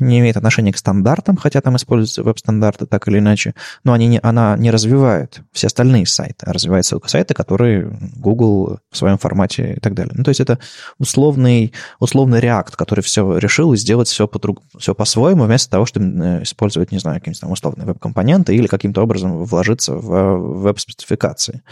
не 0.01 0.19
имеет 0.21 0.37
отношения 0.37 0.73
к 0.73 0.79
стандартам, 0.79 1.37
хотя 1.37 1.61
там 1.61 1.77
используются 1.77 2.23
веб-стандарты 2.23 2.87
так 2.87 3.07
или 3.09 3.19
иначе, 3.19 3.55
но 3.85 3.93
они 3.93 4.07
не, 4.07 4.21
она 4.23 4.57
не 4.57 4.71
развивает 4.71 5.43
все 5.53 5.67
остальные 5.69 6.07
сайты, 6.07 6.47
а 6.47 6.53
развивает 6.53 6.89
только 6.89 7.09
сайты, 7.09 7.35
которые 7.35 7.97
Google 8.17 8.79
в 8.91 8.97
своем 8.97 9.19
формате 9.19 9.75
и 9.77 9.81
так 9.81 9.95
далее. 9.95 10.15
Ну, 10.17 10.25
то 10.25 10.31
есть 10.31 10.41
это 10.41 10.59
условный, 10.99 11.73
условный 11.99 12.41
React, 12.41 12.73
который 12.77 13.03
все 13.03 13.39
решил 13.39 13.75
сделать 13.77 14.09
все, 14.09 14.27
по 14.27 14.41
все 14.79 14.95
по-своему, 14.95 15.45
вместо 15.45 15.71
того, 15.71 15.87
чтобы 15.87 16.07
э, 16.25 16.43
использовать, 16.43 16.93
не 16.93 16.99
знаю, 16.99 17.21
какие-нибудь 17.21 17.41
там 17.41 17.53
условные 17.53 17.87
веб-компоненты 17.87 18.55
или 18.55 18.67
каким-то 18.67 19.03
образом 19.03 19.45
вложиться 19.45 19.95
в 19.95 20.61
веб-спецификации. 20.63 21.63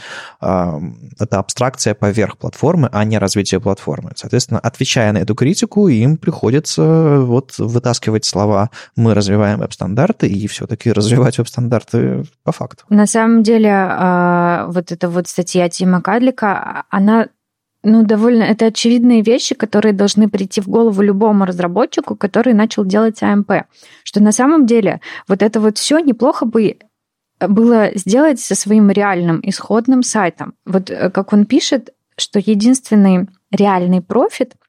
Это 0.41 1.39
абстракция 1.39 1.95
поверх 1.95 2.39
платформы, 2.39 2.89
а 2.93 3.05
не 3.05 3.19
развитие 3.19 3.61
платформы. 3.61 4.13
Соответственно, 4.17 4.61
отвечая 4.61 5.13
на 5.13 5.19
эту 5.19 5.35
критику, 5.35 5.89
им 5.89 6.17
приходится 6.17 7.21
вот 7.21 7.59
вытаскивать 7.59 8.18
вкладывать 8.19 8.25
слова 8.25 8.71
«мы 8.97 9.15
развиваем 9.15 9.59
веб-стандарты» 9.61 10.27
и 10.27 10.47
все-таки 10.47 10.93
развивать 10.93 11.39
веб-стандарты 11.39 12.25
по 12.45 12.53
факту. 12.53 12.85
На 12.91 13.07
самом 13.07 13.43
деле, 13.43 13.71
а, 13.73 14.67
вот 14.69 14.93
эта 14.93 15.09
вот 15.09 15.29
статья 15.29 15.69
Тима 15.69 16.01
Кадлика, 16.01 16.85
она 16.91 17.29
ну, 17.85 18.05
довольно... 18.05 18.43
Это 18.43 18.67
очевидные 18.67 19.23
вещи, 19.23 19.55
которые 19.55 19.93
должны 19.93 20.29
прийти 20.29 20.61
в 20.61 20.69
голову 20.69 21.03
любому 21.03 21.45
разработчику, 21.45 22.17
который 22.17 22.55
начал 22.55 22.85
делать 22.85 23.23
AMP. 23.23 23.65
Что 24.05 24.23
на 24.23 24.33
самом 24.33 24.67
деле 24.67 25.01
вот 25.29 25.43
это 25.43 25.61
вот 25.61 25.79
все 25.79 26.01
неплохо 26.01 26.45
бы 26.45 26.77
было 27.41 27.91
сделать 27.95 28.41
со 28.41 28.55
своим 28.55 28.91
реальным 28.91 29.41
исходным 29.45 30.03
сайтом. 30.03 30.55
Вот 30.67 30.91
э, 30.91 31.11
как 31.11 31.33
он 31.33 31.47
пишет, 31.47 31.91
что 32.17 32.41
единственный 32.41 33.29
реальный 33.53 34.01
профит– 34.01 34.55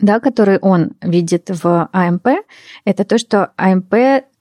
да, 0.00 0.20
который 0.20 0.58
он 0.58 0.92
видит 1.02 1.50
в 1.50 1.88
АМП, 1.92 2.28
это 2.84 3.04
то, 3.04 3.18
что 3.18 3.52
АМП 3.56 3.94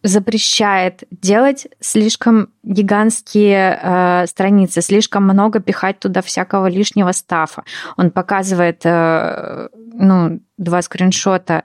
запрещает 0.04 1.04
делать 1.12 1.68
слишком 1.80 2.50
гигантские 2.64 3.80
э, 3.82 4.28
страницы, 4.28 4.82
слишком 4.82 5.24
много 5.24 5.60
пихать 5.60 6.00
туда 6.00 6.22
всякого 6.22 6.68
лишнего 6.68 7.12
стафа. 7.12 7.64
Он 7.98 8.12
показывает 8.12 8.82
э, 8.86 9.68
ну, 9.98 10.40
два 10.58 10.82
скриншота 10.82 11.64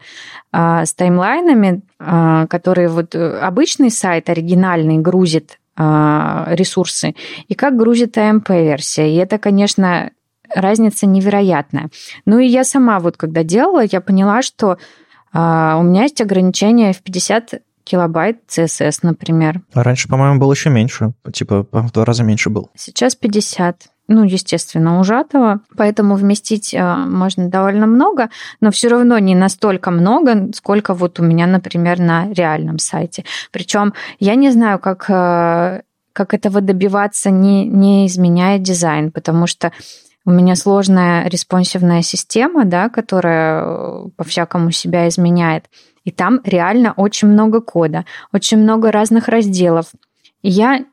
э, 0.52 0.84
с 0.84 0.94
таймлайнами, 0.94 1.82
э, 1.98 2.46
которые 2.48 2.88
вот 2.88 3.14
э, 3.14 3.38
обычный 3.38 3.90
сайт 3.90 4.28
оригинальный 4.28 4.98
грузит 4.98 5.58
ресурсы, 5.74 7.14
и 7.48 7.54
как 7.54 7.78
грузит 7.78 8.18
AMP-версия. 8.18 9.10
И 9.10 9.16
это, 9.16 9.38
конечно, 9.38 10.10
разница 10.54 11.06
невероятная. 11.06 11.90
Ну 12.26 12.38
и 12.38 12.46
я 12.46 12.64
сама 12.64 12.98
вот 12.98 13.16
когда 13.16 13.42
делала, 13.42 13.84
я 13.84 14.00
поняла, 14.00 14.42
что 14.42 14.78
у 15.34 15.38
меня 15.38 16.02
есть 16.02 16.20
ограничение 16.20 16.92
в 16.92 17.00
50 17.02 17.62
килобайт 17.84 18.40
CSS, 18.48 18.98
например. 19.02 19.62
А 19.72 19.82
раньше, 19.82 20.08
по-моему, 20.08 20.38
было 20.38 20.52
еще 20.52 20.70
меньше, 20.70 21.12
типа 21.32 21.66
в 21.72 21.90
два 21.92 22.04
раза 22.04 22.22
меньше 22.22 22.50
был. 22.50 22.70
Сейчас 22.76 23.14
50 23.14 23.88
ну, 24.08 24.24
естественно, 24.24 25.00
ужатого, 25.00 25.60
поэтому 25.76 26.16
вместить 26.16 26.74
э, 26.74 26.96
можно 26.96 27.48
довольно 27.48 27.86
много, 27.86 28.28
но 28.60 28.70
все 28.70 28.88
равно 28.88 29.18
не 29.18 29.34
настолько 29.34 29.90
много, 29.90 30.48
сколько 30.54 30.92
вот 30.92 31.20
у 31.20 31.22
меня, 31.22 31.46
например, 31.46 31.98
на 31.98 32.30
реальном 32.32 32.78
сайте. 32.78 33.24
Причем 33.52 33.94
я 34.18 34.34
не 34.34 34.50
знаю, 34.50 34.80
как, 34.80 35.08
э, 35.08 35.82
как 36.12 36.34
этого 36.34 36.60
добиваться, 36.60 37.30
не, 37.30 37.64
не 37.64 38.06
изменяя 38.06 38.58
дизайн, 38.58 39.12
потому 39.12 39.46
что 39.46 39.72
у 40.24 40.30
меня 40.30 40.54
сложная 40.54 41.28
респонсивная 41.28 42.02
система, 42.02 42.64
да, 42.64 42.88
которая 42.88 43.64
э, 43.64 44.08
по-всякому 44.16 44.70
себя 44.70 45.08
изменяет. 45.08 45.68
И 46.04 46.10
там 46.10 46.40
реально 46.44 46.92
очень 46.96 47.28
много 47.28 47.60
кода, 47.60 48.04
очень 48.32 48.58
много 48.58 48.92
разных 48.92 49.28
разделов. 49.28 49.86
И 50.42 50.50
я 50.50 50.84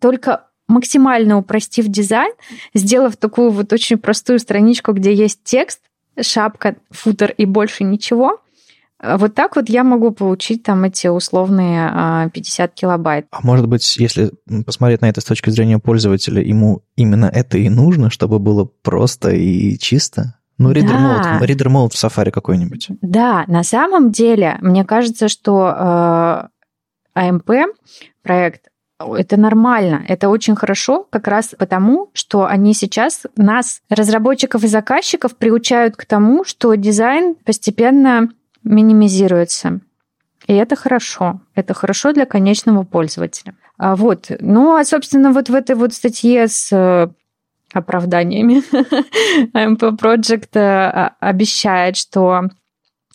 только 0.00 0.46
максимально 0.66 1.38
упростив 1.38 1.86
дизайн, 1.86 2.32
сделав 2.72 3.16
такую 3.16 3.50
вот 3.50 3.72
очень 3.72 3.98
простую 3.98 4.38
страничку, 4.38 4.92
где 4.92 5.12
есть 5.12 5.40
текст, 5.44 5.80
шапка, 6.20 6.76
футер 6.90 7.32
и 7.36 7.44
больше 7.44 7.84
ничего, 7.84 8.40
вот 9.16 9.34
так 9.34 9.56
вот 9.56 9.68
я 9.68 9.84
могу 9.84 10.10
получить 10.10 10.62
там 10.62 10.84
эти 10.84 11.08
условные 11.08 12.30
50 12.32 12.70
а, 12.70 12.74
килобайт. 12.74 13.26
А 13.30 13.40
может 13.42 13.66
быть, 13.68 13.96
если 13.96 14.32
посмотреть 14.64 15.00
на 15.00 15.08
это 15.08 15.20
с 15.20 15.24
точки 15.24 15.50
зрения 15.50 15.78
пользователя, 15.78 16.42
ему 16.42 16.82
именно 16.96 17.26
это 17.26 17.58
и 17.58 17.68
нужно, 17.68 18.10
чтобы 18.10 18.38
было 18.38 18.68
просто 18.82 19.30
и 19.30 19.78
чисто? 19.78 20.38
Ну, 20.58 20.70
Reader 20.72 20.88
да. 20.88 21.38
Mode, 21.40 21.46
Reader 21.46 21.66
Mode 21.66 21.90
в 21.90 22.04
Safari 22.04 22.30
какой-нибудь. 22.30 22.88
Да, 23.00 23.44
на 23.48 23.64
самом 23.64 24.12
деле, 24.12 24.56
мне 24.60 24.84
кажется, 24.84 25.28
что 25.28 26.48
э, 27.16 27.18
AMP 27.18 27.64
проект 28.22 28.68
это 29.00 29.36
нормально, 29.36 30.04
это 30.06 30.28
очень 30.28 30.54
хорошо, 30.54 31.06
как 31.10 31.26
раз 31.26 31.54
потому, 31.58 32.10
что 32.14 32.46
они 32.46 32.74
сейчас 32.74 33.22
нас, 33.36 33.80
разработчиков 33.90 34.62
и 34.62 34.68
заказчиков, 34.68 35.36
приучают 35.36 35.96
к 35.96 36.06
тому, 36.06 36.44
что 36.44 36.74
дизайн 36.74 37.34
постепенно 37.34 38.30
минимизируется. 38.64 39.80
И 40.46 40.54
это 40.54 40.76
хорошо. 40.76 41.40
Это 41.54 41.74
хорошо 41.74 42.12
для 42.12 42.26
конечного 42.26 42.82
пользователя. 42.82 43.54
А 43.78 43.96
вот. 43.96 44.30
Ну, 44.40 44.76
а, 44.76 44.84
собственно, 44.84 45.32
вот 45.32 45.48
в 45.48 45.54
этой 45.54 45.74
вот 45.76 45.94
статье 45.94 46.48
с 46.48 46.70
э, 46.72 47.08
оправданиями 47.72 48.62
AMP 49.56 49.98
Project 49.98 50.58
э, 50.58 51.10
обещает, 51.20 51.96
что 51.96 52.42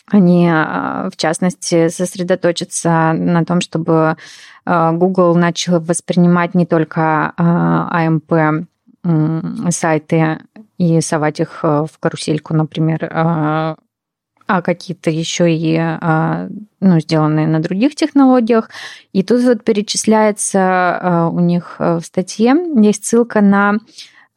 они, 0.06 0.48
э, 0.48 1.08
в 1.10 1.16
частности, 1.16 1.88
сосредоточатся 1.88 3.12
на 3.12 3.44
том, 3.44 3.60
чтобы 3.60 4.16
Google 4.66 5.34
начал 5.36 5.80
воспринимать 5.80 6.54
не 6.54 6.66
только 6.66 7.32
AMP 7.38 8.66
сайты 9.70 10.38
и 10.76 11.00
совать 11.00 11.40
их 11.40 11.62
в 11.62 11.90
карусельку, 11.98 12.54
например, 12.54 13.76
а 14.52 14.62
какие-то 14.62 15.10
еще 15.10 15.52
и 15.52 15.78
ну, 16.80 17.00
сделанные 17.00 17.46
на 17.46 17.60
других 17.60 17.94
технологиях. 17.94 18.70
И 19.12 19.22
тут 19.22 19.42
вот 19.42 19.62
перечисляется 19.62 21.30
у 21.32 21.38
них 21.38 21.76
в 21.78 22.00
статье, 22.00 22.56
есть 22.74 23.04
ссылка 23.04 23.40
на 23.40 23.78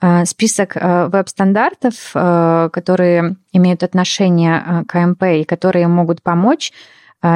Э, 0.03 0.25
список 0.25 0.75
э, 0.75 1.07
веб-стандартов, 1.07 2.11
э, 2.13 2.69
которые 2.73 3.37
имеют 3.53 3.83
отношение 3.83 4.83
к 4.85 4.95
AMP 4.95 5.23
и 5.23 5.43
которые 5.45 5.87
могут 5.87 6.21
помочь 6.21 6.73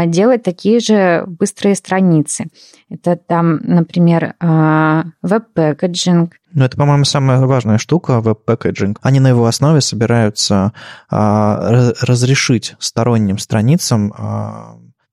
делать 0.07 0.43
такие 0.43 0.79
же 0.79 1.23
быстрые 1.27 1.75
страницы. 1.75 2.47
Это 2.89 3.15
там, 3.15 3.57
например, 3.63 4.35
web 4.41 4.86
packaging. 4.86 6.33
Ну, 6.53 6.65
это, 6.65 6.75
по-моему, 6.75 7.05
самая 7.05 7.39
важная 7.45 7.77
штука, 7.77 8.19
web 8.19 8.38
packaging. 8.38 8.99
Они 9.01 9.19
на 9.19 9.29
его 9.29 9.45
основе 9.45 9.81
собираются 9.81 10.73
разрешить 11.09 12.75
сторонним 12.79 13.37
страницам 13.37 14.13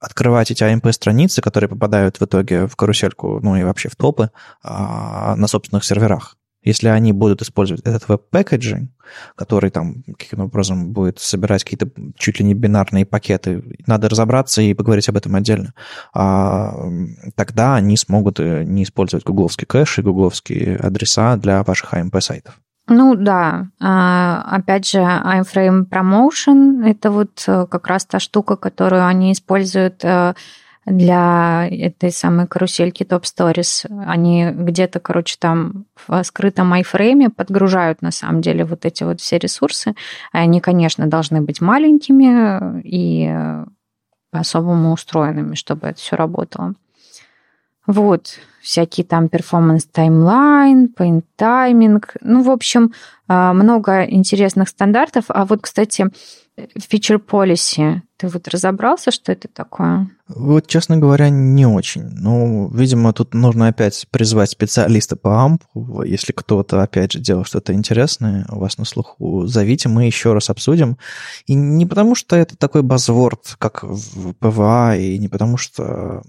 открывать 0.01 0.51
эти 0.51 0.63
AMP-страницы, 0.63 1.41
которые 1.41 1.69
попадают 1.71 2.21
в 2.21 2.25
итоге 2.25 2.67
в 2.67 2.77
карусельку, 2.77 3.41
ну 3.43 3.57
и 3.57 3.65
вообще 3.65 3.89
в 3.89 3.97
топы 3.97 4.31
на 4.63 5.47
собственных 5.47 5.85
серверах. 5.85 6.37
Если 6.65 6.89
они 6.89 7.13
будут 7.13 7.43
использовать 7.43 7.83
этот 7.85 8.09
web 8.09 8.28
packaging, 8.28 8.91
который 9.37 9.71
там 9.71 10.03
каким-то 10.19 10.47
образом 10.47 10.93
будет 10.93 11.19
собирать 11.19 11.63
какие-то 11.63 11.91
чуть 12.17 12.41
ли 12.41 12.45
не 12.45 12.55
бинарные 12.55 13.05
пакеты, 13.05 13.63
надо 13.87 14.09
разобраться 14.09 14.63
и 14.63 14.75
поговорить 14.75 15.09
об 15.09 15.17
этом 15.17 15.35
отдельно, 15.37 15.75
а, 16.15 16.75
тогда 17.35 17.77
они 17.77 17.97
смогут 17.97 18.41
э, 18.41 18.65
не 18.65 18.83
использовать 18.83 19.25
гугловский 19.25 19.67
кэш 19.67 19.99
и 19.99 20.03
гугловские 20.03 20.77
адреса 20.77 21.37
для 21.37 21.63
ваших 21.63 21.93
AMP-сайтов. 21.93 22.55
Ну 22.87 23.15
да, 23.15 23.69
а, 23.81 24.45
опять 24.51 24.87
же, 24.87 24.99
iFrame 24.99 25.89
Promotion– 25.89 26.85
это 26.87 27.11
вот 27.11 27.43
э, 27.47 27.67
как 27.71 27.87
раз 27.87 28.05
та 28.05 28.19
штука, 28.19 28.57
которую 28.57 29.07
они 29.07 29.33
используют 29.33 30.05
э, 30.05 30.35
для 30.87 31.67
этой 31.71 32.11
самой 32.11 32.47
карусельки 32.47 33.03
Top 33.03 33.23
Stories. 33.23 33.87
Они 34.07 34.51
где-то, 34.51 35.01
короче, 35.01 35.37
там 35.39 35.87
в 36.07 36.23
скрытом 36.25 36.75
iFrame 36.75 37.31
подгружают 37.31 38.03
на 38.03 38.11
самом 38.11 38.41
деле 38.41 38.65
вот 38.65 38.85
эти 38.85 39.05
вот 39.05 39.21
все 39.21 39.39
ресурсы. 39.39 39.95
Они, 40.33 40.61
конечно, 40.61 41.07
должны 41.07 41.41
быть 41.41 41.61
маленькими 41.61 42.81
и 42.85 43.33
по-особому 44.31 44.93
устроенными, 44.93 45.55
чтобы 45.55 45.89
это 45.89 45.99
все 45.99 46.17
работало. 46.17 46.75
Вот, 47.87 48.39
всякие 48.65 49.05
там 49.05 49.29
performance 49.29 49.85
timeline, 49.85 50.89
paint 50.97 51.23
timing. 51.37 52.17
Ну, 52.23 52.43
в 52.43 52.51
общем, 52.51 52.93
а, 53.29 53.53
много 53.53 54.05
интересных 54.05 54.71
стандартов. 54.71 55.27
А 55.29 55.45
вот, 55.45 55.61
кстати, 55.61 56.07
feature 56.59 57.21
policy. 57.25 58.01
Ты 58.17 58.29
вот 58.29 58.49
разобрался, 58.49 59.11
что 59.11 59.33
это 59.33 59.49
такое? 59.49 60.09
Вот, 60.29 60.67
честно 60.67 60.97
говоря, 60.97 61.29
не 61.29 61.67
очень. 61.67 62.05
Ну, 62.05 62.71
видимо, 62.73 63.13
тут 63.13 63.35
нужно 63.35 63.69
опять 63.69 64.07
призвать 64.11 64.51
специалиста 64.51 65.17
по 65.17 65.29
AMP. 65.29 66.07
Если 66.07 66.33
кто-то, 66.33 66.83
опять 66.83 67.13
же, 67.13 67.19
делал 67.19 67.45
что-то 67.45 67.75
интересное 67.75 68.47
у 68.51 68.61
вас 68.61 68.79
на 68.79 68.87
слуху, 68.87 69.47
зовите, 69.47 69.91
мы 69.91 70.07
еще 70.07 70.33
раз 70.33 70.49
обсудим. 70.49 70.97
И 71.47 71.55
не 71.55 71.85
потому, 71.85 72.15
что 72.15 72.35
это 72.37 72.57
такой 72.57 72.83
buzzword, 72.83 73.57
как 73.59 73.83
в 73.83 74.33
PWA, 74.35 74.97
и 74.97 75.19
не 75.19 75.29
потому, 75.29 75.59
что... 75.59 76.23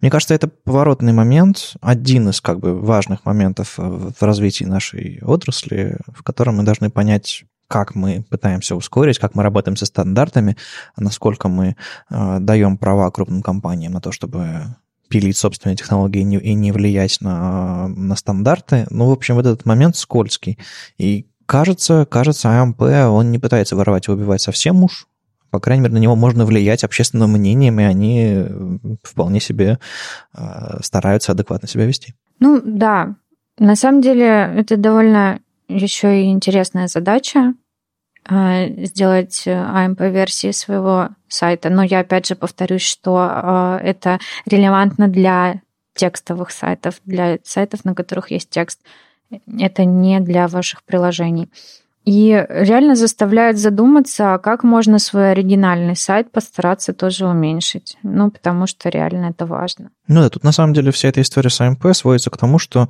Мне 0.00 0.10
кажется, 0.10 0.34
это 0.34 0.48
поворотный 0.48 1.12
момент, 1.12 1.76
один 1.80 2.28
из 2.28 2.40
как 2.40 2.60
бы 2.60 2.78
важных 2.78 3.24
моментов 3.24 3.74
в 3.76 4.14
развитии 4.20 4.64
нашей 4.64 5.20
отрасли, 5.22 5.98
в 6.08 6.22
котором 6.22 6.56
мы 6.56 6.62
должны 6.64 6.90
понять, 6.90 7.44
как 7.68 7.94
мы 7.94 8.24
пытаемся 8.28 8.76
ускорить, 8.76 9.18
как 9.18 9.34
мы 9.34 9.42
работаем 9.42 9.76
со 9.76 9.86
стандартами, 9.86 10.56
насколько 10.96 11.48
мы 11.48 11.76
э, 12.10 12.38
даем 12.40 12.78
права 12.78 13.10
крупным 13.10 13.42
компаниям 13.42 13.92
на 13.92 14.00
то, 14.00 14.12
чтобы 14.12 14.76
пилить 15.08 15.36
собственные 15.36 15.76
технологии 15.76 16.20
и 16.20 16.24
не, 16.24 16.38
и 16.38 16.54
не 16.54 16.72
влиять 16.72 17.20
на, 17.20 17.88
на 17.88 18.16
стандарты. 18.16 18.86
Ну, 18.90 19.08
в 19.08 19.12
общем, 19.12 19.36
вот 19.36 19.46
этот 19.46 19.64
момент 19.64 19.96
скользкий. 19.96 20.58
И 20.98 21.26
кажется, 21.46 22.06
кажется, 22.08 22.50
АМП, 22.60 22.82
он 22.82 23.30
не 23.30 23.38
пытается 23.38 23.76
воровать 23.76 24.08
и 24.08 24.10
убивать 24.10 24.42
совсем 24.42 24.82
уж. 24.84 25.06
По 25.56 25.60
крайней 25.60 25.84
мере, 25.84 25.94
на 25.94 25.98
него 25.98 26.16
можно 26.16 26.44
влиять 26.44 26.84
общественным 26.84 27.32
мнением, 27.32 27.80
и 27.80 27.82
они 27.82 28.44
вполне 29.02 29.40
себе 29.40 29.78
э, 30.36 30.40
стараются 30.82 31.32
адекватно 31.32 31.66
себя 31.66 31.86
вести. 31.86 32.12
Ну, 32.40 32.60
да. 32.62 33.14
На 33.58 33.74
самом 33.74 34.02
деле, 34.02 34.52
это 34.54 34.76
довольно 34.76 35.40
еще 35.66 36.20
и 36.20 36.30
интересная 36.30 36.88
задача 36.88 37.54
а, 38.28 38.66
сделать 38.84 39.44
AMP-версии 39.46 40.50
своего 40.50 41.08
сайта. 41.26 41.70
Но 41.70 41.82
я 41.82 42.00
опять 42.00 42.26
же 42.26 42.34
повторюсь, 42.34 42.82
что 42.82 43.16
а, 43.18 43.80
это 43.82 44.18
релевантно 44.44 45.08
для 45.08 45.62
текстовых 45.94 46.50
сайтов, 46.50 47.00
для 47.06 47.38
сайтов, 47.44 47.86
на 47.86 47.94
которых 47.94 48.30
есть 48.30 48.50
текст. 48.50 48.80
Это 49.58 49.86
не 49.86 50.20
для 50.20 50.48
ваших 50.48 50.84
приложений. 50.84 51.48
И 52.06 52.46
реально 52.48 52.94
заставляет 52.94 53.58
задуматься, 53.58 54.38
как 54.40 54.62
можно 54.62 55.00
свой 55.00 55.32
оригинальный 55.32 55.96
сайт 55.96 56.30
постараться 56.30 56.92
тоже 56.92 57.26
уменьшить. 57.26 57.98
Ну, 58.04 58.30
потому 58.30 58.68
что 58.68 58.88
реально 58.88 59.30
это 59.30 59.44
важно. 59.44 59.90
Ну 60.06 60.20
да, 60.20 60.30
тут 60.30 60.44
на 60.44 60.52
самом 60.52 60.72
деле 60.72 60.92
вся 60.92 61.08
эта 61.08 61.20
история 61.20 61.50
с 61.50 61.60
AMP 61.60 61.92
сводится 61.94 62.30
к 62.30 62.36
тому, 62.36 62.60
что 62.60 62.88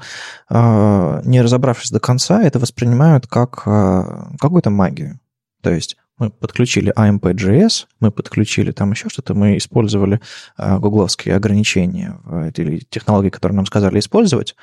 э, 0.51 1.23
не 1.25 1.41
разобравшись 1.41 1.91
до 1.91 1.99
конца, 1.99 2.43
это 2.43 2.59
воспринимают 2.59 3.27
как 3.27 3.63
э, 3.65 4.03
какую-то 4.39 4.69
магию. 4.69 5.19
То 5.63 5.73
есть 5.73 5.97
Мы 6.19 6.31
подключили 6.31 6.93
AMP.js, 6.97 7.87
мы 8.01 8.11
подключили 8.11 8.73
там 8.73 8.93
еще 8.93 9.09
что-то, 9.09 9.35
мы 9.35 9.59
использовали 9.59 10.21
а, 10.57 10.79
гугловские 10.79 11.37
ограничения 11.37 12.19
или 12.57 12.81
технологии, 12.89 13.29
которые 13.29 13.57
нам 13.57 13.67
сказали 13.67 13.99
использовать, 13.99 14.57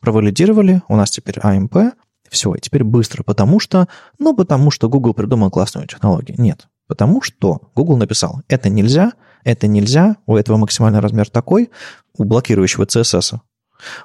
провалидировали, 0.00 0.82
у 0.88 0.96
нас 0.96 1.10
теперь 1.10 1.38
AMP, 1.38 1.92
все, 2.30 2.54
и 2.54 2.60
теперь 2.60 2.84
быстро, 2.84 3.22
потому 3.22 3.60
что, 3.60 3.88
ну, 4.18 4.34
потому 4.34 4.70
что 4.70 4.88
Google 4.88 5.14
придумал 5.14 5.50
классную 5.50 5.86
технологию. 5.86 6.40
Нет, 6.40 6.68
потому 6.86 7.20
что 7.20 7.70
Google 7.74 7.96
написал, 7.96 8.42
это 8.48 8.68
нельзя, 8.68 9.12
это 9.44 9.66
нельзя, 9.66 10.16
у 10.26 10.36
этого 10.36 10.56
максимальный 10.56 11.00
размер 11.00 11.28
такой, 11.28 11.70
у 12.16 12.24
блокирующего 12.24 12.84
CSS. 12.84 13.38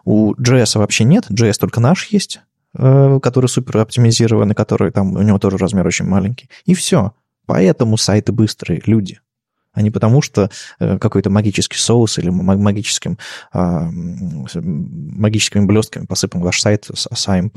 У 0.06 0.34
JS 0.36 0.78
вообще 0.78 1.04
нет, 1.04 1.30
JS 1.30 1.60
только 1.60 1.80
наш 1.80 2.08
есть, 2.08 2.42
э, 2.78 3.20
который 3.22 3.48
супер 3.48 3.78
оптимизированный, 3.78 4.56
который 4.56 4.92
там, 4.92 5.14
у 5.14 5.22
него 5.22 5.38
тоже 5.38 5.58
размер 5.58 5.86
очень 5.86 6.06
маленький. 6.06 6.50
И 6.66 6.74
все. 6.74 7.14
Поэтому 7.46 7.98
сайты 7.98 8.32
быстрые, 8.32 8.82
люди 8.86 9.20
а 9.76 9.82
не 9.82 9.92
потому, 9.92 10.22
что 10.22 10.50
э, 10.80 10.98
какой-то 10.98 11.30
магический 11.30 11.78
соус 11.78 12.18
или 12.18 12.30
магическим, 12.30 13.18
а, 13.54 13.90
магическими 13.92 15.66
блестками 15.66 16.06
посыпан 16.06 16.42
ваш 16.42 16.62
сайт 16.62 16.86
с, 16.94 17.28
AMP. 17.28 17.52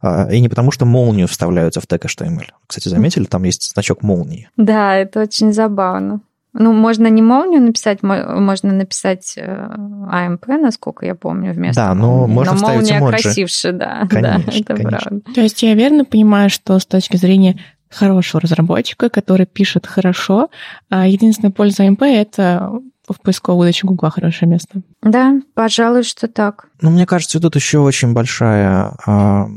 А, 0.00 0.32
и 0.32 0.40
не 0.40 0.48
потому, 0.48 0.70
что 0.70 0.86
молнию 0.86 1.28
вставляются 1.28 1.80
в 1.80 1.86
тег 1.86 2.04
HTML. 2.04 2.46
Кстати, 2.66 2.88
заметили, 2.88 3.24
там 3.24 3.42
есть 3.42 3.72
значок 3.72 4.02
молнии. 4.02 4.48
Да, 4.56 4.94
это 4.94 5.20
очень 5.20 5.52
забавно. 5.52 6.20
Ну, 6.54 6.72
можно 6.72 7.08
не 7.08 7.22
молнию 7.22 7.60
написать, 7.60 8.02
можно 8.02 8.72
написать 8.72 9.36
AMP, 9.36 10.44
э, 10.46 10.58
насколько 10.58 11.04
я 11.04 11.14
помню, 11.14 11.52
вместо 11.52 11.82
Да, 11.82 11.94
но 11.94 12.18
молнии. 12.18 12.34
можно 12.34 12.52
но 12.52 12.56
вставить 12.58 12.80
молния 12.80 12.98
эмоджи. 12.98 13.22
красивше, 13.22 13.72
да. 13.72 14.06
Конечно, 14.08 14.44
да, 14.46 14.58
это 14.58 14.74
конечно. 14.74 14.98
правда. 14.98 15.32
То 15.34 15.40
есть 15.40 15.62
я 15.62 15.74
верно 15.74 16.04
понимаю, 16.04 16.48
что 16.50 16.78
с 16.78 16.86
точки 16.86 17.16
зрения 17.16 17.58
хорошего 17.90 18.40
разработчика, 18.40 19.08
который 19.08 19.46
пишет 19.46 19.86
хорошо. 19.86 20.50
А 20.90 21.06
единственная 21.06 21.52
польза 21.52 21.88
МП— 21.90 22.02
это 22.02 22.70
в 23.08 23.20
поисковой 23.20 23.66
выдаче 23.66 23.86
Гугла 23.86 24.10
хорошее 24.10 24.50
место. 24.50 24.82
Да, 25.02 25.40
пожалуй, 25.54 26.02
что 26.02 26.28
так. 26.28 26.68
Ну, 26.80 26.90
мне 26.90 27.06
кажется, 27.06 27.40
тут 27.40 27.56
еще 27.56 27.78
очень 27.78 28.12
большая 28.12 28.92
а, 29.06 29.48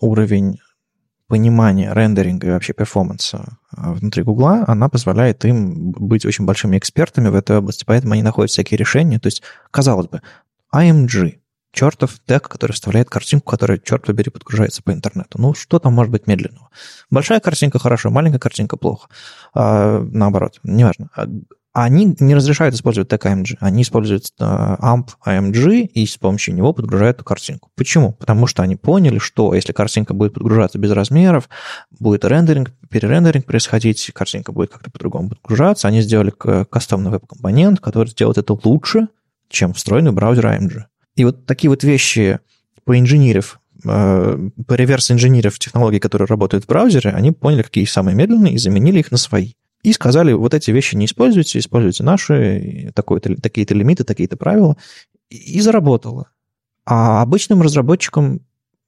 уровень 0.00 0.58
понимания 1.26 1.92
рендеринга 1.94 2.48
и 2.48 2.50
вообще 2.50 2.72
перформанса 2.72 3.56
а, 3.74 3.92
внутри 3.92 4.24
Гугла, 4.24 4.64
она 4.66 4.88
позволяет 4.88 5.44
им 5.44 5.92
быть 5.92 6.26
очень 6.26 6.44
большими 6.44 6.76
экспертами 6.76 7.28
в 7.28 7.36
этой 7.36 7.58
области, 7.58 7.84
поэтому 7.86 8.14
они 8.14 8.22
находят 8.22 8.50
всякие 8.50 8.76
решения. 8.76 9.20
То 9.20 9.28
есть, 9.28 9.42
казалось 9.70 10.08
бы, 10.08 10.22
IMG, 10.74 11.38
чертов 11.72 12.18
тег, 12.26 12.48
который 12.48 12.72
вставляет 12.72 13.10
картинку, 13.10 13.50
которая, 13.50 13.78
черт 13.78 14.04
побери, 14.04 14.30
подгружается 14.30 14.82
по 14.82 14.92
интернету. 14.92 15.40
Ну, 15.40 15.54
что 15.54 15.78
там 15.78 15.94
может 15.94 16.10
быть 16.10 16.26
медленного? 16.26 16.70
Большая 17.10 17.40
картинка 17.40 17.78
хорошо, 17.78 18.10
маленькая 18.10 18.38
картинка 18.38 18.76
плохо. 18.76 19.08
А, 19.54 20.00
наоборот, 20.00 20.58
неважно. 20.62 21.10
А, 21.14 21.26
они 21.72 22.16
не 22.18 22.34
разрешают 22.34 22.74
использовать 22.74 23.08
тег 23.08 23.24
AMG. 23.24 23.56
Они 23.60 23.82
используют 23.82 24.24
uh, 24.40 24.76
AMP 24.80 25.10
AMG 25.24 25.86
и 25.86 26.04
с 26.04 26.16
помощью 26.16 26.54
него 26.54 26.72
подгружают 26.72 27.18
эту 27.18 27.24
картинку. 27.24 27.70
Почему? 27.76 28.12
Потому 28.14 28.48
что 28.48 28.64
они 28.64 28.74
поняли, 28.74 29.18
что 29.18 29.54
если 29.54 29.72
картинка 29.72 30.12
будет 30.12 30.34
подгружаться 30.34 30.78
без 30.78 30.90
размеров, 30.90 31.48
будет 32.00 32.24
рендеринг, 32.24 32.72
перерендеринг 32.88 33.46
происходить, 33.46 34.10
картинка 34.12 34.50
будет 34.50 34.70
как-то 34.72 34.90
по-другому 34.90 35.28
подгружаться. 35.28 35.86
Они 35.86 36.00
сделали 36.00 36.32
кастомный 36.64 37.12
веб-компонент, 37.12 37.78
который 37.78 38.08
сделает 38.08 38.38
это 38.38 38.56
лучше, 38.64 39.06
чем 39.48 39.72
встроенный 39.72 40.12
браузер 40.12 40.46
AMG. 40.46 40.84
И 41.20 41.24
вот 41.24 41.44
такие 41.44 41.68
вот 41.68 41.84
вещи 41.84 42.40
поинженерив, 42.86 43.60
э, 43.84 44.48
по 44.66 44.72
reverse-инженерив 44.72 45.58
технологий, 45.58 45.98
которые 45.98 46.24
работают 46.24 46.64
в 46.64 46.66
браузере, 46.66 47.10
они 47.10 47.30
поняли, 47.30 47.60
какие 47.60 47.84
самые 47.84 48.14
медленные, 48.14 48.54
и 48.54 48.58
заменили 48.58 49.00
их 49.00 49.10
на 49.10 49.18
свои. 49.18 49.52
И 49.82 49.92
сказали, 49.92 50.32
вот 50.32 50.54
эти 50.54 50.70
вещи 50.70 50.96
не 50.96 51.04
используйте, 51.04 51.58
используйте 51.58 52.04
наши, 52.04 52.90
такие-то 52.94 53.74
лимиты, 53.74 54.04
такие-то 54.04 54.38
правила. 54.38 54.78
И 55.28 55.60
заработало. 55.60 56.30
А 56.86 57.20
обычным 57.20 57.60
разработчикам, 57.60 58.40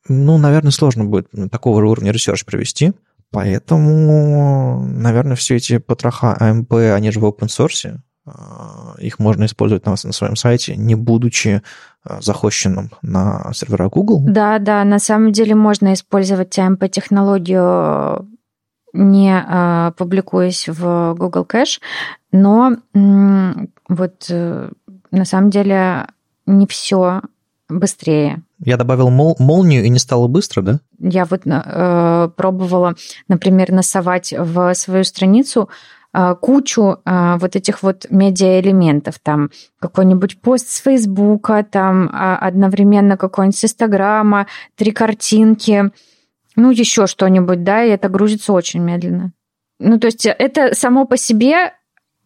ну, 0.08 0.38
наверное, 0.38 0.70
сложно 0.70 1.04
будет 1.04 1.28
такого 1.50 1.82
же 1.82 1.86
уровня 1.86 2.12
research 2.12 2.46
провести. 2.46 2.92
Поэтому, 3.30 4.86
наверное, 4.86 5.36
все 5.36 5.56
эти 5.56 5.76
потроха 5.76 6.34
AMP, 6.40 6.94
они 6.94 7.10
же 7.10 7.20
в 7.20 7.26
open 7.26 7.48
source, 7.48 7.98
а, 8.24 8.94
их 8.98 9.18
можно 9.18 9.44
использовать 9.46 9.84
на, 9.84 9.92
на 9.92 10.12
своем 10.12 10.36
сайте, 10.36 10.76
не 10.76 10.94
будучи 10.94 11.60
а, 11.60 11.62
захощенным 12.20 12.90
на 13.02 13.52
сервера 13.54 13.88
Google. 13.88 14.22
Да, 14.26 14.58
да, 14.58 14.84
на 14.84 14.98
самом 14.98 15.32
деле 15.32 15.54
можно 15.54 15.92
использовать 15.92 16.56
TMP-технологию, 16.56 18.28
не 18.92 19.32
а, 19.34 19.92
публикуясь 19.92 20.68
в 20.68 21.14
Google 21.16 21.46
Cache, 21.50 21.80
но 22.32 22.76
вот 23.88 24.26
э, 24.30 24.70
на 25.10 25.24
самом 25.24 25.50
деле 25.50 26.06
не 26.46 26.66
все 26.66 27.22
быстрее. 27.68 28.42
Я 28.64 28.76
добавил 28.76 29.10
мол, 29.10 29.36
молнию 29.38 29.84
и 29.84 29.88
не 29.88 29.98
стало 29.98 30.28
быстро, 30.28 30.62
да? 30.62 30.80
Я 30.98 31.24
вот 31.24 31.42
э, 31.44 32.28
пробовала, 32.36 32.94
например, 33.28 33.72
насовать 33.72 34.32
в 34.36 34.74
свою 34.74 35.04
страницу 35.04 35.68
кучу 36.12 36.98
а, 37.04 37.38
вот 37.38 37.56
этих 37.56 37.82
вот 37.82 38.06
медиаэлементов, 38.10 39.18
там 39.18 39.50
какой-нибудь 39.80 40.40
пост 40.40 40.68
с 40.68 40.78
Фейсбука, 40.78 41.64
там 41.68 42.10
а, 42.12 42.36
одновременно 42.36 43.16
какой-нибудь 43.16 43.58
с 43.58 43.64
Инстаграма, 43.64 44.46
три 44.76 44.92
картинки, 44.92 45.90
ну 46.54 46.70
еще 46.70 47.06
что-нибудь, 47.06 47.64
да, 47.64 47.82
и 47.82 47.90
это 47.90 48.08
грузится 48.08 48.52
очень 48.52 48.80
медленно. 48.80 49.32
Ну, 49.78 49.98
то 49.98 50.06
есть 50.06 50.26
это 50.26 50.74
само 50.74 51.06
по 51.06 51.16
себе 51.16 51.72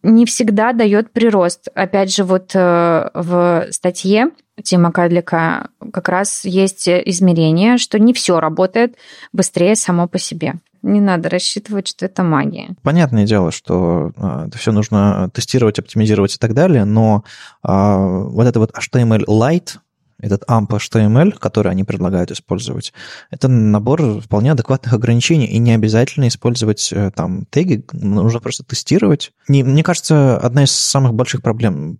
не 0.03 0.25
всегда 0.25 0.73
дает 0.73 1.11
прирост. 1.11 1.69
Опять 1.73 2.13
же, 2.13 2.23
вот 2.23 2.51
э, 2.53 3.09
в 3.13 3.67
статье 3.71 4.31
Тима 4.61 4.91
Кадлика 4.91 5.69
как 5.91 6.09
раз 6.09 6.45
есть 6.45 6.87
измерение, 6.87 7.77
что 7.77 7.99
не 7.99 8.13
все 8.13 8.39
работает 8.39 8.95
быстрее 9.33 9.75
само 9.75 10.07
по 10.07 10.19
себе. 10.19 10.55
Не 10.87 11.01
надо 11.01 11.29
рассчитывать, 11.29 11.89
что 11.89 12.05
это 12.05 12.23
магия. 12.23 12.69
Понятное 12.81 13.25
дело, 13.25 13.51
что 13.51 14.13
а, 14.15 14.47
это 14.47 14.57
все 14.57 14.71
нужно 14.71 15.29
тестировать, 15.33 15.79
оптимизировать 15.79 16.35
и 16.35 16.37
так 16.37 16.53
далее, 16.53 16.85
но 16.85 17.25
а, 17.61 17.97
вот 17.97 18.47
это 18.47 18.59
вот 18.59 18.71
HTML 18.71 19.25
Lite, 19.25 19.79
этот 20.19 20.43
AMP 20.49 20.69
HTML, 20.69 21.37
который 21.37 21.71
они 21.71 21.83
предлагают 21.83 22.31
использовать, 22.31 22.93
это 23.29 23.47
набор 23.47 24.21
вполне 24.21 24.51
адекватных 24.51 24.93
ограничений, 24.93 25.45
и 25.45 25.59
не 25.59 25.73
обязательно 25.73 26.27
использовать 26.27 26.89
э, 26.91 27.11
там 27.15 27.45
теги, 27.49 27.85
нужно 27.91 28.39
просто 28.39 28.63
тестировать. 28.63 29.31
Не, 29.47 29.63
мне 29.63 29.83
кажется, 29.83 30.37
одна 30.37 30.63
из 30.63 30.71
самых 30.71 31.13
больших 31.13 31.41
проблем 31.43 31.99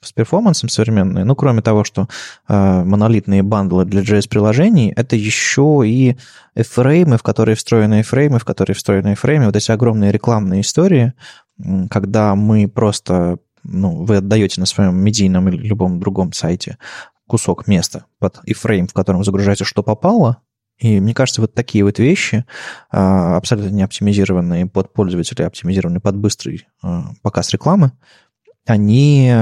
с 0.00 0.12
перформансом 0.12 0.68
современной, 0.68 1.24
ну, 1.24 1.36
кроме 1.36 1.62
того, 1.62 1.84
что 1.84 2.08
э, 2.48 2.84
монолитные 2.84 3.42
бандлы 3.42 3.84
для 3.84 4.02
JS-приложений, 4.02 4.94
это 4.96 5.14
еще 5.14 5.82
и 5.84 6.16
фреймы, 6.56 7.16
в 7.16 7.22
которые 7.22 7.54
встроены 7.54 8.02
фреймы, 8.02 8.38
в 8.38 8.44
которые 8.44 8.74
встроены 8.74 9.14
фреймы, 9.14 9.46
вот 9.46 9.56
эти 9.56 9.70
огромные 9.70 10.10
рекламные 10.10 10.62
истории, 10.62 11.12
когда 11.90 12.34
мы 12.34 12.66
просто 12.66 13.38
ну, 13.64 14.04
вы 14.04 14.16
отдаете 14.16 14.60
на 14.60 14.66
своем 14.66 14.96
медийном 14.96 15.48
или 15.48 15.56
любом 15.56 16.00
другом 16.00 16.32
сайте 16.32 16.78
кусок 17.32 17.66
места 17.66 18.04
под 18.18 18.40
iframe, 18.46 18.86
в 18.86 18.92
котором 18.92 19.24
загружается 19.24 19.64
что 19.64 19.82
попало, 19.82 20.42
и 20.76 21.00
мне 21.00 21.14
кажется, 21.14 21.40
вот 21.40 21.54
такие 21.54 21.82
вот 21.82 21.98
вещи, 21.98 22.44
а, 22.90 23.38
абсолютно 23.38 23.70
не 23.70 23.82
оптимизированные 23.82 24.66
под 24.66 24.92
пользователя, 24.92 25.46
оптимизированные 25.46 26.00
под 26.00 26.16
быстрый 26.16 26.68
а, 26.82 27.04
показ 27.22 27.48
рекламы, 27.50 27.92
они 28.66 29.32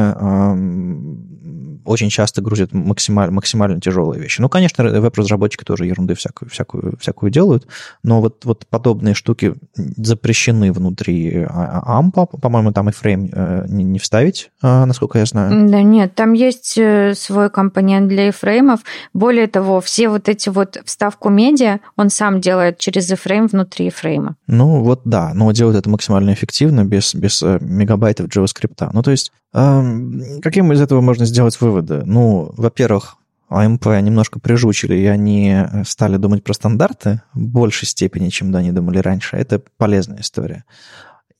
очень 1.84 2.10
часто 2.10 2.42
грузят 2.42 2.72
максимально, 2.72 3.32
максимально 3.32 3.80
тяжелые 3.80 4.22
вещи. 4.22 4.40
Ну, 4.40 4.48
конечно, 4.48 4.84
веб-разработчики 4.84 5.64
тоже 5.64 5.86
ерунды 5.86 6.14
всякую, 6.14 6.48
всякую, 6.50 6.96
всякую 6.98 7.30
делают, 7.30 7.66
но 8.02 8.20
вот, 8.20 8.44
вот 8.44 8.66
подобные 8.66 9.14
штуки 9.14 9.54
запрещены 9.74 10.72
внутри 10.72 11.44
AMP, 11.44 12.40
по-моему, 12.40 12.72
там 12.72 12.88
и 12.88 12.92
фрейм 12.92 13.28
э, 13.32 13.64
не, 13.68 13.84
не 13.84 13.98
вставить, 13.98 14.50
а, 14.62 14.86
насколько 14.86 15.18
я 15.18 15.26
знаю. 15.26 15.68
Да 15.68 15.82
нет, 15.82 16.14
там 16.14 16.32
есть 16.32 16.76
э, 16.78 17.14
свой 17.14 17.50
компонент 17.50 18.08
для 18.08 18.28
iframe. 18.28 18.78
Более 19.12 19.46
того, 19.46 19.80
все 19.80 20.08
вот 20.08 20.28
эти 20.28 20.48
вот 20.48 20.78
вставку 20.84 21.28
медиа 21.28 21.80
он 21.96 22.10
сам 22.10 22.40
делает 22.40 22.78
через 22.78 23.10
iframe 23.10 23.48
внутри 23.48 23.88
iframe. 23.88 24.34
Ну, 24.46 24.82
вот 24.82 25.02
да, 25.04 25.32
но 25.34 25.50
делает 25.52 25.78
это 25.78 25.90
максимально 25.90 26.32
эффективно, 26.32 26.84
без, 26.84 27.14
без 27.14 27.42
э, 27.42 27.58
мегабайтов 27.60 28.26
JavaScript. 28.26 28.90
Ну, 28.92 29.02
то 29.02 29.09
есть, 29.10 29.32
каким 29.52 30.72
из 30.72 30.80
этого 30.80 31.00
можно 31.00 31.24
сделать 31.24 31.60
выводы? 31.60 32.02
Ну, 32.04 32.52
во-первых, 32.56 33.16
АМП 33.48 33.86
немножко 34.00 34.38
прижучили, 34.38 34.94
и 34.94 35.06
они 35.06 35.56
стали 35.84 36.16
думать 36.16 36.44
про 36.44 36.54
стандарты 36.54 37.22
в 37.34 37.40
большей 37.40 37.88
степени, 37.88 38.28
чем 38.28 38.52
да, 38.52 38.60
они 38.60 38.70
думали 38.70 38.98
раньше. 38.98 39.36
Это 39.36 39.60
полезная 39.76 40.20
история. 40.20 40.64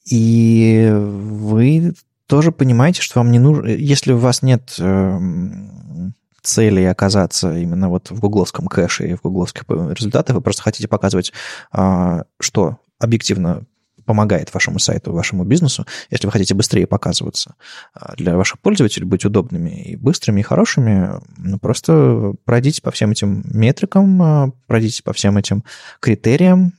И 0.05 0.91
вы 0.93 1.95
тоже 2.27 2.53
понимаете, 2.53 3.01
что 3.03 3.21
вам 3.21 3.31
не 3.31 3.39
нужно... 3.39 3.69
Если 3.69 4.13
у 4.13 4.19
вас 4.19 4.43
нет 4.43 4.75
эм, 4.79 6.15
цели 6.43 6.83
оказаться 6.83 7.57
именно 7.57 7.89
вот 7.89 8.11
в 8.11 8.19
гугловском 8.19 8.67
кэше 8.67 9.09
и 9.09 9.15
в 9.15 9.23
гугловских 9.23 9.65
результатах, 9.69 10.37
вы 10.37 10.43
просто 10.43 10.63
хотите 10.63 10.89
показывать, 10.89 11.33
а, 11.71 12.25
что 12.41 12.79
объективно 12.99 13.65
помогает 14.05 14.53
вашему 14.53 14.79
сайту, 14.79 15.13
вашему 15.13 15.45
бизнесу, 15.45 15.87
если 16.11 16.27
вы 16.27 16.33
хотите 16.33 16.55
быстрее 16.55 16.87
показываться 16.87 17.55
а, 17.95 18.15
для 18.17 18.37
ваших 18.37 18.61
пользователей, 18.61 19.07
быть 19.07 19.25
удобными 19.25 19.71
и 19.71 19.97
быстрыми, 19.97 20.41
и 20.41 20.45
хорошими, 20.45 21.11
ну, 21.39 21.59
просто 21.59 22.35
пройдите 22.45 22.83
по 22.83 22.91
всем 22.91 23.11
этим 23.11 23.43
метрикам, 23.45 24.23
а, 24.23 24.53
пройдите 24.67 25.03
по 25.03 25.13
всем 25.13 25.37
этим 25.37 25.65
критериям, 26.01 26.73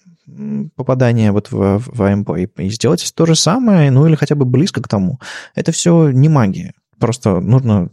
попадания 0.75 1.31
вот 1.31 1.51
в, 1.51 1.79
в 1.79 2.01
AMP 2.01 2.43
и, 2.43 2.63
и 2.63 2.69
сделайте 2.69 3.11
то 3.13 3.25
же 3.25 3.35
самое, 3.35 3.91
ну 3.91 4.07
или 4.07 4.15
хотя 4.15 4.35
бы 4.35 4.45
близко 4.45 4.81
к 4.81 4.87
тому. 4.87 5.19
Это 5.55 5.71
все 5.71 6.09
не 6.11 6.29
магия. 6.29 6.73
Просто 6.99 7.39
нужно 7.39 7.89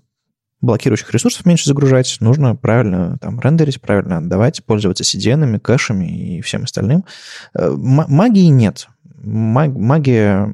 блокирующих 0.60 1.12
ресурсов 1.12 1.46
меньше 1.46 1.66
загружать, 1.66 2.16
нужно 2.20 2.56
правильно 2.56 3.16
там 3.20 3.38
рендерить, 3.40 3.80
правильно 3.80 4.18
отдавать, 4.18 4.64
пользоваться 4.64 5.04
CDN, 5.04 5.58
кэшами 5.60 6.36
и 6.36 6.40
всем 6.40 6.64
остальным. 6.64 7.04
Э, 7.54 7.70
магии 7.70 8.46
нет. 8.46 8.88
Магия, 9.22 10.52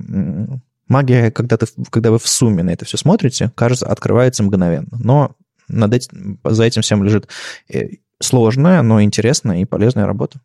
магия 0.89 1.31
когда, 1.31 1.57
ты, 1.57 1.67
когда 1.91 2.11
вы 2.11 2.19
в 2.19 2.27
сумме 2.27 2.63
на 2.63 2.71
это 2.71 2.85
все 2.85 2.97
смотрите, 2.97 3.53
кажется, 3.55 3.87
открывается 3.87 4.43
мгновенно. 4.43 4.89
Но 4.93 5.33
над 5.69 5.95
этим, 5.95 6.39
за 6.45 6.65
этим 6.65 6.83
всем 6.83 7.03
лежит 7.03 7.29
э, 7.73 7.89
сложная, 8.21 8.83
но 8.83 9.03
интересная 9.03 9.61
и 9.61 9.65
полезная 9.65 10.07
работа. 10.07 10.41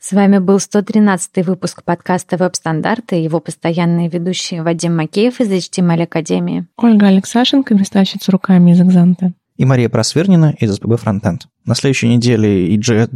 С 0.00 0.12
вами 0.12 0.38
был 0.38 0.58
113 0.58 1.44
выпуск 1.46 1.84
подкаста 1.84 2.38
«Веб-стандарты» 2.38 3.20
и 3.20 3.22
его 3.22 3.38
постоянные 3.38 4.08
ведущие 4.08 4.62
Вадим 4.62 4.96
Макеев 4.96 5.40
из 5.40 5.50
HTML 5.50 6.04
Академии. 6.04 6.66
Ольга 6.78 7.08
Алексашенко, 7.08 7.74
верстальщица 7.74 8.32
руками 8.32 8.70
из 8.70 8.80
«Экзанта». 8.80 9.34
И 9.60 9.66
Мария 9.66 9.90
Просвернина 9.90 10.54
из 10.58 10.72
СПБ 10.72 10.96
Фронтенд. 10.96 11.46
На 11.66 11.74
следующей 11.74 12.08
неделе 12.08 12.68
и 12.68 12.78
JS 12.78 13.10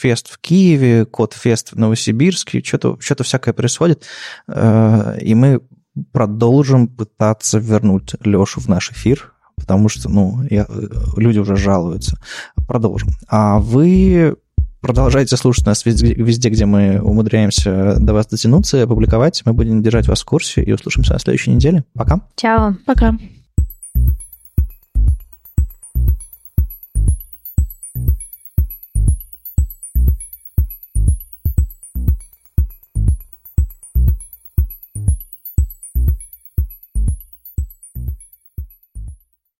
Fest 0.00 0.26
в 0.30 0.38
Киеве, 0.38 1.04
Код 1.04 1.32
Фест 1.32 1.72
в 1.72 1.76
Новосибирске, 1.76 2.62
что-то 2.62 2.98
что 3.00 3.24
всякое 3.24 3.52
происходит. 3.52 4.04
Э, 4.46 5.18
и 5.20 5.34
мы 5.34 5.60
продолжим 6.12 6.86
пытаться 6.86 7.58
вернуть 7.58 8.14
Лешу 8.24 8.60
в 8.60 8.68
наш 8.68 8.92
эфир, 8.92 9.32
потому 9.56 9.88
что, 9.88 10.08
ну, 10.08 10.44
я, 10.48 10.66
э, 10.68 10.86
люди 11.16 11.40
уже 11.40 11.56
жалуются. 11.56 12.16
Продолжим. 12.68 13.08
А 13.28 13.58
вы 13.58 14.36
Продолжайте 14.80 15.36
слушать 15.36 15.66
нас 15.66 15.84
везде, 15.84 16.14
везде, 16.14 16.48
где 16.50 16.64
мы 16.64 17.00
умудряемся 17.00 17.96
до 17.98 18.14
вас 18.14 18.28
дотянуться 18.28 18.76
и 18.76 18.82
опубликовать. 18.82 19.42
Мы 19.44 19.52
будем 19.52 19.82
держать 19.82 20.06
вас 20.06 20.22
в 20.22 20.24
курсе 20.24 20.62
и 20.62 20.72
услышимся 20.72 21.14
на 21.14 21.18
следующей 21.18 21.50
неделе. 21.50 21.84
Пока. 21.94 22.20
Чао. 22.36 22.76
Пока. 22.86 23.16